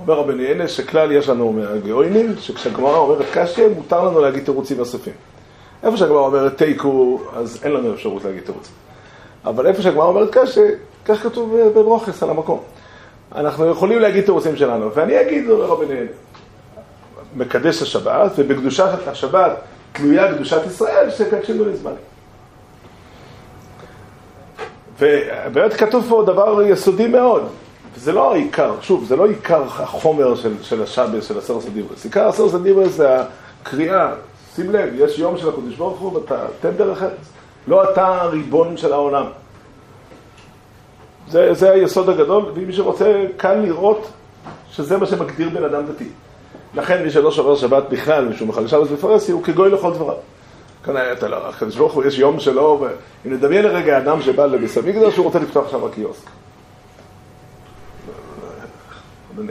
אומר 0.00 0.14
רבי 0.14 0.34
ניאנה 0.34 0.68
שכלל 0.68 1.12
יש 1.12 1.28
לנו 1.28 1.52
מהגאוינים, 1.52 2.34
שכשהגמרא 2.38 2.96
אומרת 2.96 3.26
קשי, 3.32 3.62
מותר 3.76 4.04
לנו 4.04 4.20
להגיד 4.20 4.44
תירוצים 4.44 4.78
נוספים. 4.78 5.12
איפה 5.82 5.96
שהגמרא 5.96 6.20
אומרת 6.20 6.58
תיקו, 6.58 7.20
אז 7.32 7.58
אין 7.62 7.72
לנו 7.72 7.94
אפשרות 7.94 8.24
להגיד 8.24 8.42
תירוצים. 8.42 8.74
אבל 9.44 9.66
איפה 9.66 9.82
שהגמרא 9.82 10.06
אומרת 10.06 10.28
קשי, 10.32 10.60
כך 11.04 11.22
כתוב 11.22 11.56
בברוכס 11.56 12.22
על 12.22 12.30
המקום. 12.30 12.60
אנחנו 13.34 13.66
יכולים 13.66 13.98
להגיד 13.98 14.24
תירוצים 14.24 14.56
שלנו, 14.56 14.94
ואני 14.94 15.20
אגיד 15.20 15.46
לו 15.46 15.58
לרבי 15.58 15.86
ניאנה, 15.86 16.10
מקדש 17.36 17.82
השבת, 17.82 18.32
ובקדושת 18.38 18.88
השבת 19.06 19.52
תלויה 19.92 20.34
קדושת 20.34 20.66
ישראל, 20.66 21.10
שקדשנו 21.10 21.64
לזמנים. 21.64 21.98
ובאמת 24.98 25.72
כתוב 25.72 26.06
פה 26.08 26.22
דבר 26.26 26.62
יסודי 26.62 27.06
מאוד, 27.06 27.42
וזה 27.94 28.12
לא 28.12 28.32
העיקר, 28.32 28.74
שוב, 28.80 29.04
זה 29.04 29.16
לא 29.16 29.26
עיקר 29.26 29.62
החומר 29.62 30.34
של, 30.34 30.54
של 30.62 30.82
השבס, 30.82 31.28
של 31.28 31.38
הסרס 31.38 31.66
הדיברס. 31.66 32.04
עיקר 32.04 32.28
הסרס 32.28 32.54
הדיברס 32.54 32.92
זה 32.92 33.16
הקריאה, 33.62 34.12
שים 34.56 34.70
לב, 34.70 34.88
יש 34.94 35.18
יום 35.18 35.38
של 35.38 35.48
הקדוש 35.48 35.76
ברוך 35.76 35.98
הוא 35.98 36.14
ואתה 36.14 36.44
תן 36.60 36.70
דרך 36.70 37.02
ארץ. 37.02 37.12
לא 37.68 37.92
אתה 37.92 38.06
הריבון 38.06 38.76
של 38.76 38.92
העולם. 38.92 39.24
זה, 41.30 41.54
זה 41.54 41.70
היסוד 41.70 42.08
הגדול, 42.08 42.44
ומי 42.54 42.72
שרוצה 42.72 43.24
כאן 43.38 43.62
לראות 43.62 44.10
שזה 44.70 44.98
מה 44.98 45.06
שמגדיר 45.06 45.48
בן 45.48 45.64
אדם 45.64 45.86
דתי. 45.86 46.08
לכן 46.74 47.02
מי 47.02 47.10
שלא 47.10 47.30
שובר 47.30 47.56
שבת 47.56 47.84
בכלל, 47.90 48.24
משום 48.24 48.48
מחלל 48.48 48.68
שבת 48.68 48.90
בפרסי, 48.90 49.32
הוא 49.32 49.42
כגוי 49.42 49.70
לכל 49.70 49.94
דבריו. 49.94 50.16
כאן 50.84 50.94
אתה 51.12 51.28
לא, 51.28 51.48
הקדוש 51.48 51.76
ברוך 51.76 51.92
הוא, 51.92 52.04
יש 52.04 52.18
יום 52.18 52.40
שלו, 52.40 52.80
ואם 52.80 53.32
נדמיין 53.32 53.64
לרגע 53.64 53.98
אדם 53.98 54.22
שבא 54.22 54.46
לביס 54.46 54.78
המקדש, 54.78 55.16
הוא 55.16 55.24
רוצה 55.24 55.38
לפתוח 55.38 55.70
שם 55.70 55.84
הקיוסק. 55.84 56.30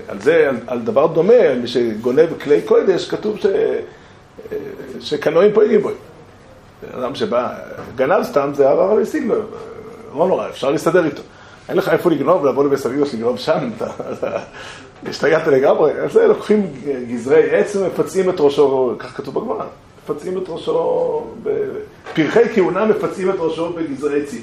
על 0.08 0.20
זה, 0.20 0.50
על, 0.50 0.58
על 0.68 0.80
דבר 0.80 1.08
דומה, 1.08 1.56
מי 1.62 1.68
שגונב 1.68 2.40
כלי 2.44 2.62
קודש, 2.62 3.10
כתוב 3.10 3.38
ש, 3.40 3.46
שקנועים 5.00 5.54
פועלים 5.54 5.82
בו. 5.82 5.90
אדם 6.94 7.16
שבא, 7.16 7.54
גנב 7.96 8.24
סתם, 8.24 8.52
זה 8.54 8.70
על 8.70 9.02
השיג 9.02 9.24
לו, 9.24 9.36
לא 10.16 10.28
נורא, 10.28 10.50
אפשר 10.50 10.72
להסתדר 10.72 11.06
איתו. 11.06 11.22
אין 11.70 11.78
לך 11.78 11.90
איפה 11.90 12.10
לגנוב, 12.10 12.46
לבוא 12.46 12.64
לבית 12.64 12.86
המקדש 12.86 13.14
לגנוב 13.14 13.38
שם, 13.38 13.70
אתה 13.78 14.40
השתגעת 15.10 15.48
לגמרי. 15.48 15.92
אז 15.92 16.16
לוקחים 16.16 16.68
גזרי 17.10 17.56
עץ 17.56 17.76
ומפצעים 17.76 18.30
את 18.30 18.36
ראשו, 18.40 18.96
כך 19.00 19.18
כתוב 19.18 19.36
בגמרא, 19.36 19.66
מפצעים 20.04 20.38
את 20.38 20.44
ראשו, 20.48 21.28
פרחי 22.14 22.44
כהונה 22.56 22.86
מפצעים 22.86 23.30
את 23.30 23.36
ראשו 23.40 23.74
בגזרי 23.74 24.24
עצים. 24.24 24.42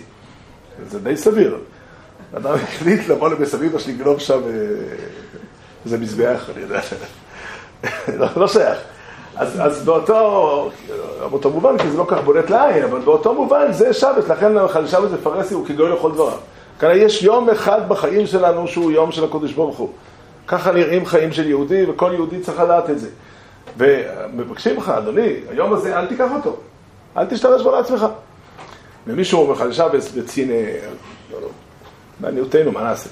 זה 0.90 1.00
די 1.00 1.16
סביר. 1.16 1.58
אדם 2.36 2.54
החליט 2.54 3.08
לבוא 3.08 3.28
לבית 3.28 3.54
המקדש 3.54 3.88
לגנוב 3.88 4.18
שם 4.18 4.40
איזה 5.84 5.98
מזבח, 5.98 6.50
אני 6.54 6.62
יודע. 6.62 6.80
לא, 8.20 8.26
לא 8.36 8.48
שייך. 8.48 8.78
אז, 9.36 9.60
אז 9.60 9.84
באותו, 9.84 10.70
באותו 11.30 11.50
מובן, 11.50 11.78
כי 11.78 11.90
זה 11.90 11.98
לא 11.98 12.04
כך 12.08 12.18
בולט 12.24 12.50
לעין, 12.50 12.84
אבל 12.84 13.00
באותו 13.00 13.34
מובן 13.34 13.72
זה 13.72 13.92
שבת, 13.92 14.28
לכן 14.28 14.56
על 14.58 14.86
שבת 14.86 15.10
זה 15.10 15.16
פרסי 15.22 15.54
הוא 15.54 15.66
כגוי 15.66 15.90
לכל 15.90 16.12
דבריו. 16.12 16.38
כאן 16.78 16.90
יש 16.94 17.22
יום 17.22 17.50
אחד 17.50 17.88
בחיים 17.88 18.26
שלנו 18.26 18.68
שהוא 18.68 18.92
יום 18.92 19.12
של 19.12 19.24
הקודש 19.24 19.52
ברוך 19.52 19.76
הוא. 19.76 19.92
ככה 20.46 20.72
נראים 20.72 21.06
חיים 21.06 21.32
של 21.32 21.48
יהודי, 21.48 21.84
וכל 21.90 22.10
יהודי 22.14 22.40
צריך 22.40 22.60
לדעת 22.60 22.90
את 22.90 22.98
זה. 22.98 23.08
ומבקשים 23.78 24.76
לך, 24.76 24.88
אדוני, 24.88 25.32
היום 25.50 25.72
הזה 25.72 25.98
אל 25.98 26.06
תיקח 26.06 26.28
אותו, 26.34 26.56
אל 27.16 27.26
תשתמש 27.26 27.62
בו 27.62 27.70
לעצמך. 27.70 28.06
ומישהו 29.06 29.42
אומר 29.42 29.52
לך 29.52 29.60
לשבת 29.60 30.02
בצין, 30.16 30.50
לא, 31.32 31.40
לא, 31.40 31.48
מעניותנו, 32.20 32.72
מה 32.72 32.82
נעשה? 32.82 33.10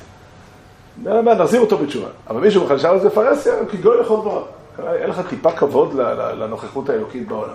נחזיר 1.02 1.60
אותו 1.60 1.78
בתשובה. 1.78 2.08
אבל 2.30 2.40
מישהו 2.40 2.62
אומר 2.62 2.74
לך 2.74 2.80
לשבת 2.80 3.02
זה 3.02 3.10
פרסיה, 3.10 3.54
כגוי 3.70 4.00
לכל 4.00 4.16
דבריו. 4.16 4.42
אין 4.94 5.10
לך 5.10 5.20
טיפה 5.28 5.52
כבוד 5.52 5.94
לנוכחות 6.38 6.88
האלוקית 6.88 7.28
בעולם. 7.28 7.54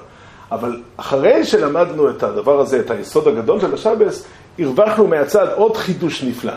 אבל 0.52 0.82
אחרי 0.98 1.46
שלמדנו 1.46 2.10
את 2.10 2.24
הדבר 2.24 2.60
הזה, 2.60 2.80
את 2.80 2.92
היסוד 2.92 3.28
הגדול 3.28 3.60
של 3.60 3.74
השבס, 3.74 4.26
הרווחנו 4.60 5.08
מהצד 5.08 5.48
עוד 5.56 5.78
חידוש 5.78 6.24
נפלא, 6.24 6.54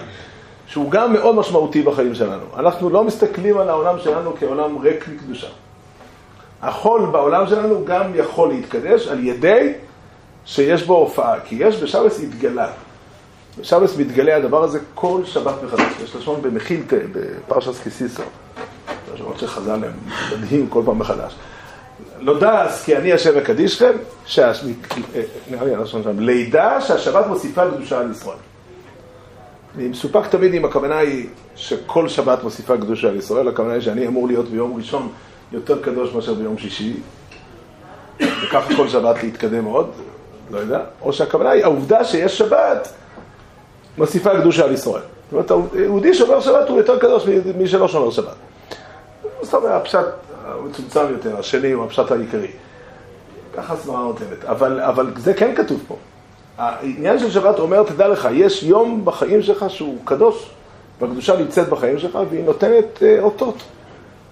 שהוא 0.66 0.90
גם 0.90 1.12
מאוד 1.12 1.34
משמעותי 1.34 1.82
בחיים 1.82 2.14
שלנו. 2.14 2.44
אנחנו 2.56 2.90
לא 2.90 3.04
מסתכלים 3.04 3.58
על 3.58 3.68
העולם 3.68 3.98
שלנו 3.98 4.34
כעולם 4.40 4.78
ריק 4.78 5.08
מקדושה. 5.08 5.46
החול 6.62 7.06
בעולם 7.12 7.46
שלנו 7.46 7.84
גם 7.84 8.14
יכול 8.14 8.48
להתקדש 8.48 9.08
על 9.08 9.26
ידי 9.26 9.72
שיש 10.44 10.82
בו 10.82 10.96
הופעה, 10.96 11.40
כי 11.40 11.56
יש 11.58 11.82
בשבס 11.82 12.20
התגלה. 12.20 12.68
בשבס 13.58 13.96
מתגלה 13.96 14.36
הדבר 14.36 14.62
הזה 14.62 14.78
כל 14.94 15.20
שבת 15.24 15.62
מחדש. 15.62 15.92
יש 16.04 16.16
לשון 16.16 16.42
במחילתא, 16.42 16.96
בפרשס 17.12 17.80
קיסיסו. 17.82 18.22
לשון 19.14 19.32
שחז"ל 19.38 19.70
הם 19.70 19.92
מדהים 20.32 20.68
כל 20.68 20.82
פעם 20.84 20.98
מחדש. 20.98 21.34
נודע 22.22 22.62
אז 22.62 22.82
כי 22.84 22.96
אני 22.96 23.12
השם 23.12 23.38
הלשון 25.74 26.02
שם, 26.02 26.20
לידע 26.20 26.78
שהשבת 26.80 27.26
מוסיפה 27.26 27.70
קדושה 27.70 28.00
על 28.00 28.10
ישראל. 28.10 28.36
אני 29.76 29.88
מסופק 29.88 30.26
תמיד 30.26 30.54
אם 30.54 30.64
הכוונה 30.64 30.98
היא 30.98 31.26
שכל 31.56 32.08
שבת 32.08 32.42
מוסיפה 32.42 32.76
קדושה 32.76 33.08
על 33.08 33.16
ישראל, 33.16 33.48
הכוונה 33.48 33.72
היא 33.72 33.80
שאני 33.80 34.06
אמור 34.06 34.26
להיות 34.26 34.48
ביום 34.48 34.76
ראשון 34.76 35.08
יותר 35.52 35.82
קדוש 35.82 36.14
מאשר 36.14 36.34
ביום 36.34 36.58
שישי, 36.58 36.96
וככה 38.20 38.76
כל 38.76 38.88
שבת 38.88 39.22
להתקדם 39.22 39.64
עוד, 39.64 39.90
לא 40.50 40.58
יודע, 40.58 40.80
או 41.02 41.12
שהכוונה 41.12 41.50
היא 41.50 41.64
העובדה 41.64 42.04
שיש 42.04 42.38
שבת 42.38 42.88
מוסיפה 43.98 44.40
קדושה 44.40 44.64
על 44.64 44.72
ישראל. 44.72 45.02
זאת 45.30 45.50
אומרת, 45.50 45.74
יהודי 45.74 46.14
שומר 46.14 46.40
שבת 46.40 46.68
הוא 46.68 46.78
יותר 46.78 46.98
קדוש 46.98 47.26
ממי 47.26 47.68
שלא 47.68 47.88
שומר 47.88 48.10
שבת. 48.10 48.34
זאת 49.42 49.54
אומרת, 49.54 49.72
הפשט 49.72 50.04
המצומצם 50.44 51.06
יותר, 51.10 51.38
השני 51.38 51.72
הוא 51.72 51.84
הפשט 51.84 52.10
העיקרי. 52.10 52.50
ככה 53.56 53.74
הסברה 53.74 54.02
נותנת, 54.02 54.44
אבל, 54.44 54.80
אבל 54.80 55.12
זה 55.16 55.34
כן 55.34 55.54
כתוב 55.56 55.80
פה. 55.88 55.96
העניין 56.58 57.18
של 57.18 57.30
שבת 57.30 57.58
אומר, 57.58 57.82
תדע 57.82 58.08
לך, 58.08 58.28
יש 58.32 58.62
יום 58.62 59.04
בחיים 59.04 59.42
שלך 59.42 59.64
שהוא 59.68 59.98
קדוש, 60.04 60.50
והקדושה 61.00 61.36
נמצאת 61.36 61.68
בחיים 61.68 61.98
שלך, 61.98 62.18
והיא 62.30 62.44
נותנת 62.44 63.02
אה, 63.02 63.18
אותות. 63.20 63.62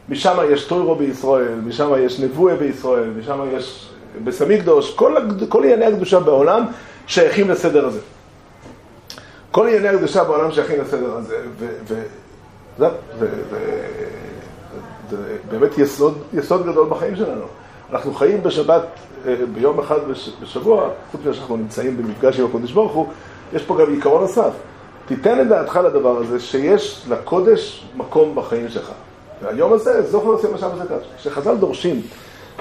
משם 0.08 0.38
יש 0.52 0.64
טוירו 0.64 0.94
בישראל, 0.94 1.54
משם 1.66 1.90
יש 1.98 2.20
נבואה 2.20 2.56
בישראל, 2.56 3.11
משם 3.18 3.40
יש 3.52 3.90
בסמיקדוש, 4.24 4.94
כל, 4.94 5.16
כל 5.48 5.64
ענייני 5.64 5.84
הקדושה 5.84 6.20
בעולם 6.20 6.64
שייכים 7.06 7.50
לסדר 7.50 7.86
הזה. 7.86 8.00
כל 9.50 9.66
ענייני 9.66 9.88
הקדושה 9.88 10.24
בעולם 10.24 10.52
שייכים 10.52 10.80
לסדר 10.80 11.12
הזה, 11.12 11.36
וזהו, 12.78 12.90
באמת 15.50 15.78
יסוד, 15.78 16.18
יסוד 16.34 16.66
גדול 16.66 16.88
בחיים 16.88 17.16
שלנו. 17.16 17.44
אנחנו 17.92 18.14
חיים 18.14 18.42
בשבת, 18.42 18.82
אה, 19.26 19.34
ביום 19.54 19.78
אחד 19.78 19.98
בשבוע, 20.42 20.88
חוץ 21.12 21.20
מזה 21.20 21.34
שאנחנו 21.34 21.56
נמצאים 21.56 21.96
במפגש 21.96 22.40
עם 22.40 22.46
הקודש 22.46 22.72
ברוך 22.72 22.92
הוא, 22.92 23.06
יש 23.52 23.62
פה 23.62 23.78
גם 23.80 23.92
עיקרון 23.92 24.20
נוסף. 24.20 24.52
תיתן 25.06 25.40
את 25.40 25.48
דעתך 25.48 25.80
לדבר 25.84 26.16
הזה, 26.16 26.40
שיש 26.40 27.04
לקודש 27.08 27.86
מקום 27.96 28.34
בחיים 28.34 28.68
שלך. 28.68 28.92
והיום 29.42 29.72
הזה, 29.72 30.02
זוכר 30.02 30.26
יום 30.26 30.54
השבת 30.54 30.80
הקדשו. 30.80 31.08
כשחז"ל 31.16 31.56
דורשים 31.56 32.02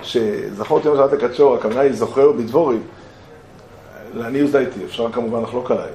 שזכור 0.01 0.79
יום 0.85 0.93
השבת 0.93 1.13
הקדשו, 1.13 1.55
הכוונה 1.55 1.79
היא 1.79 1.93
זוכר 1.93 2.31
בדבורים, 2.31 2.81
לעניות 4.13 4.51
דעתי, 4.51 4.85
אפשר 4.85 5.11
כמובן 5.11 5.41
לחלוק 5.41 5.71
עליי. 5.71 5.89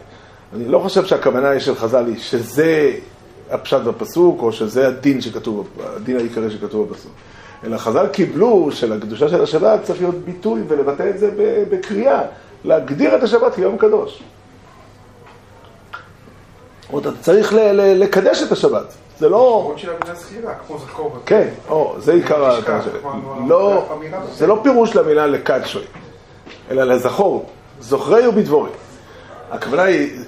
אני 0.54 0.68
לא 0.68 0.78
חושב 0.78 1.04
שהכוונה 1.04 1.48
היא 1.48 1.60
של 1.60 1.74
חז"ל 1.74 2.06
היא 2.06 2.18
שזה 2.18 2.92
הפשט 3.50 3.80
בפסוק, 3.80 4.42
או 4.42 4.52
שזה 4.52 4.88
הדין 4.88 5.20
שכתוב, 5.20 5.68
הדין 5.84 6.16
העיקרי 6.16 6.50
שכתוב 6.50 6.88
בפסוק. 6.88 7.12
אלא 7.64 7.78
חז"ל 7.78 8.06
קיבלו 8.06 8.68
שלקדושה 8.72 9.28
של 9.28 9.42
השבת 9.42 9.82
צריך 9.82 10.00
להיות 10.00 10.14
ביטוי 10.14 10.62
ולבטא 10.68 11.10
את 11.10 11.18
זה 11.18 11.30
בקריאה, 11.70 12.22
להגדיר 12.64 13.16
את 13.16 13.22
השבת 13.22 13.54
כיום 13.54 13.78
קדוש. 13.78 14.22
אומרת, 16.92 17.06
אתה 17.06 17.16
צריך 17.22 17.52
לקדש 17.76 18.42
את 18.42 18.52
השבת. 18.52 18.94
זה 19.18 19.28
לא... 19.28 19.74
כן, 21.26 21.48
או, 21.68 21.94
זה 21.98 22.12
עיקר 22.12 22.44
ה... 22.44 22.58
לא, 23.48 23.88
זה 24.32 24.46
לא 24.46 24.60
פירוש 24.62 24.96
למילה 24.96 25.26
לקדשוי, 25.26 25.82
אלא 26.70 26.84
לזכור, 26.84 27.46
זוכרי 27.80 28.26
ובדבורי. 28.26 28.70
הכוונה 29.50 29.82
היא, 29.82 30.18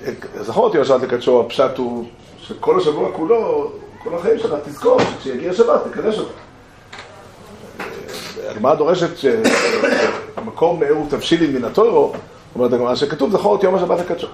זכור 0.41 0.65
אותי 0.65 0.79
לשבת 0.79 1.03
לקדשו, 1.03 1.41
הפשט 1.41 1.79
הוא 1.79 2.05
שכל 2.49 2.79
השבוע 2.79 3.13
כולו, 3.13 3.71
כל 4.05 4.15
החיים 4.15 4.39
שלך, 4.39 4.55
תזכור 4.65 5.01
שכשיגיע 5.01 5.53
שבת, 5.53 5.81
תקדש 5.91 6.19
אותו. 6.19 6.31
הגמרא 8.49 8.75
דורשת 8.75 9.11
שהמקור 9.17 10.77
מאיר 10.77 10.93
הוא 10.93 11.07
תבשילים 11.11 11.55
מן 11.55 11.65
הטוירו, 11.65 12.13
אומרת 12.55 12.73
הגמרא 12.73 12.95
שכתוב 12.95 13.31
זכור 13.31 13.57
את 13.57 13.63
יום 13.63 13.75
השבת 13.75 14.01
הקדשו. 14.01 14.27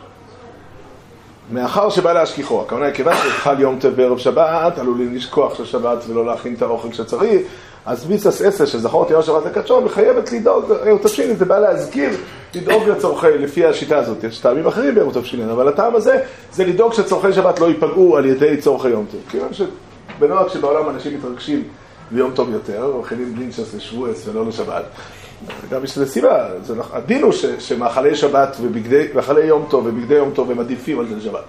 מאחר 1.53 1.91
שבא 1.91 2.13
להשכיחו, 2.13 2.63
הכוונה 2.63 2.87
היא 2.87 2.95
כיוון 2.95 3.15
שחל 3.17 3.61
יום 3.61 3.79
טב 3.79 3.89
בערב 3.89 4.19
שבת, 4.19 4.79
עלולים 4.79 5.15
לשכוח 5.15 5.55
של 5.55 5.65
שבת 5.65 5.99
ולא 6.09 6.27
להכין 6.27 6.55
את 6.55 6.63
האוכל 6.63 6.93
שצריך, 6.93 7.43
אז 7.87 8.05
ביסס 8.05 8.43
עשר 8.43 8.67
שזכור 8.67 9.05
את 9.05 9.11
יום 9.11 9.21
השבת 9.21 9.47
הקדשו, 9.47 9.81
מחייבת 9.81 10.33
לדאוג, 10.33 10.65
ערב 10.85 10.99
תבשילין 10.99 11.37
זה 11.37 11.45
בא 11.45 11.59
להזכיר, 11.59 12.11
לדאוג 12.55 12.89
לצורכי, 12.89 13.39
לפי 13.39 13.67
השיטה 13.67 13.99
הזאת, 13.99 14.25
יש 14.25 14.39
טעמים 14.39 14.67
אחרים 14.67 14.95
בערב 14.95 15.13
תבשילין, 15.13 15.49
אבל 15.49 15.69
הטעם 15.69 15.95
הזה 15.95 16.23
זה 16.53 16.65
לדאוג 16.65 16.93
שצורכי 16.93 17.33
שבת 17.33 17.61
לא 17.61 17.67
ייפגעו 17.67 18.17
על 18.17 18.27
ידי 18.27 18.57
צורכי 18.57 18.89
יום 18.89 19.07
טוב. 19.11 19.21
כיוון 19.29 19.49
שבנוהג 19.53 20.49
שבעולם 20.49 20.89
אנשים 20.89 21.19
מתרגשים 21.19 21.63
ביום 22.11 22.31
טוב 22.35 22.51
יותר, 22.51 22.85
אוכלים 22.85 23.35
בלינצ'ס 23.35 23.75
לשבועס 23.75 24.29
ולא 24.29 24.47
לשבת, 24.47 24.85
גם 25.71 25.85
יש 25.85 25.99
לזה 25.99 26.13
סיבה, 26.13 26.49
נכון. 26.77 26.97
הדין 26.97 27.23
הוא 27.23 27.33
שמאכלי 27.59 28.17
שבת 28.17 28.57
ומאכלי 28.61 29.45
יום 29.45 29.67
טוב 29.71 29.87
ובגדי 29.87 30.15
יום 30.15 30.31
טוב 30.35 30.51
הם 30.51 30.59
עדיפים 30.59 30.99
על 30.99 31.09
זה 31.09 31.17
לשבת. 31.17 31.45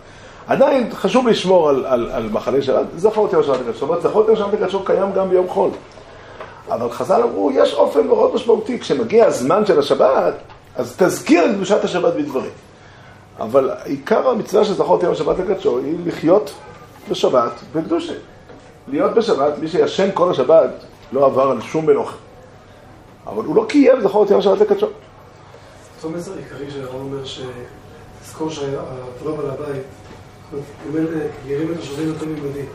עדיין 0.47 0.89
חשוב 0.93 1.27
לשמור 1.27 1.69
על, 1.69 1.85
על, 1.85 2.09
על 2.11 2.29
מאכלי 2.31 2.61
שבת, 2.61 2.85
בשבת 2.95 3.31
הקדשו. 3.33 3.73
זאת 3.73 3.81
אומרת, 3.81 4.01
זכור 4.01 4.21
אותי 4.21 4.31
בשבת 4.31 4.53
הקדשו 4.53 4.85
קיים 4.85 5.11
גם 5.15 5.29
ביום 5.29 5.47
חול. 5.47 5.69
אבל 6.69 6.89
חז"ל 6.89 7.21
אמרו, 7.23 7.51
יש 7.51 7.73
אופן 7.73 8.07
מאוד 8.07 8.35
משמעותי, 8.35 8.79
כשמגיע 8.79 9.25
הזמן 9.25 9.65
של 9.65 9.79
השבת, 9.79 10.33
אז 10.75 10.95
תזכיר 10.97 11.45
את 11.45 11.55
קדושת 11.55 11.83
השבת 11.83 12.13
בדברים. 12.13 12.51
אבל 13.39 13.71
עיקר 13.83 14.29
המצווה 14.29 14.65
של 14.65 14.73
זכור 14.73 14.95
אותי 14.95 15.07
בשבת 15.07 15.39
הקדשו 15.39 15.79
היא 15.79 15.95
לחיות 16.05 16.53
בשבת 17.09 17.51
בקדושה. 17.75 18.13
להיות 18.87 19.13
בשבת, 19.13 19.57
מי 19.57 19.67
שישן 19.67 20.09
כל 20.13 20.31
השבת 20.31 20.69
לא 21.11 21.25
עבר 21.25 21.51
על 21.51 21.61
שום 21.61 21.85
מלוכה. 21.85 22.15
אבל 23.27 23.45
הוא 23.45 23.55
לא 23.55 23.65
קיים 23.69 24.01
זכור 24.01 24.25
יום 24.29 24.39
השבת 24.39 24.61
לקדשו. 24.61 24.87
אותו 25.95 26.09
מסר 26.09 26.31
עיקרי 26.37 26.71
שהרב 26.71 26.95
אומר 26.95 27.25
שתזכור 27.25 28.49
שאתה 28.49 28.65
לא 29.25 29.35
בעל 29.35 29.49
הבית, 29.49 29.83
הוא 30.51 30.61
אומר, 30.89 31.07
גרים 31.47 31.71
את 31.71 31.79
השבים 31.79 32.07
יותר 32.07 32.25
ממדי. 32.25 32.65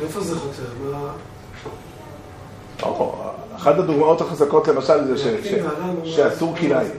מאיפה 0.00 0.20
זה 0.20 0.38
חותר? 0.38 0.68
מה... 0.84 1.12
אחת 3.56 3.78
הדוגמאות 3.78 4.20
החזקות 4.20 4.68
למשל 4.68 5.04
זה 5.04 5.38
שאסור 6.04 6.56
כלאיים. 6.56 6.90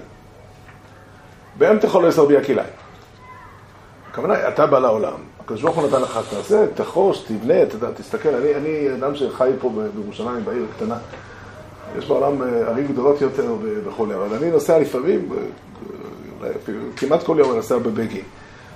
באם 1.57 1.79
תכול 1.79 2.03
לא 2.03 2.07
יסר 2.07 2.25
בי 2.25 2.37
הכלאיים. 2.37 2.69
הכוונה, 4.11 4.47
אתה 4.47 4.67
בא 4.67 4.79
לעולם, 4.79 5.13
הקדוש 5.39 5.61
ברוך 5.61 5.75
הוא 5.75 5.87
נתן 5.87 6.01
לך, 6.01 6.19
תעשה, 6.29 6.65
תחוש, 6.75 7.23
תבנה, 7.27 7.53
תסתכל, 7.95 8.29
אני 8.29 8.93
אדם 8.93 9.15
שחי 9.15 9.49
פה 9.59 9.71
בירושלים, 9.95 10.45
בעיר 10.45 10.65
הקטנה. 10.73 10.97
יש 11.97 12.05
בעולם 12.05 12.41
אה, 12.41 12.47
ערים 12.47 12.87
גדולות 12.87 13.21
יותר 13.21 13.53
וכולי, 13.85 14.15
אבל 14.15 14.35
אני 14.35 14.51
נוסע 14.51 14.79
לפעמים, 14.79 15.29
אה, 15.31 15.37
אולי 16.39 16.51
אפילו, 16.63 16.79
כמעט 16.97 17.23
כל 17.23 17.35
יום 17.39 17.49
אני 17.49 17.57
נוסע 17.57 17.77
בבגין. 17.77 18.23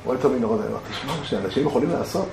רואה 0.05 0.17
את 0.17 0.25
המנהרות 0.25 0.59
האלה, 0.61 0.77
תשמע, 0.91 1.13
שאנשים 1.23 1.67
יכולים 1.67 1.89
לעשות. 1.89 2.27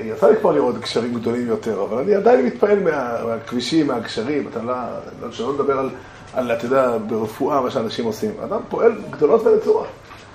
יצא 0.00 0.28
לי 0.28 0.36
כבר 0.40 0.52
לראות 0.52 0.78
גשרים 0.78 1.14
גדולים 1.14 1.48
יותר, 1.48 1.82
אבל 1.82 1.98
אני 1.98 2.14
עדיין 2.14 2.46
מתפעל 2.46 2.78
מהכבישים, 3.24 3.86
מהגשרים, 3.86 4.48
אתה 4.48 4.62
לא, 4.62 4.74
לא, 5.22 5.32
שלא 5.32 5.54
לדבר 5.54 5.78
על, 5.78 5.90
על, 6.34 6.52
אתה 6.52 6.66
יודע, 6.66 6.98
ברפואה, 7.06 7.60
מה 7.60 7.70
שאנשים 7.70 8.04
עושים. 8.04 8.30
אדם 8.44 8.60
פועל 8.68 8.92
גדולות 9.10 9.46
ונצורות. 9.46 9.86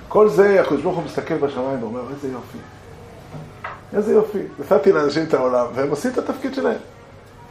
כל 0.07 0.29
זה, 0.29 0.61
הקדוש 0.61 0.81
ברוך 0.81 0.95
הוא 0.95 1.05
מסתכל 1.05 1.37
בשמיים 1.37 1.83
ואומר, 1.83 2.01
איזה 2.15 2.27
יופי. 2.27 2.57
איזה 3.93 4.13
יופי. 4.13 4.39
נתתי 4.59 4.91
לאנשים 4.91 5.23
את 5.23 5.33
העולם, 5.33 5.65
והם 5.73 5.89
עושים 5.89 6.11
את 6.11 6.17
התפקיד 6.17 6.53
שלהם. 6.53 6.77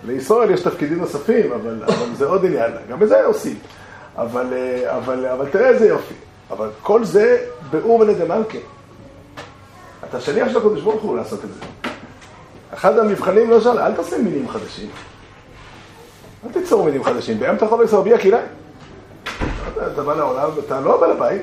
לישראל 0.04 0.50
יש 0.50 0.60
תפקידים 0.60 0.98
נוספים, 0.98 1.52
אבל, 1.52 1.82
אבל 1.84 2.14
זה 2.14 2.26
עוד 2.26 2.44
עניין, 2.44 2.72
גם 2.90 3.02
את 3.02 3.08
זה 3.08 3.24
עושים. 3.24 3.56
אבל, 4.16 4.46
אה, 4.52 4.96
אבל, 4.96 5.26
אבל 5.26 5.48
תראה 5.48 5.68
איזה 5.68 5.88
יופי. 5.88 6.14
אבל 6.50 6.68
כל 6.82 7.04
זה 7.04 7.46
באור 7.70 8.00
ולדמלכה. 8.00 8.58
אתה 10.04 10.20
שליח 10.20 10.48
של 10.48 10.58
הקדוש 10.58 10.82
ברוך 10.82 11.02
הוא 11.02 11.16
לעשות 11.16 11.44
את 11.44 11.48
זה. 11.54 11.60
אחד 12.74 12.98
המבחנים 12.98 13.50
לא 13.50 13.60
שאל, 13.60 13.78
אל 13.78 13.92
תעשה 13.92 14.18
מינים 14.18 14.48
חדשים. 14.48 14.90
אל 16.46 16.52
תיצור 16.52 16.84
מינים 16.84 17.04
חדשים. 17.04 17.38
בים 17.38 17.54
אתה 17.54 17.64
יכול 17.64 17.82
לעשות 17.82 18.00
רבי 18.00 18.14
הקהילה. 18.14 18.40
אתה 19.92 20.02
בא 20.02 20.14
לעולם, 20.14 20.50
אתה 20.66 20.80
לא 20.80 21.00
בעל 21.00 21.10
הבית. 21.10 21.42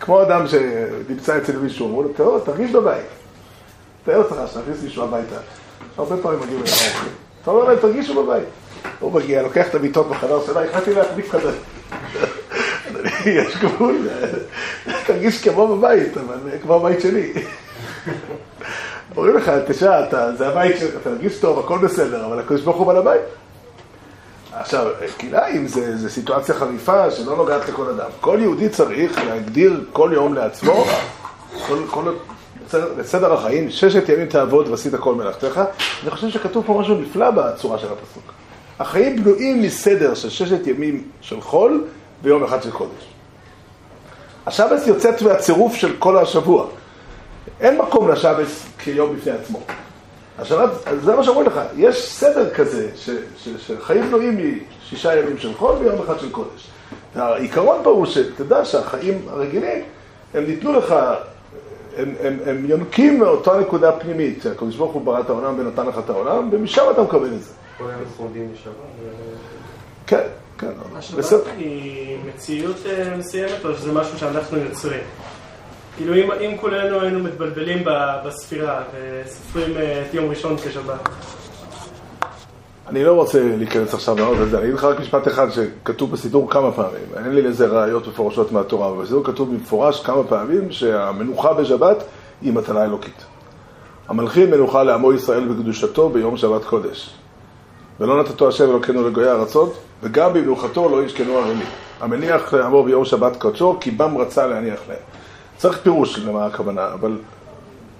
כמו 0.00 0.22
אדם 0.22 0.46
שנמצא 0.46 1.38
אצל 1.38 1.56
מישהו, 1.56 1.88
אמרו 1.88 2.02
לו, 2.02 2.08
תראו, 2.08 2.40
תרגיש 2.40 2.70
בבית. 2.70 3.06
תאר 4.04 4.16
אותך 4.16 4.34
שנכניס 4.52 4.82
מישהו 4.82 5.02
הביתה. 5.02 5.36
הרבה 5.96 6.16
פעמים 6.16 6.40
מגיעים 6.40 6.60
אליו 6.60 6.72
אורחים. 6.72 7.12
אתה 7.42 7.50
אומר 7.50 7.64
להם, 7.64 7.78
תרגישו 7.78 8.24
בבית. 8.24 8.48
הוא 9.00 9.12
מגיע, 9.12 9.42
לוקח 9.42 9.68
את 9.68 9.74
המיטות 9.74 10.08
בחדר 10.08 10.46
שלו, 10.46 10.60
החלטתי 10.60 10.94
להחליף 10.94 11.30
חדר. 11.30 11.54
יש 13.26 13.56
גבול, 13.56 14.08
תרגיש 15.06 15.48
כמו 15.48 15.76
בבית, 15.76 16.16
אבל 16.16 16.36
כמו 16.62 16.80
בבית 16.80 17.00
שלי. 17.00 17.32
אומרים 19.16 19.36
לך, 19.36 19.50
תשמע, 19.66 20.00
זה 20.38 20.48
הבית 20.48 20.78
שלך, 20.78 20.90
אתה 20.90 21.10
תרגיש 21.10 21.38
טוב, 21.38 21.58
הכל 21.58 21.78
בסדר, 21.78 22.26
אבל 22.26 22.38
הקדוש 22.38 22.60
ברוך 22.60 22.76
הוא 22.76 22.86
בעל 22.86 22.96
הבית. 22.96 23.20
עכשיו, 24.52 24.86
כלאיים 25.20 25.66
זה, 25.66 25.96
זה 25.96 26.10
סיטואציה 26.10 26.54
חריפה 26.54 27.10
שלא 27.10 27.36
נוגעת 27.36 27.68
לכל 27.68 27.90
אדם. 27.90 28.10
כל 28.20 28.38
יהודי 28.40 28.68
צריך 28.68 29.24
להגדיר 29.24 29.84
כל 29.92 30.10
יום 30.14 30.34
לעצמו, 30.34 30.84
כל, 31.66 31.78
כל, 31.90 32.14
בסדר 32.98 33.32
החיים, 33.32 33.70
ששת 33.70 34.08
ימים 34.08 34.26
תעבוד 34.26 34.68
ועשית 34.68 34.94
כל 34.94 35.14
מלאכתך. 35.14 35.60
אני 36.02 36.10
חושב 36.10 36.28
שכתוב 36.28 36.64
פה 36.66 36.78
משהו 36.80 36.94
נפלא 36.94 37.30
בצורה 37.30 37.78
של 37.78 37.86
הפסוק. 37.86 38.32
החיים 38.78 39.24
בנויים 39.24 39.62
מסדר 39.62 40.14
של 40.14 40.30
ששת 40.30 40.66
ימים 40.66 41.08
של 41.20 41.40
חול 41.40 41.84
ויום 42.22 42.44
אחד 42.44 42.62
של 42.62 42.70
קודש. 42.70 43.04
השבס 44.46 44.86
יוצאת 44.86 45.22
מהצירוף 45.22 45.74
של 45.74 45.96
כל 45.98 46.18
השבוע. 46.18 46.66
אין 47.60 47.78
מקום 47.78 48.10
לשבס 48.10 48.66
כיום 48.78 49.16
בפני 49.16 49.32
עצמו. 49.32 49.60
השבת, 50.38 50.70
זה 51.02 51.16
מה 51.16 51.24
שאומרים 51.24 51.46
לך, 51.46 51.60
יש 51.76 52.12
סדר 52.12 52.54
כזה, 52.54 52.88
ש, 52.96 53.10
ש, 53.38 53.48
שחיים 53.58 54.06
בנויים 54.06 54.60
משישה 54.82 55.18
ימים 55.18 55.38
של 55.38 55.54
חול 55.54 55.76
ויום 55.76 56.02
אחד 56.02 56.20
של 56.20 56.30
קודש. 56.30 56.70
העיקרון 57.14 57.80
פה 57.84 57.90
הוא 57.90 58.06
שתדע 58.06 58.64
שהחיים 58.64 59.22
הרגילים, 59.28 59.84
הם 60.34 60.44
ניתנו 60.44 60.72
לך, 60.72 60.94
הם, 61.96 62.14
הם, 62.20 62.38
הם 62.46 62.64
יונקים 62.68 63.18
מאותה 63.18 63.58
נקודה 63.60 63.92
פנימית, 63.92 64.42
שהקדוש 64.42 64.76
ברוך 64.76 64.92
הוא 64.92 65.02
ברא 65.02 65.20
את 65.20 65.30
העולם 65.30 65.58
ונתן 65.58 65.86
לך 65.86 65.98
את 66.04 66.10
העולם, 66.10 66.48
ומשם 66.52 66.82
אתה 66.92 67.02
מקבל 67.02 67.26
את 67.34 67.42
זה. 67.42 67.50
כל 67.78 67.84
היום 67.84 68.02
חורדים 68.16 68.52
בשבת. 68.52 68.74
כן, 70.06 70.22
כן, 70.58 70.70
השבת 70.96 71.18
בסדר. 71.18 71.50
היא 71.56 72.18
מציאות 72.26 72.76
אה, 72.86 73.16
מסוימת, 73.16 73.64
או 73.64 73.74
שזה 73.74 73.92
משהו 73.92 74.18
שאנחנו 74.18 74.58
יוצרים? 74.58 75.02
כאילו 75.96 76.14
אם, 76.14 76.32
אם 76.32 76.56
כולנו 76.60 77.00
היינו 77.00 77.18
מתבלבלים 77.18 77.84
בספירה 78.26 78.82
וסופרים 78.92 79.76
אה, 79.76 80.04
את 80.08 80.14
יום 80.14 80.30
ראשון 80.30 80.56
כשבת. 80.56 81.08
אני 82.88 83.04
לא 83.04 83.12
רוצה 83.12 83.42
להיכנס 83.56 83.94
עכשיו 83.94 84.16
מאוד 84.16 84.38
לזה, 84.38 84.58
אני 84.58 84.64
אגיד 84.64 84.74
לך 84.74 84.84
רק 84.84 85.00
משפט 85.00 85.28
אחד 85.28 85.46
שכתוב 85.50 86.12
בסידור 86.12 86.50
כמה 86.50 86.72
פעמים, 86.72 87.06
אין 87.16 87.34
לי 87.34 87.42
לזה 87.42 87.66
ראיות 87.66 88.08
מפורשות 88.08 88.52
מהתורה, 88.52 88.88
אבל 88.88 89.02
בסידור 89.02 89.24
כתוב 89.24 89.50
במפורש 89.50 90.02
כמה 90.02 90.24
פעמים 90.24 90.72
שהמנוחה 90.72 91.52
בשבת 91.52 92.04
היא 92.42 92.52
מתנה 92.52 92.84
אלוקית. 92.84 93.24
המלכין 94.08 94.50
מנוחה 94.50 94.82
לעמו 94.82 95.12
ישראל 95.12 95.48
בקדושתו 95.48 96.08
ביום 96.08 96.36
שבת 96.36 96.64
קודש. 96.64 97.14
ולא 98.00 98.22
נתתו 98.22 98.48
השם 98.48 98.70
אלוקינו 98.70 99.08
לגויי 99.08 99.30
ארצות, 99.30 99.78
וגם 100.02 100.32
במנוחתו 100.32 100.88
לא 100.88 101.04
ישכנו 101.04 101.38
ערמים. 101.38 101.66
המניח 102.00 102.54
לעמו 102.54 102.84
ביום 102.84 103.04
שבת 103.04 103.36
קודשו, 103.36 103.76
כי 103.80 103.90
בם 103.90 104.18
רצה 104.18 104.46
להניח 104.46 104.80
להם. 104.88 105.23
צריך 105.56 105.78
פירוש 105.78 106.18
למה 106.18 106.46
הכוונה, 106.46 106.88
אבל 106.94 107.18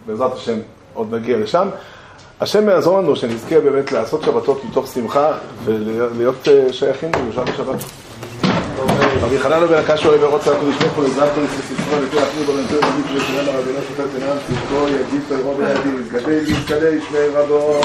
בעזרת 0.06 0.32
השם 0.32 0.58
עוד 0.94 1.14
נגיע 1.14 1.38
לשם. 1.38 1.68
השם 2.40 2.68
יעזור 2.68 2.98
לנו 2.98 3.16
שנזכה 3.16 3.60
באמת 3.60 3.92
לעשות 3.92 4.22
שבתות 4.22 4.64
מתוך 4.64 4.86
שמחה 4.86 5.32
ולהיות 5.64 6.48
אה, 6.48 6.72
שייכים 6.72 7.10
לירושלים 7.14 7.46
בשבת. 7.46 7.84
רבי 9.22 9.38
חנן 9.38 9.66
בן 9.66 9.74
הקש 9.74 10.06
אוהב 10.06 10.22
ורוצה 10.22 10.52
הקדוש 10.52 10.76
ברוך 10.76 10.96
הוא 10.96 11.04
לזכר 11.04 11.24
לספרו 11.24 12.02
לפי 12.02 12.18
אחרי 12.18 12.44
בלנטר 12.44 12.74
נגיד 12.74 13.04
שישמעאל 13.12 13.48
רבינו 13.48 13.78
שופט 13.88 14.14
עינם 14.14 14.36
צדקו 14.48 14.88
יגיד 14.88 15.20
פרו 15.28 15.54
בידי 15.54 16.00
יזגדי 16.00 16.36
ויזגדי 16.36 17.00
שמי 17.08 17.18
רבו 17.34 17.80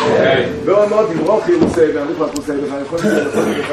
ועוד 0.66 0.90
מאוד 0.90 1.12
יברוך 1.12 1.50
ירוסי 1.50 1.82
ואריך 1.96 2.22
לך 2.22 2.36
חוסי 2.36 2.52
לך 2.52 2.74
יכול 2.86 3.00
להיות 3.04 3.66